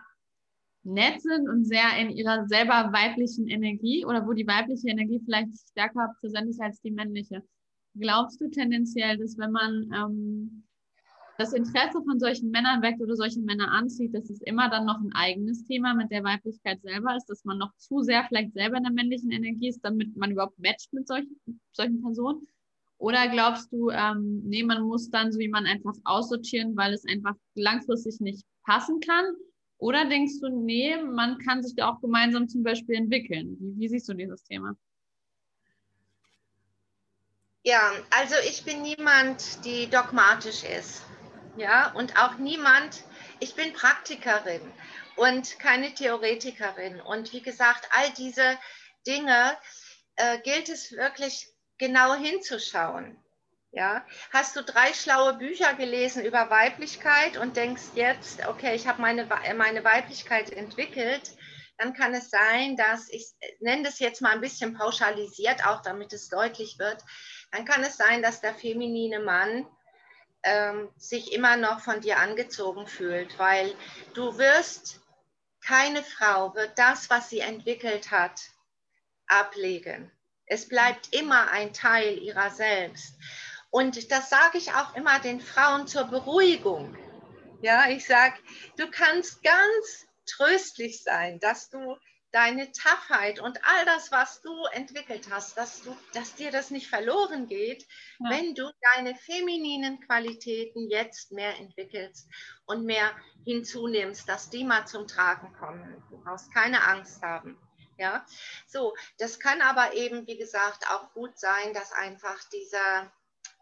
nett 0.84 1.22
sind 1.22 1.48
und 1.48 1.66
sehr 1.66 1.98
in 2.00 2.10
ihrer 2.10 2.48
selber 2.48 2.92
weiblichen 2.92 3.48
Energie 3.48 4.04
oder 4.04 4.26
wo 4.26 4.34
die 4.34 4.48
weibliche 4.48 4.90
Energie 4.90 5.22
vielleicht 5.24 5.50
stärker 5.70 6.16
präsent 6.20 6.50
ist 6.50 6.62
als 6.62 6.82
die 6.82 6.92
männliche. 6.92 7.44
Glaubst 7.96 8.42
du 8.42 8.50
tendenziell, 8.50 9.18
dass 9.18 9.38
wenn 9.38 9.52
man 9.52 9.92
ähm, 9.96 10.65
das 11.38 11.54
Interesse 11.54 12.02
von 12.04 12.20
solchen 12.20 12.50
Männern 12.50 12.82
weckt 12.82 13.02
oder 13.02 13.16
solche 13.16 13.42
Männer 13.42 13.72
anzieht, 13.72 14.14
dass 14.14 14.30
es 14.30 14.42
immer 14.42 14.70
dann 14.70 14.86
noch 14.86 15.02
ein 15.02 15.12
eigenes 15.14 15.66
Thema 15.66 15.94
mit 15.94 16.10
der 16.12 16.24
Weiblichkeit 16.24 16.82
selber 16.82 17.16
ist, 17.16 17.26
dass 17.26 17.44
man 17.44 17.58
noch 17.58 17.76
zu 17.78 18.02
sehr 18.02 18.24
vielleicht 18.28 18.54
selber 18.54 18.78
in 18.78 18.84
der 18.84 18.94
männlichen 18.94 19.32
Energie 19.32 19.70
ist, 19.70 19.82
damit 19.84 20.16
man 20.16 20.32
überhaupt 20.32 20.58
matcht 20.60 20.94
mit 20.94 21.08
solchen, 21.08 21.38
solchen 21.74 22.02
Personen? 22.02 22.48
Oder 22.98 23.28
glaubst 23.28 23.72
du, 23.74 23.90
ähm, 23.90 24.44
nee, 24.46 24.64
man 24.64 24.84
muss 24.84 25.10
dann 25.10 25.34
so 25.34 25.40
jemanden 25.40 25.70
einfach 25.70 25.96
aussortieren, 26.06 26.78
weil 26.78 26.94
es 26.94 27.06
einfach 27.06 27.36
langfristig 27.56 28.22
nicht 28.22 28.46
passen 28.64 29.02
kann? 29.02 29.26
Oder 29.78 30.08
denkst 30.08 30.40
du, 30.40 30.48
nee, 30.48 30.96
man 31.04 31.38
kann 31.40 31.62
sich 31.62 31.76
da 31.76 31.90
auch 31.90 32.00
gemeinsam 32.00 32.48
zum 32.48 32.64
Beispiel 32.64 32.96
entwickeln? 32.96 33.58
Wie, 33.60 33.78
wie 33.78 33.90
siehst 33.90 34.08
du 34.08 34.14
dieses 34.14 34.42
Thema? 34.44 34.78
Ja, 37.64 37.92
also 38.12 38.36
ich 38.48 38.64
bin 38.64 38.84
niemand, 38.84 39.66
die 39.66 39.90
dogmatisch 39.90 40.64
ist 40.64 41.02
ja, 41.58 41.92
und 41.94 42.18
auch 42.18 42.36
niemand, 42.36 43.04
ich 43.40 43.56
bin 43.56 43.74
Praktikerin 43.74 44.62
und 45.16 45.60
keine 45.60 45.94
Theoretikerin. 45.94 47.02
Und 47.02 47.34
wie 47.34 47.42
gesagt, 47.42 47.88
all 47.92 48.10
diese 48.12 48.58
Dinge 49.08 49.58
äh, 50.16 50.40
gilt 50.40 50.70
es 50.70 50.92
wirklich 50.92 51.48
genau 51.78 52.16
hinzuschauen. 52.16 53.18
Ja, 53.72 54.06
hast 54.32 54.56
du 54.56 54.64
drei 54.64 54.94
schlaue 54.94 55.34
Bücher 55.34 55.74
gelesen 55.74 56.24
über 56.24 56.50
Weiblichkeit 56.50 57.36
und 57.36 57.58
denkst 57.58 57.84
jetzt, 57.96 58.48
okay, 58.48 58.74
ich 58.74 58.88
habe 58.88 59.02
meine, 59.02 59.28
meine 59.58 59.84
Weiblichkeit 59.84 60.50
entwickelt, 60.50 61.34
dann 61.78 61.94
kann 61.94 62.14
es 62.14 62.30
sein, 62.30 62.78
dass 62.78 63.10
ich 63.10 63.34
nenne 63.60 63.84
das 63.84 64.00
jetzt 64.00 64.22
mal 64.22 64.32
ein 64.32 64.40
bisschen 64.40 64.78
pauschalisiert, 64.78 65.66
auch 65.66 65.82
damit 65.82 66.14
es 66.14 66.30
deutlich 66.30 66.80
wird, 66.80 67.04
dann 67.52 67.66
kann 67.66 67.84
es 67.84 67.98
sein, 67.98 68.22
dass 68.22 68.40
der 68.40 68.56
feminine 68.56 69.20
Mann 69.20 69.68
ähm, 70.46 70.90
sich 70.96 71.34
immer 71.34 71.58
noch 71.58 71.82
von 71.82 72.00
dir 72.00 72.20
angezogen 72.20 72.88
fühlt, 72.88 73.38
weil 73.38 73.76
du 74.14 74.38
wirst, 74.38 75.02
keine 75.66 76.04
Frau 76.04 76.54
wird 76.56 76.78
das, 76.78 77.10
was 77.10 77.30
sie 77.30 77.40
entwickelt 77.40 78.12
hat, 78.12 78.40
ablegen. 79.28 80.12
Es 80.46 80.68
bleibt 80.68 81.14
immer 81.14 81.50
ein 81.50 81.74
Teil 81.74 82.20
ihrer 82.20 82.52
selbst. 82.52 83.16
Und 83.72 84.12
das 84.12 84.30
sage 84.30 84.60
ich 84.60 84.74
auch 84.74 84.96
immer 84.96 85.20
den 85.20 85.42
Frauen 85.42 85.88
zur 85.88 86.06
Beruhigung. 86.06 86.96
Ja, 87.62 87.90
ich 87.90 88.06
sage, 88.06 88.36
du 88.78 88.90
kannst 88.92 89.44
ganz 89.44 90.06
tröstlich 90.28 91.04
sein, 91.04 91.40
dass 91.40 91.72
du 91.72 91.98
deine 92.36 92.70
Toughheit 92.74 93.40
und 93.40 93.58
all 93.64 93.86
das, 93.86 94.12
was 94.12 94.42
du 94.42 94.66
entwickelt 94.74 95.30
hast, 95.32 95.58
dass, 95.58 95.84
du, 95.84 95.96
dass 96.14 96.36
dir 96.36 96.52
das 96.52 96.70
nicht 96.70 96.90
verloren 96.90 97.48
geht, 97.48 97.88
ja. 98.20 98.30
wenn 98.30 98.54
du 98.54 98.70
deine 98.94 99.16
femininen 99.16 100.02
Qualitäten 100.02 100.90
jetzt 100.90 101.32
mehr 101.32 101.58
entwickelst 101.58 102.28
und 102.66 102.84
mehr 102.84 103.10
hinzunimmst, 103.46 104.28
dass 104.28 104.50
die 104.50 104.66
mal 104.66 104.86
zum 104.86 105.08
Tragen 105.08 105.54
kommen. 105.54 106.04
Du 106.10 106.22
brauchst 106.22 106.54
keine 106.54 106.86
Angst 106.86 107.22
haben. 107.22 107.58
Ja, 107.98 108.26
so, 108.68 108.94
das 109.18 109.40
kann 109.40 109.62
aber 109.62 109.94
eben, 109.94 110.28
wie 110.28 110.38
gesagt, 110.38 110.90
auch 110.90 111.14
gut 111.14 111.40
sein, 111.40 111.74
dass 111.74 111.94
einfach 111.94 112.44
dieser 112.50 113.14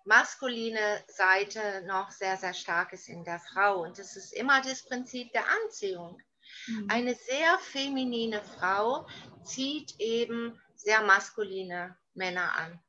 maskuline 0.06 1.04
Seite 1.08 1.84
noch 1.86 2.10
sehr, 2.10 2.38
sehr 2.38 2.56
stark 2.56 2.92
ist 2.94 3.08
in 3.08 3.24
der 3.24 3.40
Frau. 3.40 3.84
Und 3.84 4.00
das 4.00 4.16
ist 4.16 4.34
immer 4.34 4.62
das 4.64 4.84
Prinzip 4.84 5.32
der 5.34 5.46
Anziehung. 5.48 6.20
Mhm. 6.68 6.88
Eine 6.90 7.16
sehr 7.16 7.58
feminine 7.60 8.42
Frau 8.44 9.08
zieht 9.44 10.00
eben 10.00 10.60
sehr 10.76 11.02
maskuline 11.02 11.98
Männer 12.14 12.56
an 12.58 12.80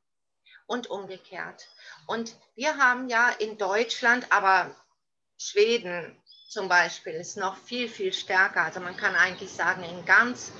und 0.67 0.87
umgekehrt. 0.89 1.67
Und 2.07 2.35
wir 2.55 2.77
haben 2.77 3.07
ja 3.09 3.29
in 3.29 3.57
Deutschland, 3.57 4.31
aber 4.31 4.75
Schweden 5.37 6.21
zum 6.49 6.69
Beispiel 6.69 7.13
ist 7.13 7.37
noch 7.37 7.57
viel, 7.57 7.89
viel 7.89 8.13
stärker. 8.13 8.63
Also 8.63 8.79
man 8.79 8.97
kann 8.97 9.15
eigentlich 9.15 9.51
sagen, 9.51 9.83
in 9.83 10.05
ganz 10.05 10.51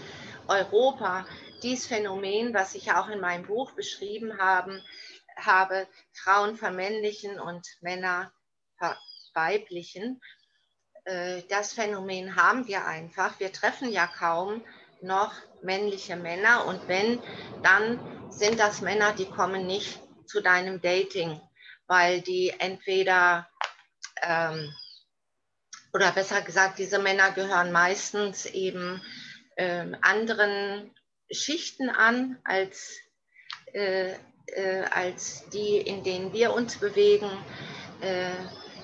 Europa 0.48 1.26
dieses 1.64 1.88
Phänomen, 1.88 2.54
was 2.54 2.76
ich 2.76 2.92
auch 2.92 3.08
in 3.08 3.20
meinem 3.20 3.48
Buch 3.48 3.72
beschrieben 3.72 4.38
habe, 4.38 4.84
habe 5.38 5.88
Frauen 6.14 6.56
vermännlichen 6.56 7.40
und 7.40 7.68
Männer 7.82 8.32
verweiblichen. 8.78 10.22
Äh, 11.06 11.44
das 11.50 11.74
Phänomen 11.74 12.36
haben 12.36 12.68
wir 12.68 12.86
einfach. 12.86 13.40
Wir 13.40 13.52
treffen 13.52 13.92
ja 13.92 14.08
kaum 14.08 14.64
noch 15.02 15.34
männliche 15.62 16.16
Männer 16.16 16.66
und 16.66 16.88
wenn, 16.88 17.22
dann 17.62 18.00
sind 18.32 18.60
das 18.60 18.82
Männer, 18.82 19.14
die 19.14 19.26
kommen 19.30 19.66
nicht 19.68 20.00
zu 20.26 20.42
deinem 20.42 20.82
Dating, 20.82 21.40
weil 21.88 22.22
die 22.22 22.50
entweder, 22.58 23.48
ähm, 24.24 24.74
oder 25.94 26.12
besser 26.12 26.42
gesagt, 26.42 26.80
diese 26.80 27.00
Männer 27.00 27.32
gehören 27.32 27.72
meistens 27.72 28.48
eben 28.48 29.02
ähm, 29.58 29.96
anderen 30.02 30.92
Schichten 31.32 31.90
an 31.90 32.40
als, 32.44 32.98
äh, 33.74 34.14
äh, 34.48 34.84
als 34.92 35.48
die, 35.50 35.78
in 35.78 36.04
denen 36.04 36.34
wir 36.34 36.54
uns 36.54 36.78
bewegen, 36.78 37.30
äh, 38.02 38.32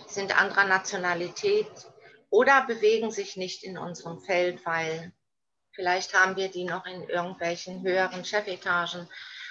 sind 0.07 0.39
anderer 0.39 0.65
Nationalität 0.65 1.67
oder 2.31 2.65
bewegen 2.65 3.11
sich 3.11 3.37
nicht 3.37 3.63
in 3.63 3.77
unserem 3.77 4.19
Feld, 4.21 4.65
weil 4.65 5.11
vielleicht 5.73 6.15
haben 6.15 6.37
wir 6.37 6.49
die 6.49 6.63
noch 6.63 6.85
in 6.87 7.07
irgendwelchen 7.07 7.83
höheren 7.83 8.25
Chefetagen, 8.25 9.07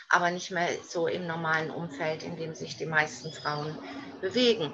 aber 0.09 0.33
nicht 0.33 0.51
mehr 0.51 0.69
so 0.83 1.07
im 1.07 1.27
normalen 1.27 1.71
Umfeld, 1.71 2.25
in 2.25 2.37
dem 2.37 2.55
sich 2.55 2.77
die 2.77 2.87
meisten 2.87 3.33
Frauen 3.33 3.79
bewegen. 4.21 4.73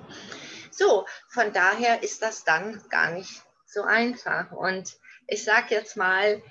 So, 0.71 1.05
von 1.29 1.53
daher 1.53 2.03
ist 2.03 2.23
das 2.23 2.45
dann 2.45 2.83
gar 2.89 3.11
nicht 3.11 3.43
so 3.67 3.83
einfach. 3.83 4.53
Und 4.53 4.97
ich 5.27 5.45
sage 5.45 5.75
jetzt 5.75 5.97
mal, 5.97 6.43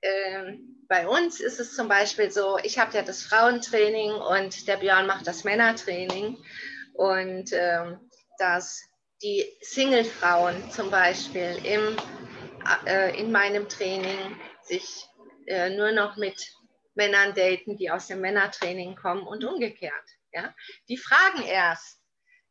äh, 0.00 0.54
bei 0.88 1.06
uns 1.06 1.40
ist 1.40 1.60
es 1.60 1.76
zum 1.76 1.88
Beispiel 1.88 2.30
so, 2.30 2.58
ich 2.62 2.78
habe 2.78 2.96
ja 2.96 3.02
das 3.02 3.22
Frauentraining 3.22 4.12
und 4.12 4.66
der 4.66 4.78
Björn 4.78 5.06
macht 5.06 5.26
das 5.26 5.44
Männertraining. 5.44 6.42
Und 6.94 7.52
äh, 7.52 7.96
dass 8.38 8.82
die 9.22 9.46
Single-Frauen 9.60 10.70
zum 10.70 10.90
Beispiel 10.90 11.60
im, 11.64 11.96
äh, 12.86 13.18
in 13.18 13.30
meinem 13.30 13.68
Training 13.68 14.36
sich 14.62 15.06
äh, 15.46 15.70
nur 15.70 15.92
noch 15.92 16.16
mit 16.16 16.52
Männern 16.94 17.34
daten, 17.34 17.76
die 17.76 17.90
aus 17.90 18.08
dem 18.08 18.20
Männertraining 18.20 18.96
kommen 18.96 19.26
und 19.26 19.44
umgekehrt. 19.44 20.04
Ja? 20.32 20.54
Die 20.88 20.96
fragen 20.96 21.42
erst 21.42 22.00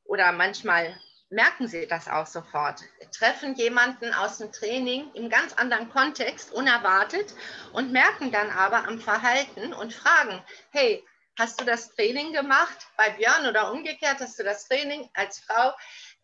oder 0.03 0.31
manchmal 0.31 0.99
merken 1.29 1.67
sie 1.67 1.87
das 1.87 2.09
auch 2.09 2.27
sofort, 2.27 2.81
treffen 3.17 3.55
jemanden 3.55 4.13
aus 4.13 4.39
dem 4.39 4.51
Training 4.51 5.09
im 5.13 5.29
ganz 5.29 5.53
anderen 5.53 5.89
Kontext, 5.89 6.51
unerwartet 6.51 7.33
und 7.71 7.93
merken 7.93 8.31
dann 8.31 8.49
aber 8.49 8.85
am 8.85 8.99
Verhalten 8.99 9.73
und 9.73 9.93
fragen, 9.93 10.43
hey, 10.71 11.05
hast 11.39 11.61
du 11.61 11.65
das 11.65 11.95
Training 11.95 12.33
gemacht 12.33 12.77
bei 12.97 13.09
Björn 13.11 13.47
oder 13.47 13.71
umgekehrt, 13.71 14.19
hast 14.19 14.37
du 14.39 14.43
das 14.43 14.67
Training 14.67 15.09
als 15.13 15.39
Frau 15.39 15.73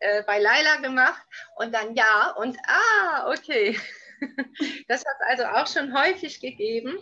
äh, 0.00 0.22
bei 0.24 0.38
Laila 0.38 0.76
gemacht 0.76 1.22
und 1.56 1.74
dann 1.74 1.94
ja 1.94 2.34
und 2.38 2.56
ah, 2.66 3.30
okay. 3.30 3.78
Das 4.88 5.04
hat 5.04 5.14
es 5.20 5.28
also 5.28 5.44
auch 5.44 5.66
schon 5.68 5.96
häufig 5.96 6.40
gegeben 6.40 6.98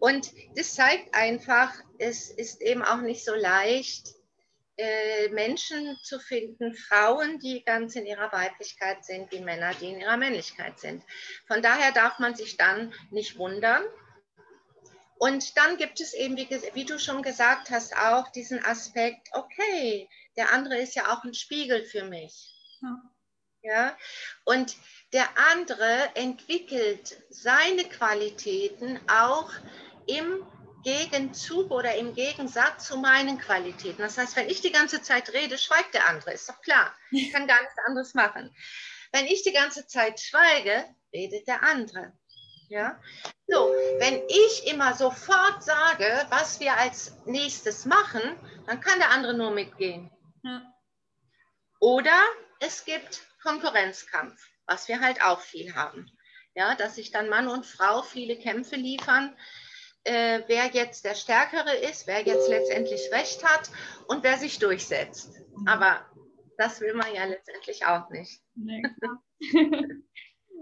und 0.00 0.32
das 0.56 0.74
zeigt 0.74 1.14
einfach, 1.14 1.72
es 1.98 2.28
ist 2.28 2.60
eben 2.60 2.82
auch 2.82 3.02
nicht 3.02 3.24
so 3.24 3.36
leicht, 3.36 4.16
äh, 4.78 5.28
Menschen 5.28 5.96
zu 6.02 6.20
finden, 6.20 6.74
Frauen, 6.74 7.38
die 7.38 7.64
ganz 7.64 7.96
in 7.96 8.04
ihrer 8.04 8.30
Weiblichkeit 8.32 9.04
sind, 9.04 9.32
wie 9.32 9.40
Männer, 9.40 9.72
die 9.74 9.90
in 9.90 10.00
ihrer 10.00 10.18
Männlichkeit 10.18 10.78
sind. 10.78 11.02
Von 11.46 11.62
daher 11.62 11.92
darf 11.92 12.18
man 12.18 12.34
sich 12.34 12.56
dann 12.56 12.92
nicht 13.10 13.38
wundern. 13.38 13.82
Und 15.18 15.56
dann 15.56 15.78
gibt 15.78 16.00
es 16.00 16.12
eben, 16.12 16.36
wie, 16.36 16.48
wie 16.74 16.84
du 16.84 16.98
schon 16.98 17.22
gesagt 17.22 17.70
hast, 17.70 17.96
auch 17.96 18.28
diesen 18.32 18.62
Aspekt, 18.66 19.28
okay, 19.32 20.10
der 20.36 20.52
andere 20.52 20.78
ist 20.78 20.94
ja 20.94 21.12
auch 21.12 21.24
ein 21.24 21.34
Spiegel 21.34 21.84
für 21.84 22.04
mich. 22.04 22.54
Ja. 22.80 23.02
ja? 23.62 23.96
Und 24.44 24.76
der 25.12 25.28
andere 25.52 26.14
entwickelt 26.14 27.22
seine 27.30 27.84
Qualitäten 27.84 29.00
auch 29.08 29.50
im 30.06 30.46
Gegenzug 30.84 31.70
oder 31.70 31.96
im 31.96 32.14
Gegensatz 32.14 32.86
zu 32.86 32.98
meinen 32.98 33.38
Qualitäten. 33.38 34.02
Das 34.02 34.18
heißt, 34.18 34.36
wenn 34.36 34.48
ich 34.48 34.60
die 34.60 34.70
ganze 34.70 35.02
Zeit 35.02 35.32
rede, 35.32 35.58
schweigt 35.58 35.94
der 35.94 36.08
andere, 36.08 36.32
ist 36.32 36.48
doch 36.48 36.60
klar. 36.60 36.94
Ich 37.10 37.32
kann 37.32 37.48
gar 37.48 37.60
nichts 37.60 37.78
anderes 37.86 38.14
machen. 38.14 38.54
Wenn 39.12 39.26
ich 39.26 39.42
die 39.42 39.52
ganze 39.52 39.86
Zeit 39.86 40.20
schweige, 40.20 40.84
redet 41.12 41.48
der 41.48 41.62
andere. 41.62 42.12
Ja? 42.68 43.00
So, 43.48 43.72
wenn 43.98 44.22
ich 44.28 44.66
immer 44.66 44.94
sofort 44.94 45.62
sage, 45.62 46.26
was 46.30 46.60
wir 46.60 46.76
als 46.76 47.16
nächstes 47.24 47.84
machen, 47.84 48.22
dann 48.66 48.80
kann 48.80 48.98
der 48.98 49.10
andere 49.10 49.34
nur 49.34 49.50
mitgehen. 49.50 50.10
Ja. 50.46 50.62
Oder 51.80 52.22
es 52.60 52.84
gibt 52.84 53.26
Konkurrenzkampf, 53.42 54.40
was 54.66 54.88
wir 54.88 55.00
halt 55.00 55.22
auch 55.22 55.40
viel 55.40 55.74
haben. 55.74 56.10
Ja, 56.54 56.74
dass 56.74 56.94
sich 56.94 57.10
dann 57.10 57.28
Mann 57.28 57.48
und 57.48 57.66
Frau 57.66 58.02
viele 58.02 58.38
Kämpfe 58.38 58.76
liefern, 58.76 59.36
äh, 60.04 60.42
wer 60.46 60.66
jetzt 60.66 61.04
der 61.04 61.14
Stärkere 61.14 61.76
ist, 61.76 62.06
wer 62.06 62.22
jetzt 62.22 62.48
letztendlich 62.48 63.10
Recht 63.12 63.44
hat 63.44 63.70
und 64.06 64.22
wer 64.22 64.38
sich 64.38 64.58
durchsetzt. 64.58 65.34
Mhm. 65.56 65.68
Aber 65.68 66.06
das 66.56 66.80
will 66.80 66.94
man 66.94 67.12
ja 67.14 67.24
letztendlich 67.24 67.84
auch 67.84 68.08
nicht. 68.10 68.40
Nee, 68.54 68.82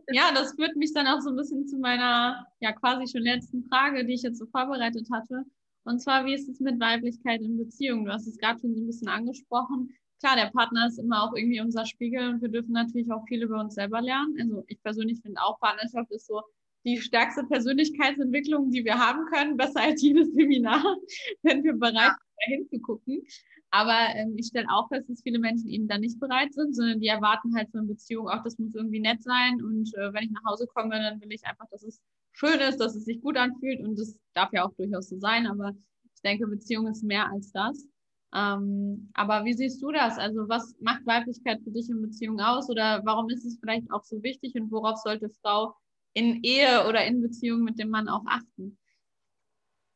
ja, 0.09 0.32
das 0.32 0.55
führt 0.55 0.76
mich 0.76 0.93
dann 0.95 1.07
auch 1.07 1.20
so 1.20 1.30
ein 1.30 1.37
bisschen 1.37 1.68
zu 1.68 1.78
meiner 1.78 2.47
ja 2.61 2.72
quasi 2.72 3.07
schon 3.07 3.22
letzten 3.22 3.68
Frage, 3.68 4.05
die 4.05 4.14
ich 4.14 4.22
jetzt 4.22 4.39
so 4.39 4.47
vorbereitet 4.47 5.09
hatte. 5.12 5.45
Und 5.85 6.01
zwar, 6.01 6.24
wie 6.24 6.35
ist 6.35 6.49
es 6.49 6.61
mit 6.61 6.80
Weiblichkeit 6.80 7.41
in 7.43 7.57
Beziehungen? 7.57 8.07
Du 8.07 8.12
hast 8.12 8.26
es 8.26 8.39
gerade 8.39 8.59
schon 8.61 8.74
so 8.74 8.82
ein 8.82 8.87
bisschen 8.87 9.09
angesprochen. 9.09 9.95
Klar, 10.20 10.37
der 10.37 10.51
Partner 10.51 10.87
ist 10.87 10.99
immer 10.99 11.22
auch 11.22 11.35
irgendwie 11.37 11.61
unser 11.61 11.85
Spiegel 11.85 12.28
und 12.30 12.41
wir 12.41 12.49
dürfen 12.49 12.72
natürlich 12.72 13.12
auch 13.12 13.26
viel 13.26 13.43
über 13.43 13.61
uns 13.61 13.74
selber 13.74 14.01
lernen. 14.01 14.37
Also 14.41 14.64
ich 14.68 14.82
persönlich 14.82 15.20
finde 15.20 15.41
auch, 15.43 15.61
Partnerschaft 15.61 16.11
ist 16.11 16.26
so 16.26 16.41
die 16.85 16.99
stärkste 17.01 17.45
Persönlichkeitsentwicklung, 17.45 18.70
die 18.70 18.85
wir 18.85 18.99
haben 18.99 19.26
können, 19.26 19.57
besser 19.57 19.80
als 19.80 20.03
jedes 20.03 20.32
Seminar, 20.32 20.82
wenn 21.43 21.64
wir 21.64 21.74
bereit 21.74 22.12
sind, 22.12 22.35
da 22.39 22.47
hinzugucken. 22.47 23.22
Aber 23.70 24.14
ähm, 24.14 24.35
ich 24.37 24.47
stelle 24.47 24.68
auch 24.70 24.89
fest, 24.89 25.11
dass 25.11 25.22
viele 25.22 25.39
Menschen 25.39 25.68
eben 25.68 25.89
da 25.89 25.99
nicht 25.99 26.20
bereit 26.20 26.55
sind, 26.55 26.74
sondern 26.74 27.01
die 27.01 27.09
erwarten 27.09 27.57
halt 27.57 27.68
eine 27.74 27.82
Beziehung, 27.82 28.28
auch 28.28 28.43
das 28.45 28.59
muss 28.59 28.74
irgendwie 28.74 29.01
nett 29.01 29.22
sein. 29.22 29.61
Und 29.62 29.93
äh, 29.95 30.12
wenn 30.12 30.24
ich 30.24 30.30
nach 30.30 30.45
Hause 30.45 30.66
komme, 30.66 30.91
dann 30.91 31.20
will 31.20 31.32
ich 31.32 31.45
einfach, 31.45 31.66
dass 31.70 31.82
es 31.82 32.01
schön 32.35 32.61
ist, 32.61 32.78
dass 32.78 32.95
es 32.95 33.07
sich 33.07 33.22
gut 33.22 33.37
anfühlt. 33.37 33.80
Und 33.80 33.99
das 33.99 34.18
darf 34.35 34.53
ja 34.53 34.64
auch 34.64 34.74
durchaus 34.74 35.09
so 35.09 35.18
sein. 35.18 35.47
Aber 35.47 35.72
ich 36.14 36.20
denke, 36.22 36.47
Beziehung 36.47 36.87
ist 36.89 37.03
mehr 37.03 37.30
als 37.30 37.51
das. 37.53 37.87
Ähm, 38.35 39.11
aber 39.14 39.45
wie 39.45 39.55
siehst 39.55 39.80
du 39.80 39.93
das? 39.93 40.18
Also 40.18 40.49
was 40.49 40.74
macht 40.80 41.07
Weiblichkeit 41.07 41.61
für 41.62 41.70
dich 41.70 41.89
in 41.89 42.03
Beziehung 42.03 42.41
aus? 42.41 42.68
Oder 42.68 43.01
warum 43.05 43.30
ist 43.30 43.45
es 43.45 43.59
vielleicht 43.59 43.91
auch 43.93 44.05
so 44.05 44.22
wichtig 44.22 44.55
und 44.57 44.70
worauf 44.72 44.99
sollte 44.99 45.30
Frau 45.41 45.74
in 46.14 46.43
Ehe 46.43 46.87
oder 46.89 47.05
in 47.07 47.22
Beziehung 47.22 47.62
mit 47.62 47.78
dem 47.78 47.91
Mann 47.91 48.09
auch 48.09 48.24
achten? 48.26 48.76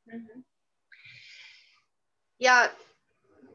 Mhm. 0.07 0.45
Ja, 2.39 2.70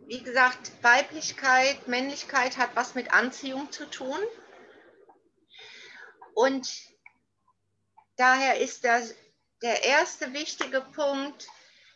wie 0.08 0.22
gesagt, 0.22 0.74
Weiblichkeit, 0.84 1.88
Männlichkeit 1.88 2.58
hat 2.58 2.76
was 2.76 2.94
mit 2.94 3.14
Anziehung 3.14 3.72
zu 3.72 3.90
tun. 3.90 4.18
Und 6.36 6.93
daher 8.18 8.60
ist 8.60 8.84
das 8.84 9.16
der 9.62 9.84
erste 9.84 10.34
wichtige 10.34 10.82
Punkt, 10.82 11.48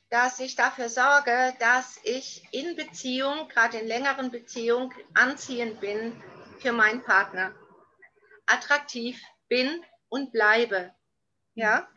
dass 0.09 0.39
ich 0.39 0.55
dafür 0.55 0.89
sorge, 0.89 1.53
dass 1.59 1.99
ich 2.03 2.47
in 2.51 2.75
Beziehung, 2.75 3.49
gerade 3.49 3.79
in 3.79 3.87
längeren 3.87 4.31
Beziehungen, 4.31 4.93
anziehend 5.13 5.81
bin 5.81 6.21
für 6.59 6.71
meinen 6.71 7.03
Partner. 7.03 7.53
Attraktiv 8.45 9.21
bin 9.49 9.83
und 10.09 10.31
bleibe. 10.31 10.93
Ja, 11.55 11.87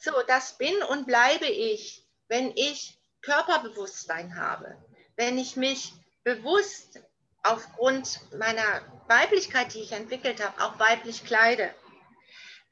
so, 0.00 0.10
das 0.26 0.58
bin 0.58 0.82
und 0.84 1.06
bleibe 1.06 1.46
ich, 1.46 2.04
wenn 2.28 2.50
ich 2.56 2.98
Körperbewusstsein 3.20 4.36
habe, 4.36 4.76
wenn 5.16 5.38
ich 5.38 5.54
mich 5.54 5.92
bewusst 6.24 7.00
aufgrund 7.44 8.20
meiner 8.38 9.04
Weiblichkeit, 9.06 9.74
die 9.74 9.82
ich 9.82 9.92
entwickelt 9.92 10.42
habe, 10.44 10.60
auch 10.64 10.78
weiblich 10.78 11.24
kleide, 11.24 11.72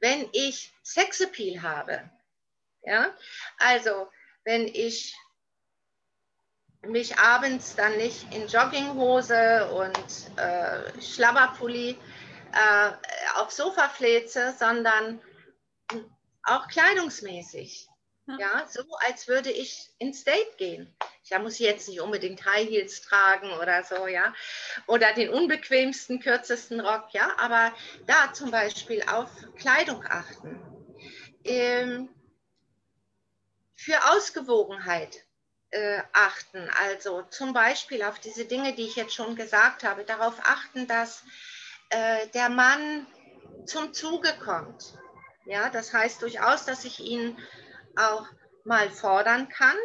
wenn 0.01 0.27
ich 0.33 0.73
Sexappeal 0.83 1.61
habe, 1.61 2.09
ja, 2.83 3.15
also 3.57 4.09
wenn 4.43 4.67
ich 4.67 5.15
mich 6.81 7.17
abends 7.17 7.75
dann 7.75 7.95
nicht 7.97 8.33
in 8.33 8.47
Jogginghose 8.47 9.71
und 9.71 10.37
äh, 10.37 11.01
Schlabberpulli 11.01 11.91
äh, 12.51 12.91
aufs 13.35 13.57
Sofa 13.57 13.87
fläze, 13.89 14.55
sondern 14.57 15.21
auch 16.43 16.67
kleidungsmäßig. 16.67 17.87
Ja. 18.27 18.37
ja, 18.39 18.67
so 18.67 18.83
als 19.07 19.27
würde 19.27 19.51
ich 19.51 19.89
ins 19.99 20.23
Date 20.23 20.57
gehen. 20.57 20.95
Da 21.31 21.39
muss 21.39 21.53
ich 21.53 21.61
jetzt 21.61 21.87
nicht 21.87 22.01
unbedingt 22.01 22.45
High 22.45 22.67
Heels 22.67 23.01
tragen 23.01 23.51
oder 23.53 23.83
so, 23.83 24.05
ja. 24.05 24.33
Oder 24.85 25.13
den 25.13 25.29
unbequemsten, 25.29 26.19
kürzesten 26.19 26.81
Rock, 26.81 27.13
ja. 27.13 27.33
Aber 27.37 27.73
da 28.05 28.33
zum 28.33 28.51
Beispiel 28.51 29.01
auf 29.03 29.29
Kleidung 29.57 30.03
achten. 30.05 30.61
Ähm, 31.45 32.09
für 33.75 34.11
Ausgewogenheit 34.11 35.23
äh, 35.69 36.01
achten. 36.11 36.69
Also 36.83 37.23
zum 37.29 37.53
Beispiel 37.53 38.03
auf 38.03 38.19
diese 38.19 38.43
Dinge, 38.43 38.73
die 38.73 38.83
ich 38.83 38.97
jetzt 38.97 39.15
schon 39.15 39.37
gesagt 39.37 39.85
habe, 39.85 40.03
darauf 40.03 40.35
achten, 40.43 40.85
dass 40.85 41.23
äh, 41.89 42.27
der 42.33 42.49
Mann 42.49 43.07
zum 43.65 43.93
Zuge 43.93 44.33
kommt. 44.43 44.99
Ja, 45.45 45.69
das 45.69 45.93
heißt 45.93 46.21
durchaus, 46.21 46.65
dass 46.65 46.83
ich 46.83 46.99
ihn 46.99 47.39
auch 47.95 48.27
mal 48.65 48.89
fordern 48.89 49.47
kann, 49.47 49.77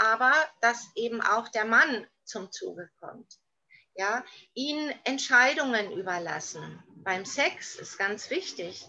aber 0.00 0.32
dass 0.62 0.88
eben 0.94 1.20
auch 1.20 1.48
der 1.48 1.66
Mann 1.66 2.06
zum 2.24 2.50
Zuge 2.50 2.90
kommt. 3.00 3.38
Ja, 3.94 4.24
ihn 4.54 4.94
Entscheidungen 5.04 5.92
überlassen. 5.92 6.82
Beim 7.04 7.26
Sex 7.26 7.74
ist 7.74 7.98
ganz 7.98 8.30
wichtig. 8.30 8.86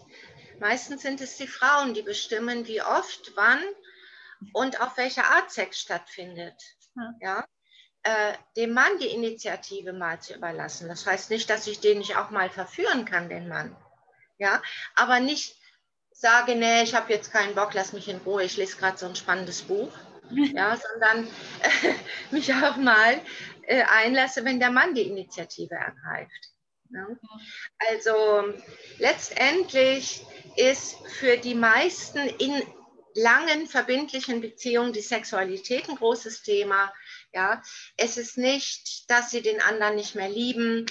Meistens 0.58 1.02
sind 1.02 1.20
es 1.20 1.36
die 1.36 1.46
Frauen, 1.46 1.92
die 1.92 2.02
bestimmen, 2.02 2.66
wie 2.66 2.80
oft, 2.80 3.32
wann 3.36 3.60
und 4.54 4.80
auf 4.80 4.96
welche 4.96 5.24
Art 5.24 5.50
Sex 5.50 5.80
stattfindet. 5.80 6.62
Ja. 7.20 7.44
Äh, 8.04 8.32
dem 8.56 8.72
Mann 8.72 8.98
die 8.98 9.08
Initiative 9.08 9.92
mal 9.92 10.20
zu 10.20 10.34
überlassen. 10.34 10.88
Das 10.88 11.04
heißt 11.04 11.30
nicht, 11.30 11.50
dass 11.50 11.66
ich 11.66 11.80
den 11.80 11.98
nicht 11.98 12.16
auch 12.16 12.30
mal 12.30 12.48
verführen 12.48 13.04
kann, 13.04 13.28
den 13.28 13.48
Mann. 13.48 13.76
Ja, 14.38 14.62
aber 14.94 15.20
nicht 15.20 15.56
sage, 16.10 16.54
nee, 16.54 16.82
ich 16.82 16.94
habe 16.94 17.12
jetzt 17.12 17.32
keinen 17.32 17.54
Bock, 17.54 17.74
lass 17.74 17.92
mich 17.92 18.08
in 18.08 18.18
Ruhe, 18.18 18.44
ich 18.44 18.56
lese 18.56 18.76
gerade 18.76 18.96
so 18.96 19.06
ein 19.06 19.16
spannendes 19.16 19.62
Buch. 19.62 19.92
Ja, 20.54 20.76
sondern 20.76 21.26
äh, 21.60 21.94
mich 22.30 22.52
auch 22.54 22.76
mal 22.76 23.20
äh, 23.62 23.82
einlasse, 23.82 24.44
wenn 24.44 24.60
der 24.60 24.70
Mann 24.70 24.94
die 24.94 25.08
Initiative 25.08 25.74
ergreift. 25.74 26.52
Ja? 26.90 27.06
Also 27.90 28.54
letztendlich 28.98 30.24
ist 30.56 30.96
für 31.08 31.36
die 31.36 31.54
meisten 31.54 32.18
in 32.18 32.62
langen 33.14 33.66
verbindlichen 33.66 34.40
Beziehungen 34.40 34.92
die 34.92 35.00
Sexualität 35.00 35.88
ein 35.88 35.96
großes 35.96 36.42
Thema. 36.42 36.92
Ja, 37.32 37.62
es 37.96 38.16
ist 38.16 38.38
nicht, 38.38 39.10
dass 39.10 39.30
sie 39.30 39.42
den 39.42 39.60
anderen 39.60 39.96
nicht 39.96 40.14
mehr 40.14 40.28
lieben 40.28 40.86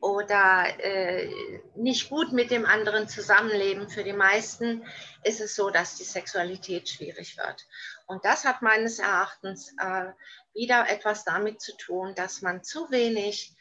oder 0.00 0.66
äh, 0.78 1.30
nicht 1.76 2.08
gut 2.08 2.32
mit 2.32 2.50
dem 2.50 2.64
anderen 2.64 3.08
zusammenleben. 3.08 3.88
Für 3.88 4.04
die 4.04 4.12
meisten 4.12 4.84
ist 5.24 5.40
es 5.40 5.56
so, 5.56 5.70
dass 5.70 5.96
die 5.96 6.04
Sexualität 6.04 6.88
schwierig 6.88 7.36
wird. 7.36 7.66
Und 8.08 8.24
das 8.24 8.46
hat 8.46 8.62
meines 8.62 8.98
Erachtens 8.98 9.74
äh, 9.78 10.06
wieder 10.54 10.88
etwas 10.88 11.24
damit 11.24 11.60
zu 11.60 11.76
tun, 11.76 12.14
dass 12.14 12.40
man 12.40 12.64
zu 12.64 12.90
wenig 12.90 13.54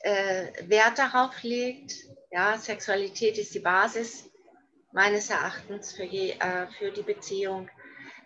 äh, 0.00 0.68
Wert 0.68 0.98
darauf 0.98 1.42
legt. 1.42 1.94
Ja, 2.30 2.58
Sexualität 2.58 3.38
ist 3.38 3.54
die 3.54 3.60
Basis 3.60 4.30
meines 4.92 5.30
Erachtens 5.30 5.92
für, 5.92 6.04
je, 6.04 6.32
äh, 6.32 6.66
für 6.78 6.92
die 6.92 7.02
Beziehung, 7.02 7.70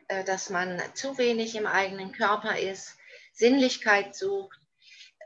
äh, 0.08 0.24
dass 0.24 0.50
man 0.50 0.82
zu 0.94 1.18
wenig 1.18 1.54
im 1.54 1.66
eigenen 1.66 2.10
Körper 2.10 2.58
ist, 2.58 2.96
Sinnlichkeit 3.32 4.16
sucht. 4.16 4.58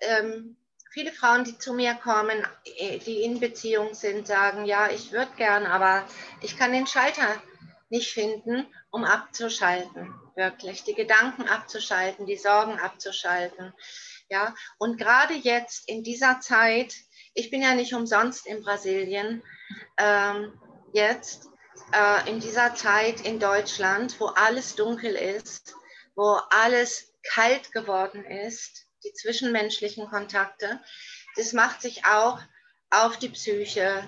Ähm, 0.03 0.59
viele 0.91 1.13
Frauen, 1.13 1.45
die 1.45 1.57
zu 1.57 1.73
mir 1.73 1.95
kommen, 1.95 2.47
äh, 2.77 2.99
die 2.99 3.23
in 3.23 3.41
Beziehung 3.41 3.95
sind, 3.95 4.27
sagen, 4.27 4.67
ja, 4.67 4.91
ich 4.91 5.11
würde 5.11 5.33
gern, 5.37 5.65
aber 5.65 6.05
ich 6.43 6.59
kann 6.59 6.73
den 6.73 6.87
Schalter 6.87 7.43
nicht 7.91 8.13
finden, 8.13 8.67
um 8.91 9.05
abzuschalten, 9.05 10.15
wirklich, 10.35 10.85
die 10.85 10.95
Gedanken 10.95 11.49
abzuschalten, 11.49 12.27
die 12.27 12.37
Sorgen 12.37 12.79
abzuschalten. 12.79 13.73
Ja, 14.29 14.55
und 14.79 14.99
gerade 14.99 15.35
jetzt 15.35 15.89
in 15.89 16.03
dieser 16.03 16.41
Zeit, 16.41 16.95
ich 17.35 17.51
bin 17.51 17.63
ja 17.63 17.75
nicht 17.75 17.95
umsonst 17.95 18.47
in 18.47 18.63
Brasilien, 18.63 19.43
ähm, 19.97 20.53
jetzt 20.93 21.49
äh, 21.93 22.29
in 22.29 22.41
dieser 22.41 22.75
Zeit 22.75 23.23
in 23.23 23.39
Deutschland, 23.39 24.21
wo 24.21 24.27
alles 24.27 24.75
dunkel 24.75 25.15
ist, 25.15 25.75
wo 26.15 26.39
alles 26.51 27.15
kalt 27.23 27.73
geworden 27.73 28.25
ist, 28.25 28.87
die 29.05 29.13
zwischenmenschlichen 29.13 30.09
Kontakte, 30.09 30.81
das 31.37 31.53
macht 31.53 31.83
sich 31.83 32.05
auch 32.05 32.41
auf 32.91 33.19
die 33.19 33.29
Psyche, 33.29 34.03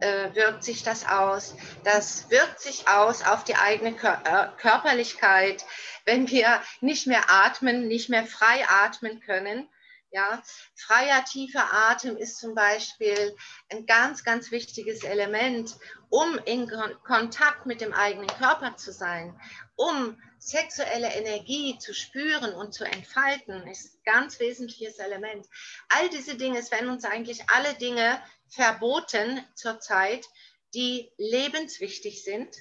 äh, 0.00 0.34
wirkt 0.34 0.64
sich 0.64 0.82
das 0.82 1.06
aus. 1.06 1.54
Das 1.84 2.30
wirkt 2.30 2.60
sich 2.60 2.88
aus 2.88 3.24
auf 3.24 3.44
die 3.44 3.56
eigene 3.56 3.94
Kör 3.94 4.20
äh, 4.24 4.60
Körperlichkeit, 4.60 5.64
wenn 6.04 6.28
wir 6.28 6.60
nicht 6.80 7.06
mehr 7.06 7.24
atmen, 7.28 7.88
nicht 7.88 8.08
mehr 8.08 8.24
frei 8.26 8.64
atmen 8.68 9.20
können 9.20 9.68
ja, 10.16 10.42
freier, 10.74 11.24
tiefer 11.24 11.72
Atem 11.72 12.16
ist 12.16 12.38
zum 12.38 12.54
Beispiel 12.54 13.36
ein 13.70 13.84
ganz, 13.84 14.24
ganz 14.24 14.50
wichtiges 14.50 15.04
Element, 15.04 15.76
um 16.08 16.38
in 16.46 16.70
Kontakt 17.04 17.66
mit 17.66 17.80
dem 17.82 17.92
eigenen 17.92 18.28
Körper 18.28 18.76
zu 18.76 18.92
sein, 18.92 19.38
um 19.74 20.16
sexuelle 20.38 21.12
Energie 21.12 21.76
zu 21.78 21.92
spüren 21.92 22.54
und 22.54 22.72
zu 22.72 22.84
entfalten, 22.84 23.66
ist 23.66 23.94
ein 23.94 24.02
ganz 24.04 24.38
wesentliches 24.40 24.98
Element. 24.98 25.46
All 25.88 26.08
diese 26.08 26.36
Dinge, 26.36 26.60
es 26.60 26.70
werden 26.70 26.88
uns 26.88 27.04
eigentlich 27.04 27.42
alle 27.50 27.74
Dinge 27.74 28.18
verboten 28.48 29.44
zurzeit, 29.54 30.26
die 30.74 31.10
lebenswichtig 31.16 32.22
sind 32.24 32.54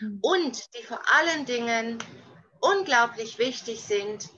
hm. 0.00 0.18
und 0.22 0.74
die 0.74 0.82
vor 0.82 1.00
allen 1.14 1.44
Dingen 1.44 1.98
unglaublich 2.60 3.38
wichtig 3.38 3.80
sind 3.80 4.28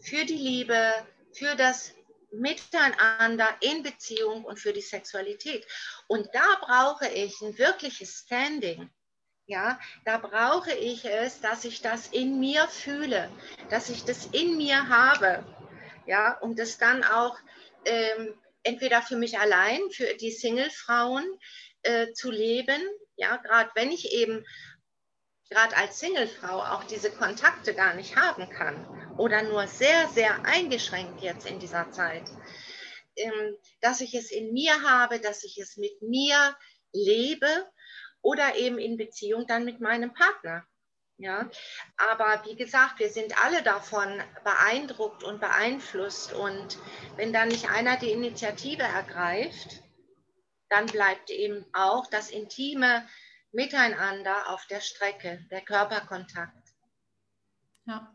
für 0.00 0.24
die 0.24 0.34
Liebe, 0.34 0.92
für 1.32 1.54
das 1.56 1.92
Miteinander 2.30 3.48
in 3.60 3.82
Beziehung 3.82 4.44
und 4.44 4.58
für 4.58 4.72
die 4.72 4.82
Sexualität. 4.82 5.66
Und 6.08 6.28
da 6.34 6.58
brauche 6.60 7.08
ich 7.08 7.40
ein 7.40 7.56
wirkliches 7.58 8.24
Standing. 8.24 8.90
Ja, 9.46 9.80
da 10.04 10.18
brauche 10.18 10.72
ich 10.74 11.06
es, 11.06 11.40
dass 11.40 11.64
ich 11.64 11.80
das 11.80 12.08
in 12.08 12.38
mir 12.38 12.68
fühle, 12.68 13.30
dass 13.70 13.88
ich 13.88 14.04
das 14.04 14.26
in 14.26 14.58
mir 14.58 14.90
habe. 14.90 15.42
Ja, 16.06 16.36
um 16.40 16.54
das 16.54 16.76
dann 16.76 17.02
auch 17.02 17.38
ähm, 17.86 18.34
entweder 18.68 19.00
für 19.00 19.16
mich 19.16 19.38
allein, 19.38 19.80
für 19.90 20.14
die 20.14 20.30
Single-Frauen 20.30 21.24
äh, 21.82 22.12
zu 22.12 22.30
leben. 22.30 22.80
Ja, 23.16 23.36
gerade 23.38 23.70
wenn 23.74 23.90
ich 23.90 24.12
eben 24.12 24.44
gerade 25.48 25.74
als 25.76 25.98
Singlefrau 25.98 26.60
auch 26.60 26.84
diese 26.84 27.10
Kontakte 27.10 27.74
gar 27.74 27.94
nicht 27.94 28.16
haben 28.16 28.48
kann 28.50 28.86
oder 29.16 29.42
nur 29.42 29.66
sehr, 29.66 30.08
sehr 30.08 30.44
eingeschränkt 30.44 31.22
jetzt 31.22 31.46
in 31.46 31.58
dieser 31.58 31.90
Zeit, 31.90 32.24
ähm, 33.16 33.56
dass 33.80 34.02
ich 34.02 34.14
es 34.14 34.30
in 34.30 34.52
mir 34.52 34.82
habe, 34.82 35.18
dass 35.18 35.44
ich 35.44 35.56
es 35.58 35.78
mit 35.78 36.02
mir 36.02 36.54
lebe 36.92 37.48
oder 38.20 38.56
eben 38.56 38.78
in 38.78 38.98
Beziehung 38.98 39.46
dann 39.46 39.64
mit 39.64 39.80
meinem 39.80 40.12
Partner. 40.12 40.67
Ja, 41.20 41.50
aber 41.96 42.44
wie 42.46 42.54
gesagt, 42.54 43.00
wir 43.00 43.10
sind 43.10 43.44
alle 43.44 43.64
davon 43.64 44.22
beeindruckt 44.44 45.24
und 45.24 45.40
beeinflusst 45.40 46.32
und 46.32 46.78
wenn 47.16 47.32
dann 47.32 47.48
nicht 47.48 47.68
einer 47.68 47.96
die 47.96 48.12
Initiative 48.12 48.84
ergreift, 48.84 49.82
dann 50.68 50.86
bleibt 50.86 51.30
eben 51.30 51.66
auch 51.72 52.06
das 52.06 52.30
intime 52.30 53.04
Miteinander 53.50 54.48
auf 54.50 54.64
der 54.66 54.80
Strecke, 54.80 55.44
der 55.50 55.62
Körperkontakt. 55.62 56.72
Ja. 57.86 58.14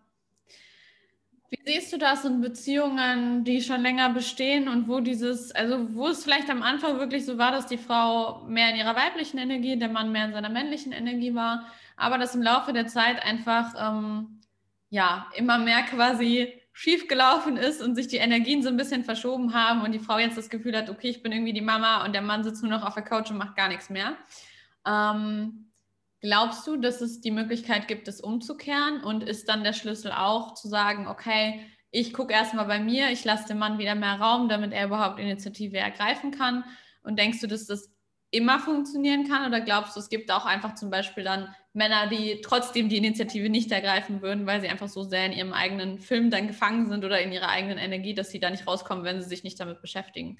Wie 1.54 1.72
siehst 1.72 1.94
du 1.94 2.00
das 2.00 2.26
in 2.26 2.42
Beziehungen, 2.42 3.44
die 3.44 3.62
schon 3.62 3.82
länger 3.82 4.10
bestehen 4.10 4.68
und 4.68 4.88
wo 4.88 5.00
dieses, 5.02 5.52
also 5.52 5.94
wo 5.94 6.08
es 6.08 6.24
vielleicht 6.24 6.50
am 6.50 6.64
Anfang 6.64 6.98
wirklich 6.98 7.26
so 7.28 7.38
war, 7.38 7.52
dass 7.52 7.68
die 7.68 7.78
Frau 7.78 8.42
mehr 8.48 8.72
in 8.72 8.78
ihrer 8.78 8.96
weiblichen 8.96 9.38
Energie, 9.38 9.78
der 9.78 9.90
Mann 9.90 10.12
mehr 10.12 10.26
in 10.26 10.34
seiner 10.34 10.50
männlichen 10.50 10.94
Energie 10.94 11.36
war, 11.36 11.68
aber 11.96 12.18
dass 12.18 12.34
im 12.34 12.42
Laufe 12.42 12.74
der 12.74 12.88
Zeit 12.88 13.24
einfach 13.24 13.76
ähm, 13.78 14.42
ja 14.90 15.28
immer 15.36 15.60
mehr 15.60 15.84
quasi 15.84 16.52
schiefgelaufen 16.72 17.58
ist 17.58 17.84
und 17.84 17.94
sich 17.94 18.08
die 18.08 18.18
Energien 18.18 18.64
so 18.64 18.70
ein 18.70 18.78
bisschen 18.78 19.04
verschoben 19.04 19.54
haben 19.54 19.84
und 19.84 19.92
die 19.92 20.00
Frau 20.00 20.18
jetzt 20.18 20.40
das 20.40 20.50
Gefühl 20.50 20.76
hat, 20.76 20.90
okay, 20.90 21.10
ich 21.10 21.22
bin 21.22 21.32
irgendwie 21.32 21.54
die 21.54 21.62
Mama 21.62 22.04
und 22.04 22.14
der 22.14 22.24
Mann 22.24 22.44
sitzt 22.44 22.64
nur 22.64 22.72
noch 22.72 22.84
auf 22.84 22.96
der 22.96 23.04
Couch 23.04 23.30
und 23.30 23.38
macht 23.38 23.56
gar 23.56 23.68
nichts 23.68 23.92
mehr. 23.92 24.18
Ähm, 24.88 25.72
glaubst 26.24 26.66
du, 26.66 26.78
dass 26.78 27.02
es 27.02 27.20
die 27.20 27.32
Möglichkeit 27.32 27.88
gibt, 27.90 28.08
es 28.08 28.22
umzukehren 28.22 29.04
und 29.04 29.24
ist 29.24 29.50
dann 29.50 29.64
der 29.64 29.74
Schlüssel 29.74 30.12
auch 30.12 30.54
zu 30.54 30.70
sagen, 30.70 31.08
okay, 31.08 31.60
ich 31.92 32.14
gucke 32.14 32.34
erstmal 32.34 32.66
bei 32.66 32.80
mir, 32.80 33.12
ich 33.12 33.26
lasse 33.26 33.50
dem 33.50 33.60
Mann 33.60 33.78
wieder 33.78 33.94
mehr 33.94 34.20
Raum, 34.20 34.48
damit 34.48 34.72
er 34.72 34.86
überhaupt 34.86 35.20
Initiative 35.20 35.78
ergreifen 35.78 36.32
kann? 36.32 36.64
Und 37.04 37.20
denkst 37.20 37.42
du, 37.42 37.48
dass 37.48 37.68
das 37.68 37.92
immer 38.32 38.60
funktionieren 38.60 39.28
kann? 39.28 39.46
Oder 39.46 39.60
glaubst 39.60 39.96
du, 39.96 40.00
es 40.00 40.10
gibt 40.10 40.32
auch 40.32 40.46
einfach 40.46 40.76
zum 40.76 40.90
Beispiel 40.90 41.26
dann 41.26 41.54
Männer, 41.74 42.08
die 42.08 42.40
trotzdem 42.42 42.88
die 42.88 42.98
Initiative 42.98 43.50
nicht 43.50 43.72
ergreifen 43.72 44.22
würden, 44.22 44.48
weil 44.48 44.62
sie 44.62 44.70
einfach 44.70 44.88
so 44.88 45.04
sehr 45.04 45.26
in 45.26 45.34
ihrem 45.34 45.54
eigenen 45.54 46.00
Film 46.00 46.32
dann 46.32 46.48
gefangen 46.48 46.88
sind 46.88 47.04
oder 47.04 47.20
in 47.20 47.34
ihrer 47.34 47.50
eigenen 47.50 47.78
Energie, 47.78 48.14
dass 48.16 48.32
sie 48.32 48.40
da 48.40 48.50
nicht 48.50 48.66
rauskommen, 48.66 49.04
wenn 49.04 49.22
sie 49.22 49.28
sich 49.28 49.44
nicht 49.44 49.60
damit 49.60 49.82
beschäftigen? 49.82 50.40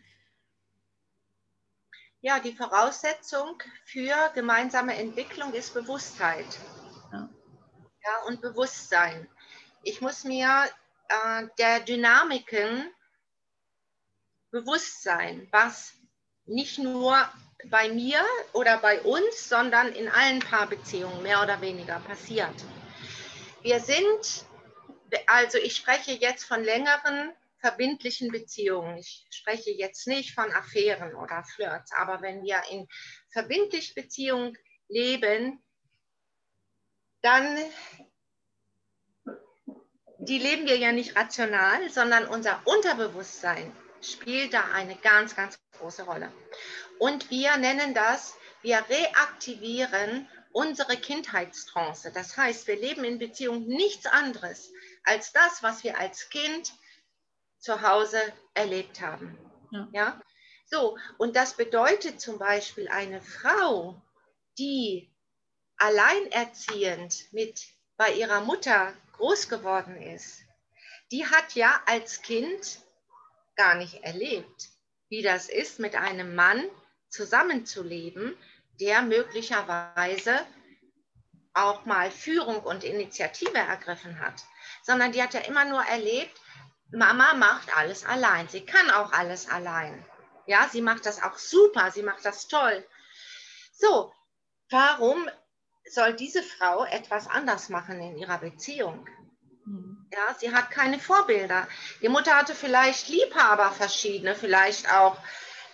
Ja, 2.26 2.40
die 2.40 2.56
Voraussetzung 2.56 3.62
für 3.84 4.32
gemeinsame 4.34 4.96
Entwicklung 4.96 5.54
ist 5.54 5.74
Bewusstheit. 5.74 6.46
Ja, 7.12 7.30
ja 8.06 8.22
und 8.28 8.40
Bewusstsein. 8.40 9.28
Ich 9.84 10.00
muss 10.00 10.24
mir 10.24 10.70
äh, 11.10 11.48
der 11.58 11.82
Dynamiken 11.82 12.90
bewusst 14.52 15.04
sein, 15.04 15.50
was 15.52 15.96
nicht 16.46 16.80
nur 16.80 17.18
bei 17.66 17.90
mir 17.90 18.24
oder 18.54 18.78
bei 18.78 19.02
uns, 19.02 19.50
sondern 19.50 19.90
in 19.92 20.08
allen 20.08 20.40
Paarbeziehungen 20.40 21.24
mehr 21.24 21.44
oder 21.44 21.60
weniger 21.60 22.00
passiert. 22.00 22.56
Wir 23.64 23.82
sind, 23.82 24.46
also 25.28 25.58
ich 25.58 25.76
spreche 25.76 26.14
jetzt 26.14 26.46
von 26.46 26.64
längeren 26.64 27.34
verbindlichen 27.64 28.30
Beziehungen. 28.30 28.98
Ich 28.98 29.26
spreche 29.30 29.72
jetzt 29.72 30.06
nicht 30.06 30.36
von 30.36 30.52
Affären 30.52 31.16
oder 31.16 31.46
Flirts, 31.56 31.94
aber 31.94 32.22
wenn 32.22 32.44
wir 32.44 32.62
in 32.70 32.88
verbindlich 33.32 33.96
Beziehungen 33.96 34.58
leben, 34.90 35.64
dann 37.22 37.58
die 40.18 40.40
leben 40.40 40.68
wir 40.68 40.78
ja 40.78 40.92
nicht 40.92 41.16
rational, 41.16 41.90
sondern 41.90 42.28
unser 42.28 42.62
Unterbewusstsein 42.66 43.74
spielt 44.02 44.54
da 44.54 44.64
eine 44.74 44.96
ganz, 44.98 45.36
ganz 45.36 45.58
große 45.78 46.04
Rolle. 46.04 46.32
Und 47.00 47.30
wir 47.30 47.56
nennen 47.58 47.94
das, 47.94 48.36
wir 48.62 48.84
reaktivieren 48.90 50.28
unsere 50.52 50.98
Kindheitstrance. 50.98 52.12
Das 52.14 52.36
heißt, 52.38 52.68
wir 52.68 52.76
leben 52.76 53.04
in 53.06 53.20
Beziehung 53.20 53.66
nichts 53.68 54.06
anderes 54.06 54.72
als 55.04 55.32
das, 55.32 55.64
was 55.64 55.84
wir 55.84 55.98
als 55.98 56.30
Kind 56.30 56.74
zu 57.64 57.82
Hause 57.82 58.20
erlebt 58.54 59.00
haben. 59.00 59.38
Ja. 59.72 59.88
ja? 59.94 60.22
So, 60.66 60.98
und 61.18 61.36
das 61.36 61.56
bedeutet 61.56 62.20
zum 62.20 62.38
Beispiel 62.38 62.90
eine 62.90 63.22
Frau, 63.22 64.02
die 64.60 65.10
alleinerziehend 65.78 67.32
mit 67.32 67.66
bei 67.96 68.14
ihrer 68.14 68.42
Mutter 68.42 68.94
groß 69.14 69.48
geworden 69.48 69.96
ist, 69.96 70.42
die 71.12 71.26
hat 71.26 71.54
ja 71.56 71.82
als 71.86 72.22
Kind 72.22 72.80
gar 73.56 73.76
nicht 73.76 74.04
erlebt, 74.04 74.70
wie 75.08 75.22
das 75.22 75.48
ist, 75.48 75.80
mit 75.80 75.96
einem 75.96 76.36
Mann 76.36 76.64
zusammenzuleben, 77.10 78.36
der 78.82 79.04
möglicherweise 79.04 80.46
auch 81.54 81.86
mal 81.86 82.12
Führung 82.12 82.62
und 82.62 82.84
Initiative 82.84 83.58
ergriffen 83.58 84.20
hat, 84.20 84.44
sondern 84.82 85.12
die 85.12 85.22
hat 85.22 85.34
ja 85.34 85.42
immer 85.42 85.66
nur 85.66 85.84
erlebt, 85.84 86.36
Mama 86.94 87.34
macht 87.34 87.76
alles 87.76 88.06
allein. 88.06 88.48
Sie 88.48 88.66
kann 88.66 88.90
auch 88.92 89.12
alles 89.12 89.50
allein. 89.50 90.06
Ja, 90.46 90.68
sie 90.72 90.82
macht 90.82 91.06
das 91.06 91.22
auch 91.22 91.38
super, 91.38 91.92
sie 91.92 92.04
macht 92.04 92.24
das 92.24 92.48
toll. 92.48 92.86
So, 93.72 94.14
warum 94.70 95.30
soll 95.90 96.14
diese 96.14 96.44
Frau 96.44 96.86
etwas 96.86 97.28
anders 97.28 97.70
machen 97.70 98.00
in 98.00 98.18
ihrer 98.18 98.38
Beziehung? 98.38 99.08
Hm. 99.66 100.06
Ja, 100.12 100.36
sie 100.38 100.54
hat 100.54 100.70
keine 100.70 101.00
Vorbilder. 101.00 101.68
Die 102.02 102.10
Mutter 102.10 102.36
hatte 102.36 102.54
vielleicht 102.54 103.10
Liebhaber 103.10 103.72
verschiedene, 103.72 104.36
vielleicht 104.36 104.92
auch 104.92 105.18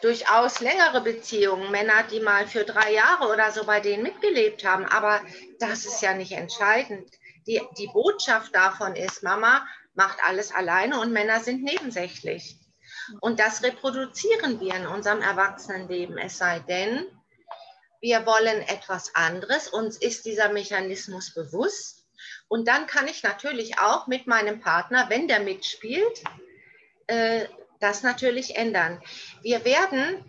durchaus 0.01 0.61
längere 0.61 1.01
Beziehungen, 1.01 1.71
Männer, 1.71 2.03
die 2.03 2.21
mal 2.21 2.47
für 2.47 2.63
drei 2.63 2.93
Jahre 2.93 3.27
oder 3.27 3.51
so 3.51 3.65
bei 3.65 3.81
denen 3.81 4.03
mitgelebt 4.03 4.63
haben. 4.63 4.85
Aber 4.85 5.19
das 5.59 5.85
ist 5.85 6.01
ja 6.01 6.13
nicht 6.13 6.31
entscheidend. 6.31 7.11
Die, 7.47 7.61
die 7.77 7.87
Botschaft 7.87 8.55
davon 8.55 8.95
ist, 8.95 9.23
Mama 9.23 9.67
macht 9.99 10.23
alles 10.23 10.53
alleine 10.53 10.97
und 11.01 11.11
Männer 11.11 11.41
sind 11.41 11.61
nebensächlich. 11.61 12.57
Und 13.19 13.41
das 13.41 13.63
reproduzieren 13.63 14.61
wir 14.61 14.73
in 14.73 14.87
unserem 14.87 15.21
Erwachsenenleben. 15.21 16.17
Es 16.17 16.37
sei 16.37 16.59
denn, 16.59 17.05
wir 17.99 18.25
wollen 18.25 18.61
etwas 18.61 19.13
anderes, 19.13 19.67
uns 19.67 19.97
ist 19.97 20.25
dieser 20.25 20.53
Mechanismus 20.53 21.33
bewusst. 21.33 22.07
Und 22.47 22.69
dann 22.69 22.87
kann 22.87 23.09
ich 23.09 23.23
natürlich 23.23 23.77
auch 23.77 24.07
mit 24.07 24.25
meinem 24.25 24.61
Partner, 24.61 25.09
wenn 25.09 25.27
der 25.27 25.41
mitspielt, 25.41 26.23
äh, 27.07 27.45
das 27.81 28.01
natürlich 28.01 28.55
ändern. 28.55 29.01
Wir 29.41 29.65
werden, 29.65 30.23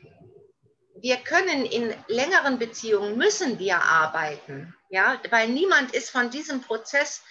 wir 0.96 1.18
können 1.18 1.64
in 1.64 1.94
längeren 2.08 2.58
Beziehungen, 2.58 3.16
müssen 3.16 3.60
wir 3.60 3.76
arbeiten, 3.76 4.74
ja, 4.88 5.20
weil 5.30 5.48
niemand 5.48 5.94
ist 5.94 6.10
von 6.10 6.28
diesem 6.30 6.60
Prozess 6.60 7.22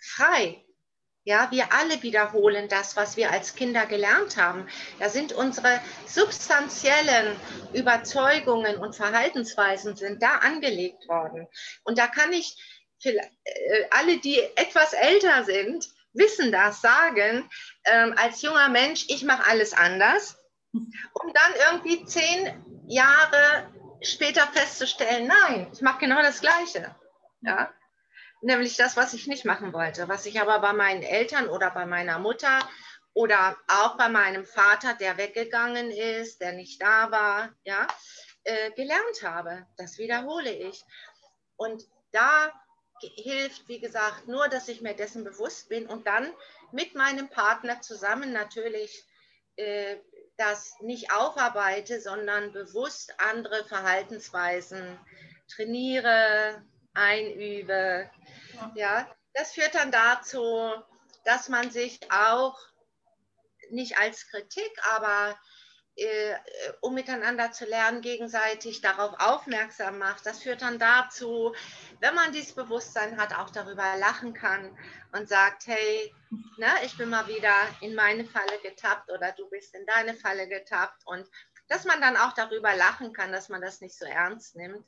frei. 0.00 0.65
Ja, 1.26 1.50
wir 1.50 1.72
alle 1.72 2.04
wiederholen 2.04 2.68
das, 2.68 2.94
was 2.94 3.16
wir 3.16 3.32
als 3.32 3.56
Kinder 3.56 3.84
gelernt 3.86 4.36
haben. 4.36 4.68
Da 5.00 5.08
sind 5.08 5.32
unsere 5.32 5.80
substanziellen 6.06 7.34
Überzeugungen 7.72 8.76
und 8.76 8.94
Verhaltensweisen 8.94 9.96
sind 9.96 10.22
da 10.22 10.36
angelegt 10.36 11.08
worden. 11.08 11.48
Und 11.82 11.98
da 11.98 12.06
kann 12.06 12.32
ich 12.32 12.56
äh, 13.02 13.18
alle, 13.90 14.18
die 14.18 14.38
etwas 14.54 14.92
älter 14.92 15.42
sind, 15.42 15.88
wissen 16.12 16.52
das, 16.52 16.80
sagen, 16.80 17.50
ähm, 17.86 18.14
als 18.16 18.42
junger 18.42 18.68
Mensch, 18.68 19.06
ich 19.08 19.24
mache 19.24 19.50
alles 19.50 19.72
anders, 19.72 20.38
um 20.72 21.32
dann 21.34 21.52
irgendwie 21.68 22.04
zehn 22.04 22.84
Jahre 22.86 23.68
später 24.00 24.46
festzustellen, 24.46 25.26
nein, 25.26 25.66
ich 25.72 25.80
mache 25.80 25.98
genau 25.98 26.22
das 26.22 26.40
Gleiche. 26.40 26.94
Ja? 27.40 27.74
Nämlich 28.42 28.76
das, 28.76 28.96
was 28.96 29.14
ich 29.14 29.26
nicht 29.26 29.44
machen 29.44 29.72
wollte, 29.72 30.08
was 30.08 30.26
ich 30.26 30.40
aber 30.40 30.58
bei 30.60 30.72
meinen 30.72 31.02
Eltern 31.02 31.48
oder 31.48 31.70
bei 31.70 31.86
meiner 31.86 32.18
Mutter 32.18 32.58
oder 33.14 33.56
auch 33.66 33.96
bei 33.96 34.08
meinem 34.08 34.44
Vater, 34.44 34.94
der 34.94 35.16
weggegangen 35.16 35.90
ist, 35.90 36.40
der 36.40 36.52
nicht 36.52 36.82
da 36.82 37.10
war, 37.10 37.54
ja, 37.64 37.86
äh, 38.44 38.70
gelernt 38.72 39.22
habe. 39.22 39.66
Das 39.78 39.98
wiederhole 39.98 40.52
ich. 40.52 40.84
Und 41.56 41.82
da 42.12 42.52
hilft, 43.00 43.68
wie 43.68 43.80
gesagt, 43.80 44.28
nur, 44.28 44.48
dass 44.48 44.68
ich 44.68 44.80
mir 44.82 44.94
dessen 44.94 45.24
bewusst 45.24 45.68
bin 45.68 45.86
und 45.86 46.06
dann 46.06 46.30
mit 46.72 46.94
meinem 46.94 47.28
Partner 47.28 47.80
zusammen 47.80 48.32
natürlich 48.32 49.04
äh, 49.56 49.96
das 50.36 50.74
nicht 50.80 51.12
aufarbeite, 51.12 52.00
sondern 52.00 52.52
bewusst 52.52 53.14
andere 53.18 53.64
Verhaltensweisen 53.64 54.98
trainiere, 55.48 56.62
einübe. 56.94 58.10
Ja. 58.74 59.08
das 59.34 59.52
führt 59.52 59.74
dann 59.74 59.90
dazu, 59.90 60.72
dass 61.24 61.48
man 61.48 61.70
sich 61.70 62.00
auch 62.10 62.58
nicht 63.70 63.98
als 63.98 64.28
Kritik, 64.28 64.70
aber 64.94 65.36
äh, 65.96 66.34
um 66.82 66.94
miteinander 66.94 67.52
zu 67.52 67.64
lernen, 67.64 68.02
gegenseitig 68.02 68.82
darauf 68.82 69.14
aufmerksam 69.18 69.98
macht. 69.98 70.26
Das 70.26 70.42
führt 70.42 70.62
dann 70.62 70.78
dazu, 70.78 71.54
wenn 72.00 72.14
man 72.14 72.32
dieses 72.32 72.54
Bewusstsein 72.54 73.16
hat, 73.18 73.34
auch 73.34 73.50
darüber 73.50 73.96
lachen 73.96 74.34
kann 74.34 74.76
und 75.12 75.28
sagt, 75.28 75.66
hey, 75.66 76.14
ne, 76.58 76.68
ich 76.84 76.96
bin 76.98 77.08
mal 77.08 77.26
wieder 77.28 77.54
in 77.80 77.94
meine 77.94 78.26
Falle 78.26 78.58
getappt 78.62 79.10
oder 79.10 79.32
du 79.32 79.48
bist 79.48 79.74
in 79.74 79.86
deine 79.86 80.14
Falle 80.14 80.48
getappt 80.48 81.06
und 81.06 81.26
dass 81.68 81.84
man 81.84 82.00
dann 82.00 82.16
auch 82.16 82.34
darüber 82.34 82.76
lachen 82.76 83.12
kann, 83.12 83.32
dass 83.32 83.48
man 83.48 83.62
das 83.62 83.80
nicht 83.80 83.98
so 83.98 84.04
ernst 84.04 84.54
nimmt 84.54 84.86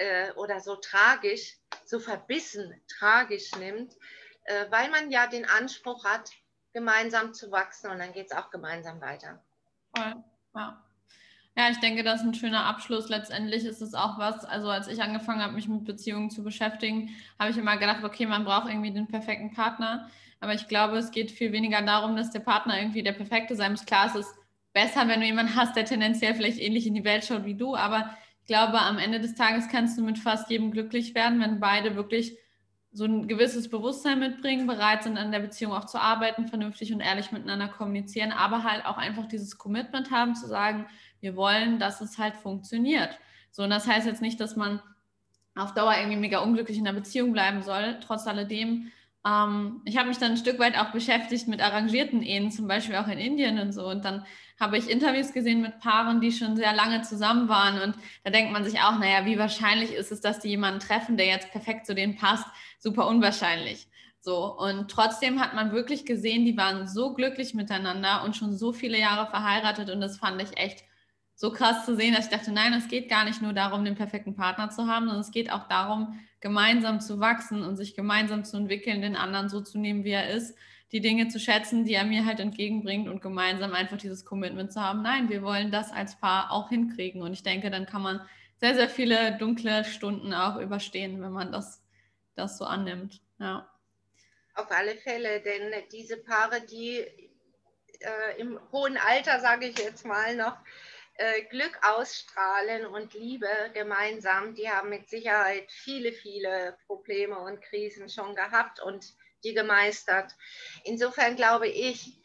äh, 0.00 0.32
oder 0.32 0.60
so 0.60 0.76
tragisch, 0.76 1.58
so 1.84 1.98
verbissen 1.98 2.80
tragisch 2.88 3.50
nimmt, 3.58 3.92
äh, 4.44 4.64
weil 4.70 4.90
man 4.90 5.10
ja 5.10 5.26
den 5.26 5.44
Anspruch 5.44 6.04
hat, 6.04 6.30
gemeinsam 6.72 7.34
zu 7.34 7.50
wachsen 7.50 7.90
und 7.90 7.98
dann 7.98 8.12
geht 8.12 8.30
es 8.30 8.36
auch 8.36 8.50
gemeinsam 8.50 9.00
weiter. 9.00 9.42
Voll. 9.94 10.14
Ja. 10.54 10.82
Ja, 11.56 11.68
ich 11.68 11.78
denke, 11.80 12.04
das 12.04 12.20
ist 12.20 12.26
ein 12.26 12.34
schöner 12.34 12.64
Abschluss. 12.64 13.08
Letztendlich 13.08 13.64
ist 13.64 13.82
es 13.82 13.92
auch 13.92 14.18
was, 14.18 14.44
also 14.44 14.70
als 14.70 14.86
ich 14.86 15.02
angefangen 15.02 15.42
habe, 15.42 15.52
mich 15.52 15.68
mit 15.68 15.84
Beziehungen 15.84 16.30
zu 16.30 16.44
beschäftigen, 16.44 17.10
habe 17.38 17.50
ich 17.50 17.58
immer 17.58 17.76
gedacht, 17.76 18.04
okay, 18.04 18.24
man 18.24 18.44
braucht 18.44 18.68
irgendwie 18.68 18.92
den 18.92 19.08
perfekten 19.08 19.52
Partner. 19.52 20.08
Aber 20.38 20.54
ich 20.54 20.68
glaube, 20.68 20.96
es 20.96 21.10
geht 21.10 21.30
viel 21.30 21.52
weniger 21.52 21.82
darum, 21.82 22.16
dass 22.16 22.30
der 22.30 22.40
Partner 22.40 22.78
irgendwie 22.78 23.02
der 23.02 23.12
perfekte 23.12 23.56
sein 23.56 23.72
muss. 23.72 23.84
Klar, 23.84 24.06
es 24.06 24.14
ist 24.14 24.34
besser, 24.72 25.08
wenn 25.08 25.20
du 25.20 25.26
jemanden 25.26 25.56
hast, 25.56 25.76
der 25.76 25.84
tendenziell 25.84 26.34
vielleicht 26.34 26.60
ähnlich 26.60 26.86
in 26.86 26.94
die 26.94 27.04
Welt 27.04 27.24
schaut 27.24 27.44
wie 27.44 27.56
du. 27.56 27.74
Aber 27.74 28.16
ich 28.40 28.46
glaube, 28.46 28.80
am 28.80 28.98
Ende 28.98 29.20
des 29.20 29.34
Tages 29.34 29.68
kannst 29.68 29.98
du 29.98 30.02
mit 30.02 30.18
fast 30.18 30.50
jedem 30.50 30.70
glücklich 30.70 31.14
werden, 31.14 31.40
wenn 31.40 31.60
beide 31.60 31.94
wirklich 31.96 32.36
so 32.92 33.04
ein 33.04 33.28
gewisses 33.28 33.70
Bewusstsein 33.70 34.18
mitbringen, 34.18 34.66
bereit 34.66 35.04
sind, 35.04 35.16
an 35.16 35.30
der 35.30 35.38
Beziehung 35.38 35.72
auch 35.72 35.84
zu 35.84 36.00
arbeiten, 36.00 36.48
vernünftig 36.48 36.92
und 36.92 37.00
ehrlich 37.00 37.30
miteinander 37.30 37.68
kommunizieren, 37.68 38.32
aber 38.32 38.64
halt 38.64 38.84
auch 38.84 38.96
einfach 38.96 39.26
dieses 39.26 39.58
Commitment 39.58 40.10
haben, 40.10 40.34
zu 40.34 40.48
sagen, 40.48 40.86
wir 41.20 41.36
wollen, 41.36 41.78
dass 41.78 42.00
es 42.00 42.18
halt 42.18 42.34
funktioniert. 42.34 43.16
So, 43.52 43.62
und 43.62 43.70
das 43.70 43.86
heißt 43.86 44.06
jetzt 44.06 44.22
nicht, 44.22 44.40
dass 44.40 44.56
man 44.56 44.80
auf 45.54 45.74
Dauer 45.74 45.94
irgendwie 45.96 46.16
mega 46.16 46.40
unglücklich 46.40 46.78
in 46.78 46.84
der 46.84 46.92
Beziehung 46.92 47.32
bleiben 47.32 47.62
soll. 47.62 47.98
Trotz 48.00 48.26
alledem 48.26 48.90
ähm, 49.26 49.82
ich 49.84 49.96
habe 49.96 50.08
mich 50.08 50.18
dann 50.18 50.32
ein 50.32 50.36
Stück 50.36 50.58
weit 50.58 50.78
auch 50.78 50.92
beschäftigt 50.92 51.48
mit 51.48 51.60
arrangierten 51.60 52.22
Ehen, 52.22 52.50
zum 52.50 52.66
Beispiel 52.66 52.96
auch 52.96 53.08
in 53.08 53.18
Indien 53.18 53.58
und 53.58 53.72
so. 53.72 53.86
Und 53.86 54.04
dann 54.04 54.24
habe 54.58 54.78
ich 54.78 54.88
Interviews 54.88 55.32
gesehen 55.32 55.62
mit 55.62 55.80
Paaren, 55.80 56.20
die 56.20 56.32
schon 56.32 56.56
sehr 56.56 56.72
lange 56.72 57.02
zusammen 57.02 57.48
waren. 57.48 57.80
Und 57.80 57.94
da 58.24 58.30
denkt 58.30 58.52
man 58.52 58.64
sich 58.64 58.80
auch, 58.80 58.98
naja, 58.98 59.26
wie 59.26 59.38
wahrscheinlich 59.38 59.92
ist 59.92 60.12
es, 60.12 60.20
dass 60.20 60.38
die 60.38 60.48
jemanden 60.48 60.80
treffen, 60.80 61.16
der 61.16 61.26
jetzt 61.26 61.50
perfekt 61.50 61.86
zu 61.86 61.94
denen 61.94 62.16
passt? 62.16 62.46
Super 62.78 63.06
unwahrscheinlich. 63.06 63.88
So, 64.22 64.54
und 64.58 64.90
trotzdem 64.90 65.40
hat 65.40 65.54
man 65.54 65.72
wirklich 65.72 66.04
gesehen, 66.04 66.44
die 66.44 66.56
waren 66.56 66.86
so 66.86 67.14
glücklich 67.14 67.54
miteinander 67.54 68.22
und 68.22 68.36
schon 68.36 68.54
so 68.54 68.72
viele 68.72 68.98
Jahre 68.98 69.30
verheiratet. 69.30 69.90
Und 69.90 70.02
das 70.02 70.18
fand 70.18 70.42
ich 70.42 70.58
echt 70.58 70.84
so 71.34 71.50
krass 71.50 71.86
zu 71.86 71.96
sehen, 71.96 72.14
dass 72.14 72.26
ich 72.26 72.30
dachte, 72.30 72.52
nein, 72.52 72.74
es 72.74 72.88
geht 72.88 73.08
gar 73.08 73.24
nicht 73.24 73.40
nur 73.40 73.54
darum, 73.54 73.82
den 73.82 73.94
perfekten 73.94 74.34
Partner 74.34 74.68
zu 74.68 74.86
haben, 74.86 75.06
sondern 75.06 75.22
es 75.22 75.30
geht 75.30 75.50
auch 75.50 75.68
darum, 75.68 76.20
gemeinsam 76.40 77.00
zu 77.00 77.20
wachsen 77.20 77.62
und 77.62 77.76
sich 77.76 77.94
gemeinsam 77.94 78.44
zu 78.44 78.56
entwickeln, 78.56 79.02
den 79.02 79.16
anderen 79.16 79.48
so 79.48 79.60
zu 79.60 79.78
nehmen, 79.78 80.04
wie 80.04 80.10
er 80.10 80.30
ist, 80.30 80.56
die 80.92 81.00
Dinge 81.00 81.28
zu 81.28 81.38
schätzen, 81.38 81.84
die 81.84 81.94
er 81.94 82.04
mir 82.04 82.26
halt 82.26 82.40
entgegenbringt 82.40 83.08
und 83.08 83.22
gemeinsam 83.22 83.74
einfach 83.74 83.96
dieses 83.96 84.24
Commitment 84.24 84.72
zu 84.72 84.80
haben, 84.80 85.02
nein, 85.02 85.28
wir 85.28 85.42
wollen 85.42 85.70
das 85.70 85.92
als 85.92 86.16
Paar 86.16 86.50
auch 86.50 86.68
hinkriegen. 86.68 87.22
Und 87.22 87.32
ich 87.32 87.42
denke, 87.42 87.70
dann 87.70 87.86
kann 87.86 88.02
man 88.02 88.20
sehr, 88.56 88.74
sehr 88.74 88.88
viele 88.88 89.38
dunkle 89.38 89.84
Stunden 89.84 90.34
auch 90.34 90.56
überstehen, 90.56 91.22
wenn 91.22 91.32
man 91.32 91.52
das, 91.52 91.82
das 92.34 92.58
so 92.58 92.64
annimmt. 92.64 93.20
Ja. 93.38 93.70
Auf 94.54 94.70
alle 94.70 94.96
Fälle, 94.96 95.40
denn 95.40 95.72
diese 95.92 96.16
Paare, 96.16 96.60
die 96.62 96.98
äh, 98.00 98.40
im 98.40 98.58
hohen 98.72 98.98
Alter, 98.98 99.40
sage 99.40 99.66
ich 99.66 99.78
jetzt 99.78 100.04
mal 100.04 100.36
noch, 100.36 100.56
äh, 101.14 101.42
Glück 101.44 101.78
ausstrahlen 101.82 102.86
und 102.86 103.14
Liebe 103.14 103.48
gemeinsam, 103.74 104.54
die 104.54 104.70
haben 104.70 104.90
mit 104.90 105.08
Sicherheit 105.08 105.70
viele, 105.70 106.12
viele 106.12 106.76
Probleme 106.86 107.38
und 107.38 107.60
Krisen 107.62 108.08
schon 108.08 108.34
gehabt 108.34 108.80
und 108.80 109.14
die 109.44 109.54
gemeistert. 109.54 110.34
Insofern 110.84 111.36
glaube 111.36 111.68
ich, 111.68 112.20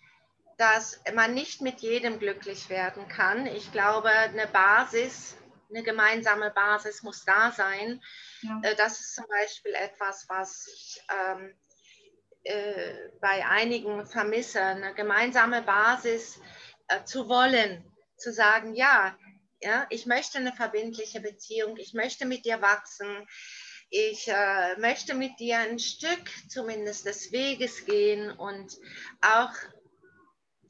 dass 0.57 1.01
man 1.13 1.33
nicht 1.33 1.61
mit 1.61 1.81
jedem 1.81 2.19
glücklich 2.19 2.69
werden 2.69 3.07
kann. 3.07 3.45
Ich 3.45 3.71
glaube, 3.71 4.09
eine 4.09 4.47
Basis, 4.47 5.35
eine 5.69 5.83
gemeinsame 5.83 6.51
Basis 6.51 7.03
muss 7.03 7.25
da 7.25 7.51
sein. 7.51 8.01
Ja. 8.41 8.61
Äh, 8.63 8.75
das 8.75 8.99
ist 8.99 9.15
zum 9.15 9.25
Beispiel 9.27 9.73
etwas, 9.73 10.25
was 10.29 10.67
ich 10.67 11.01
ähm, 11.09 11.53
äh, 12.43 13.09
bei 13.19 13.45
einigen 13.45 14.05
vermisse, 14.05 14.61
eine 14.61 14.93
gemeinsame 14.93 15.61
Basis 15.63 16.39
äh, 16.87 17.03
zu 17.03 17.27
wollen, 17.27 17.83
zu 18.17 18.31
sagen, 18.33 18.75
ja, 18.75 19.17
ja, 19.61 19.85
ich 19.89 20.05
möchte 20.05 20.37
eine 20.37 20.53
verbindliche 20.53 21.21
Beziehung, 21.21 21.77
ich 21.77 21.93
möchte 21.93 22.25
mit 22.25 22.45
dir 22.45 22.61
wachsen, 22.61 23.27
ich 23.89 24.27
äh, 24.27 24.77
möchte 24.77 25.13
mit 25.13 25.39
dir 25.39 25.59
ein 25.59 25.79
Stück 25.79 26.29
zumindest 26.49 27.05
des 27.05 27.31
Weges 27.31 27.85
gehen 27.85 28.31
und 28.31 28.73
auch 29.21 29.51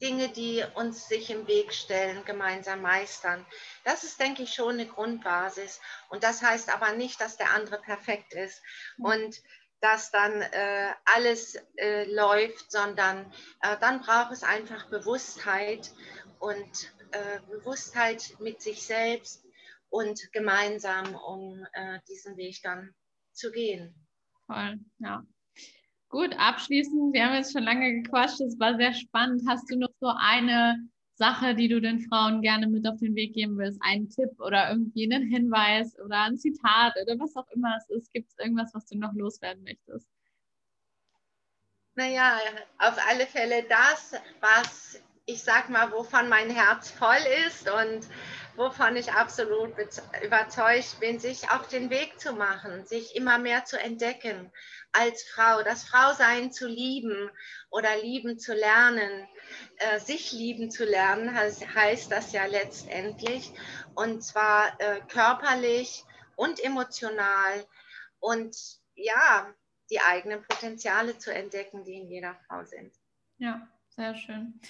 Dinge, 0.00 0.28
die 0.28 0.62
uns 0.74 1.08
sich 1.08 1.30
im 1.30 1.46
Weg 1.46 1.72
stellen, 1.72 2.24
gemeinsam 2.24 2.82
meistern. 2.82 3.46
Das 3.84 4.04
ist, 4.04 4.20
denke 4.20 4.42
ich, 4.42 4.52
schon 4.52 4.74
eine 4.74 4.86
Grundbasis. 4.86 5.80
Und 6.10 6.22
das 6.22 6.42
heißt 6.42 6.72
aber 6.72 6.92
nicht, 6.92 7.20
dass 7.20 7.38
der 7.38 7.50
andere 7.52 7.80
perfekt 7.80 8.34
ist 8.34 8.62
und 8.98 9.40
dass 9.80 10.10
dann 10.10 10.42
äh, 10.42 10.92
alles 11.04 11.56
äh, 11.76 12.04
läuft, 12.04 12.70
sondern 12.70 13.32
äh, 13.62 13.76
dann 13.80 14.00
braucht 14.00 14.32
es 14.32 14.42
einfach 14.42 14.88
Bewusstheit 14.88 15.90
und 16.38 16.92
äh, 17.16 17.40
Bewusstheit 17.48 18.36
mit 18.40 18.60
sich 18.60 18.82
selbst 18.82 19.44
und 19.88 20.20
gemeinsam, 20.32 21.14
um 21.14 21.66
äh, 21.72 22.00
diesen 22.08 22.36
Weg 22.36 22.60
dann 22.62 22.94
zu 23.32 23.50
gehen. 23.50 23.94
Voll, 24.46 24.78
ja. 24.98 25.24
Gut, 26.08 26.34
abschließend, 26.38 27.12
wir 27.12 27.26
haben 27.26 27.34
jetzt 27.34 27.52
schon 27.52 27.64
lange 27.64 28.02
gequatscht, 28.02 28.40
es 28.40 28.58
war 28.60 28.76
sehr 28.76 28.92
spannend. 28.92 29.42
Hast 29.48 29.70
du 29.70 29.76
noch 29.76 29.90
so 30.00 30.08
eine 30.16 30.88
Sache, 31.14 31.54
die 31.54 31.68
du 31.68 31.80
den 31.80 32.00
Frauen 32.00 32.42
gerne 32.42 32.68
mit 32.68 32.86
auf 32.86 32.98
den 33.00 33.14
Weg 33.14 33.34
geben 33.34 33.58
willst? 33.58 33.80
Einen 33.82 34.08
Tipp 34.08 34.30
oder 34.38 34.70
irgendwie 34.70 35.04
einen 35.04 35.28
Hinweis 35.28 35.98
oder 35.98 36.22
ein 36.22 36.36
Zitat 36.36 36.94
oder 37.02 37.18
was 37.18 37.34
auch 37.36 37.48
immer 37.48 37.76
es 37.76 37.88
ist? 37.90 38.12
Gibt 38.12 38.30
es 38.30 38.38
irgendwas, 38.38 38.72
was 38.74 38.86
du 38.86 38.98
noch 38.98 39.14
loswerden 39.14 39.64
möchtest? 39.64 40.08
Naja, 41.94 42.38
auf 42.78 42.98
alle 43.08 43.26
Fälle 43.26 43.64
das, 43.68 44.12
was 44.40 45.02
ich 45.26 45.42
sag 45.42 45.68
mal, 45.68 45.90
wovon 45.90 46.28
mein 46.28 46.50
Herz 46.50 46.90
voll 46.90 47.18
ist 47.46 47.68
und 47.68 48.06
wovon 48.54 48.96
ich 48.96 49.12
absolut 49.12 49.74
überzeugt 50.24 51.00
bin, 51.00 51.18
sich 51.18 51.50
auf 51.50 51.68
den 51.68 51.90
Weg 51.90 52.18
zu 52.20 52.32
machen, 52.32 52.86
sich 52.86 53.16
immer 53.16 53.38
mehr 53.38 53.64
zu 53.64 53.78
entdecken 53.78 54.52
als 54.92 55.24
Frau, 55.24 55.62
das 55.62 55.84
Frausein 55.84 56.52
zu 56.52 56.66
lieben 56.68 57.30
oder 57.70 57.96
lieben 57.98 58.38
zu 58.38 58.54
lernen, 58.54 59.28
äh, 59.78 59.98
sich 59.98 60.32
lieben 60.32 60.70
zu 60.70 60.84
lernen, 60.84 61.34
heißt, 61.34 61.74
heißt, 61.74 62.10
das 62.10 62.32
ja 62.32 62.46
letztendlich, 62.46 63.52
und 63.94 64.22
zwar 64.22 64.80
äh, 64.80 65.00
körperlich 65.08 66.04
und 66.36 66.62
emotional 66.64 67.66
und 68.20 68.56
ja, 68.94 69.52
die 69.90 70.00
eigenen 70.00 70.42
Potenziale 70.42 71.18
zu 71.18 71.32
entdecken, 71.34 71.84
die 71.84 71.96
in 71.96 72.08
jeder 72.08 72.36
Frau 72.46 72.64
sind. 72.64 72.94
Ja, 73.38 73.68
sehr 73.96 74.14
schön. 74.14 74.60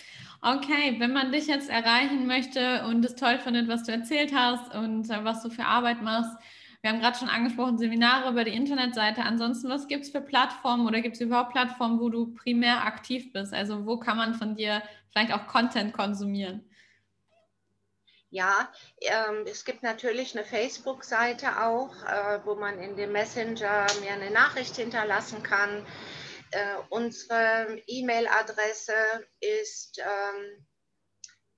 Okay, 0.41 0.97
wenn 0.99 1.12
man 1.12 1.33
dich 1.33 1.47
jetzt 1.47 1.68
erreichen 1.68 2.27
möchte 2.27 2.85
und 2.87 3.05
es 3.05 3.16
toll 3.16 3.39
findet, 3.39 3.68
was 3.68 3.85
du 3.85 3.93
erzählt 3.93 4.33
hast 4.35 4.74
und 4.74 5.11
äh, 5.11 5.24
was 5.24 5.43
du 5.43 5.51
für 5.51 5.64
Arbeit 5.64 6.03
machst, 6.03 6.37
wir 6.83 6.93
haben 6.93 7.01
gerade 7.01 7.18
schon 7.18 7.29
angesprochen, 7.29 7.79
Seminare 7.79 8.31
über 8.31 8.45
die 8.45 8.55
Internetseite. 8.55 9.22
Ansonsten, 9.22 9.68
was 9.68 9.89
gibt 9.89 10.05
es 10.05 10.11
für 10.11 10.20
Plattformen 10.20 10.87
oder 10.87 11.01
gibt 11.01 11.16
es 11.16 11.20
überhaupt 11.20 11.51
Plattformen, 11.51 11.99
wo 11.99 12.11
du 12.11 12.33
primär 12.35 12.85
aktiv 12.85 13.33
bist? 13.33 13.53
Also 13.53 13.87
wo 13.87 13.99
kann 13.99 14.16
man 14.16 14.35
von 14.35 14.55
dir 14.55 14.83
vielleicht 15.11 15.33
auch 15.33 15.49
Content 15.49 15.93
konsumieren? 15.93 16.64
Ja, 18.31 18.68
ähm, 19.01 19.47
es 19.47 19.64
gibt 19.64 19.83
natürlich 19.83 20.37
eine 20.37 20.45
Facebook-Seite 20.45 21.61
auch, 21.64 21.91
äh, 22.05 22.39
wo 22.45 22.55
man 22.55 22.79
in 22.79 22.95
dem 22.95 23.11
Messenger 23.11 23.87
mir 24.03 24.12
eine 24.12 24.31
Nachricht 24.31 24.77
hinterlassen 24.77 25.43
kann. 25.43 25.85
Äh, 26.57 26.77
unsere 26.89 27.83
E-Mail-Adresse 27.87 28.95
ist 29.41 29.99
ähm, 29.99 30.67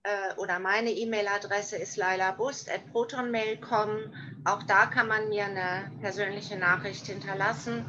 äh, 0.02 0.34
oder 0.38 0.58
meine 0.58 0.90
E-Mail-Adresse 0.90 1.76
ist 1.76 1.96
lailabust.protonmail.com. 1.96 4.12
Auch 4.44 4.64
da 4.64 4.86
kann 4.86 5.06
man 5.06 5.28
mir 5.28 5.44
eine 5.44 5.92
persönliche 6.00 6.56
Nachricht 6.56 7.06
hinterlassen. 7.06 7.88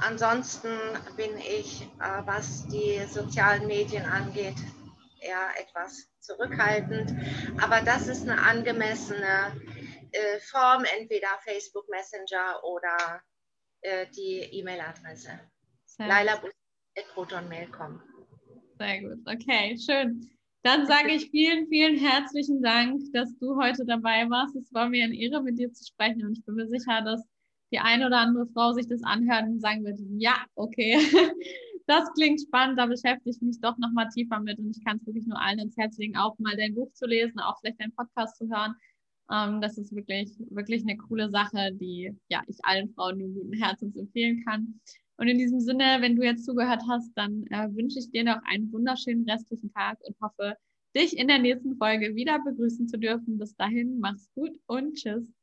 Ansonsten 0.00 0.74
bin 1.18 1.36
ich, 1.36 1.82
äh, 1.82 2.22
was 2.24 2.66
die 2.68 3.04
sozialen 3.10 3.66
Medien 3.66 4.06
angeht, 4.06 4.56
eher 5.20 5.50
etwas 5.60 6.08
zurückhaltend. 6.20 7.12
Aber 7.60 7.82
das 7.82 8.08
ist 8.08 8.22
eine 8.22 8.40
angemessene 8.40 9.54
äh, 10.12 10.40
Form, 10.50 10.86
entweder 10.98 11.28
Facebook 11.44 11.90
Messenger 11.90 12.64
oder 12.64 13.20
äh, 13.82 14.06
die 14.16 14.40
E-Mail-Adresse. 14.58 15.38
Laila.protonmail.com. 15.98 18.00
Sehr 18.78 19.02
gut, 19.02 19.18
okay, 19.26 19.76
schön. 19.78 20.30
Dann 20.62 20.86
sage 20.86 21.12
ich 21.12 21.30
vielen, 21.30 21.68
vielen 21.68 21.98
herzlichen 21.98 22.62
Dank, 22.62 23.02
dass 23.12 23.36
du 23.38 23.56
heute 23.56 23.84
dabei 23.84 24.28
warst. 24.28 24.56
Es 24.56 24.72
war 24.72 24.88
mir 24.88 25.04
eine 25.04 25.16
Ehre, 25.16 25.42
mit 25.42 25.58
dir 25.58 25.72
zu 25.72 25.84
sprechen 25.84 26.24
und 26.24 26.38
ich 26.38 26.44
bin 26.44 26.54
mir 26.56 26.68
sicher, 26.68 27.02
dass 27.02 27.22
die 27.72 27.78
eine 27.78 28.06
oder 28.06 28.18
andere 28.18 28.46
Frau 28.48 28.72
sich 28.72 28.86
das 28.86 29.02
anhört 29.02 29.44
und 29.44 29.60
sagen 29.60 29.84
wird, 29.84 29.98
ja, 30.16 30.44
okay, 30.54 30.98
das 31.86 32.12
klingt 32.14 32.40
spannend, 32.40 32.78
da 32.78 32.86
beschäftige 32.86 33.30
ich 33.30 33.40
mich 33.40 33.60
doch 33.60 33.76
nochmal 33.78 34.08
tiefer 34.08 34.40
mit 34.40 34.58
und 34.58 34.76
ich 34.76 34.84
kann 34.84 34.98
es 34.98 35.06
wirklich 35.06 35.26
nur 35.26 35.40
allen 35.40 35.58
ins 35.58 35.76
Herz 35.76 35.96
legen, 35.98 36.16
auch 36.16 36.38
mal 36.38 36.56
dein 36.56 36.74
Buch 36.74 36.92
zu 36.92 37.06
lesen, 37.06 37.40
auch 37.40 37.58
vielleicht 37.60 37.80
deinen 37.80 37.94
Podcast 37.94 38.36
zu 38.36 38.48
hören. 38.48 38.74
Ähm, 39.30 39.60
das 39.60 39.78
ist 39.78 39.94
wirklich, 39.94 40.30
wirklich 40.50 40.82
eine 40.82 40.96
coole 40.96 41.30
Sache, 41.30 41.72
die 41.72 42.16
ja, 42.28 42.42
ich 42.46 42.58
allen 42.62 42.92
Frauen 42.94 43.18
nur 43.18 43.28
guten 43.28 43.54
Herzens 43.54 43.96
empfehlen 43.96 44.44
kann. 44.44 44.80
Und 45.18 45.28
in 45.28 45.38
diesem 45.38 45.60
Sinne, 45.60 45.98
wenn 46.00 46.16
du 46.16 46.22
jetzt 46.22 46.44
zugehört 46.44 46.82
hast, 46.88 47.10
dann 47.16 47.44
äh, 47.50 47.68
wünsche 47.74 47.98
ich 47.98 48.10
dir 48.10 48.24
noch 48.24 48.40
einen 48.44 48.72
wunderschönen 48.72 49.28
restlichen 49.28 49.72
Tag 49.72 49.98
und 50.02 50.16
hoffe, 50.22 50.54
dich 50.96 51.18
in 51.18 51.28
der 51.28 51.38
nächsten 51.38 51.76
Folge 51.76 52.14
wieder 52.14 52.38
begrüßen 52.42 52.88
zu 52.88 52.98
dürfen. 52.98 53.38
Bis 53.38 53.54
dahin, 53.56 53.98
mach's 53.98 54.30
gut 54.34 54.52
und 54.66 54.94
tschüss. 54.94 55.37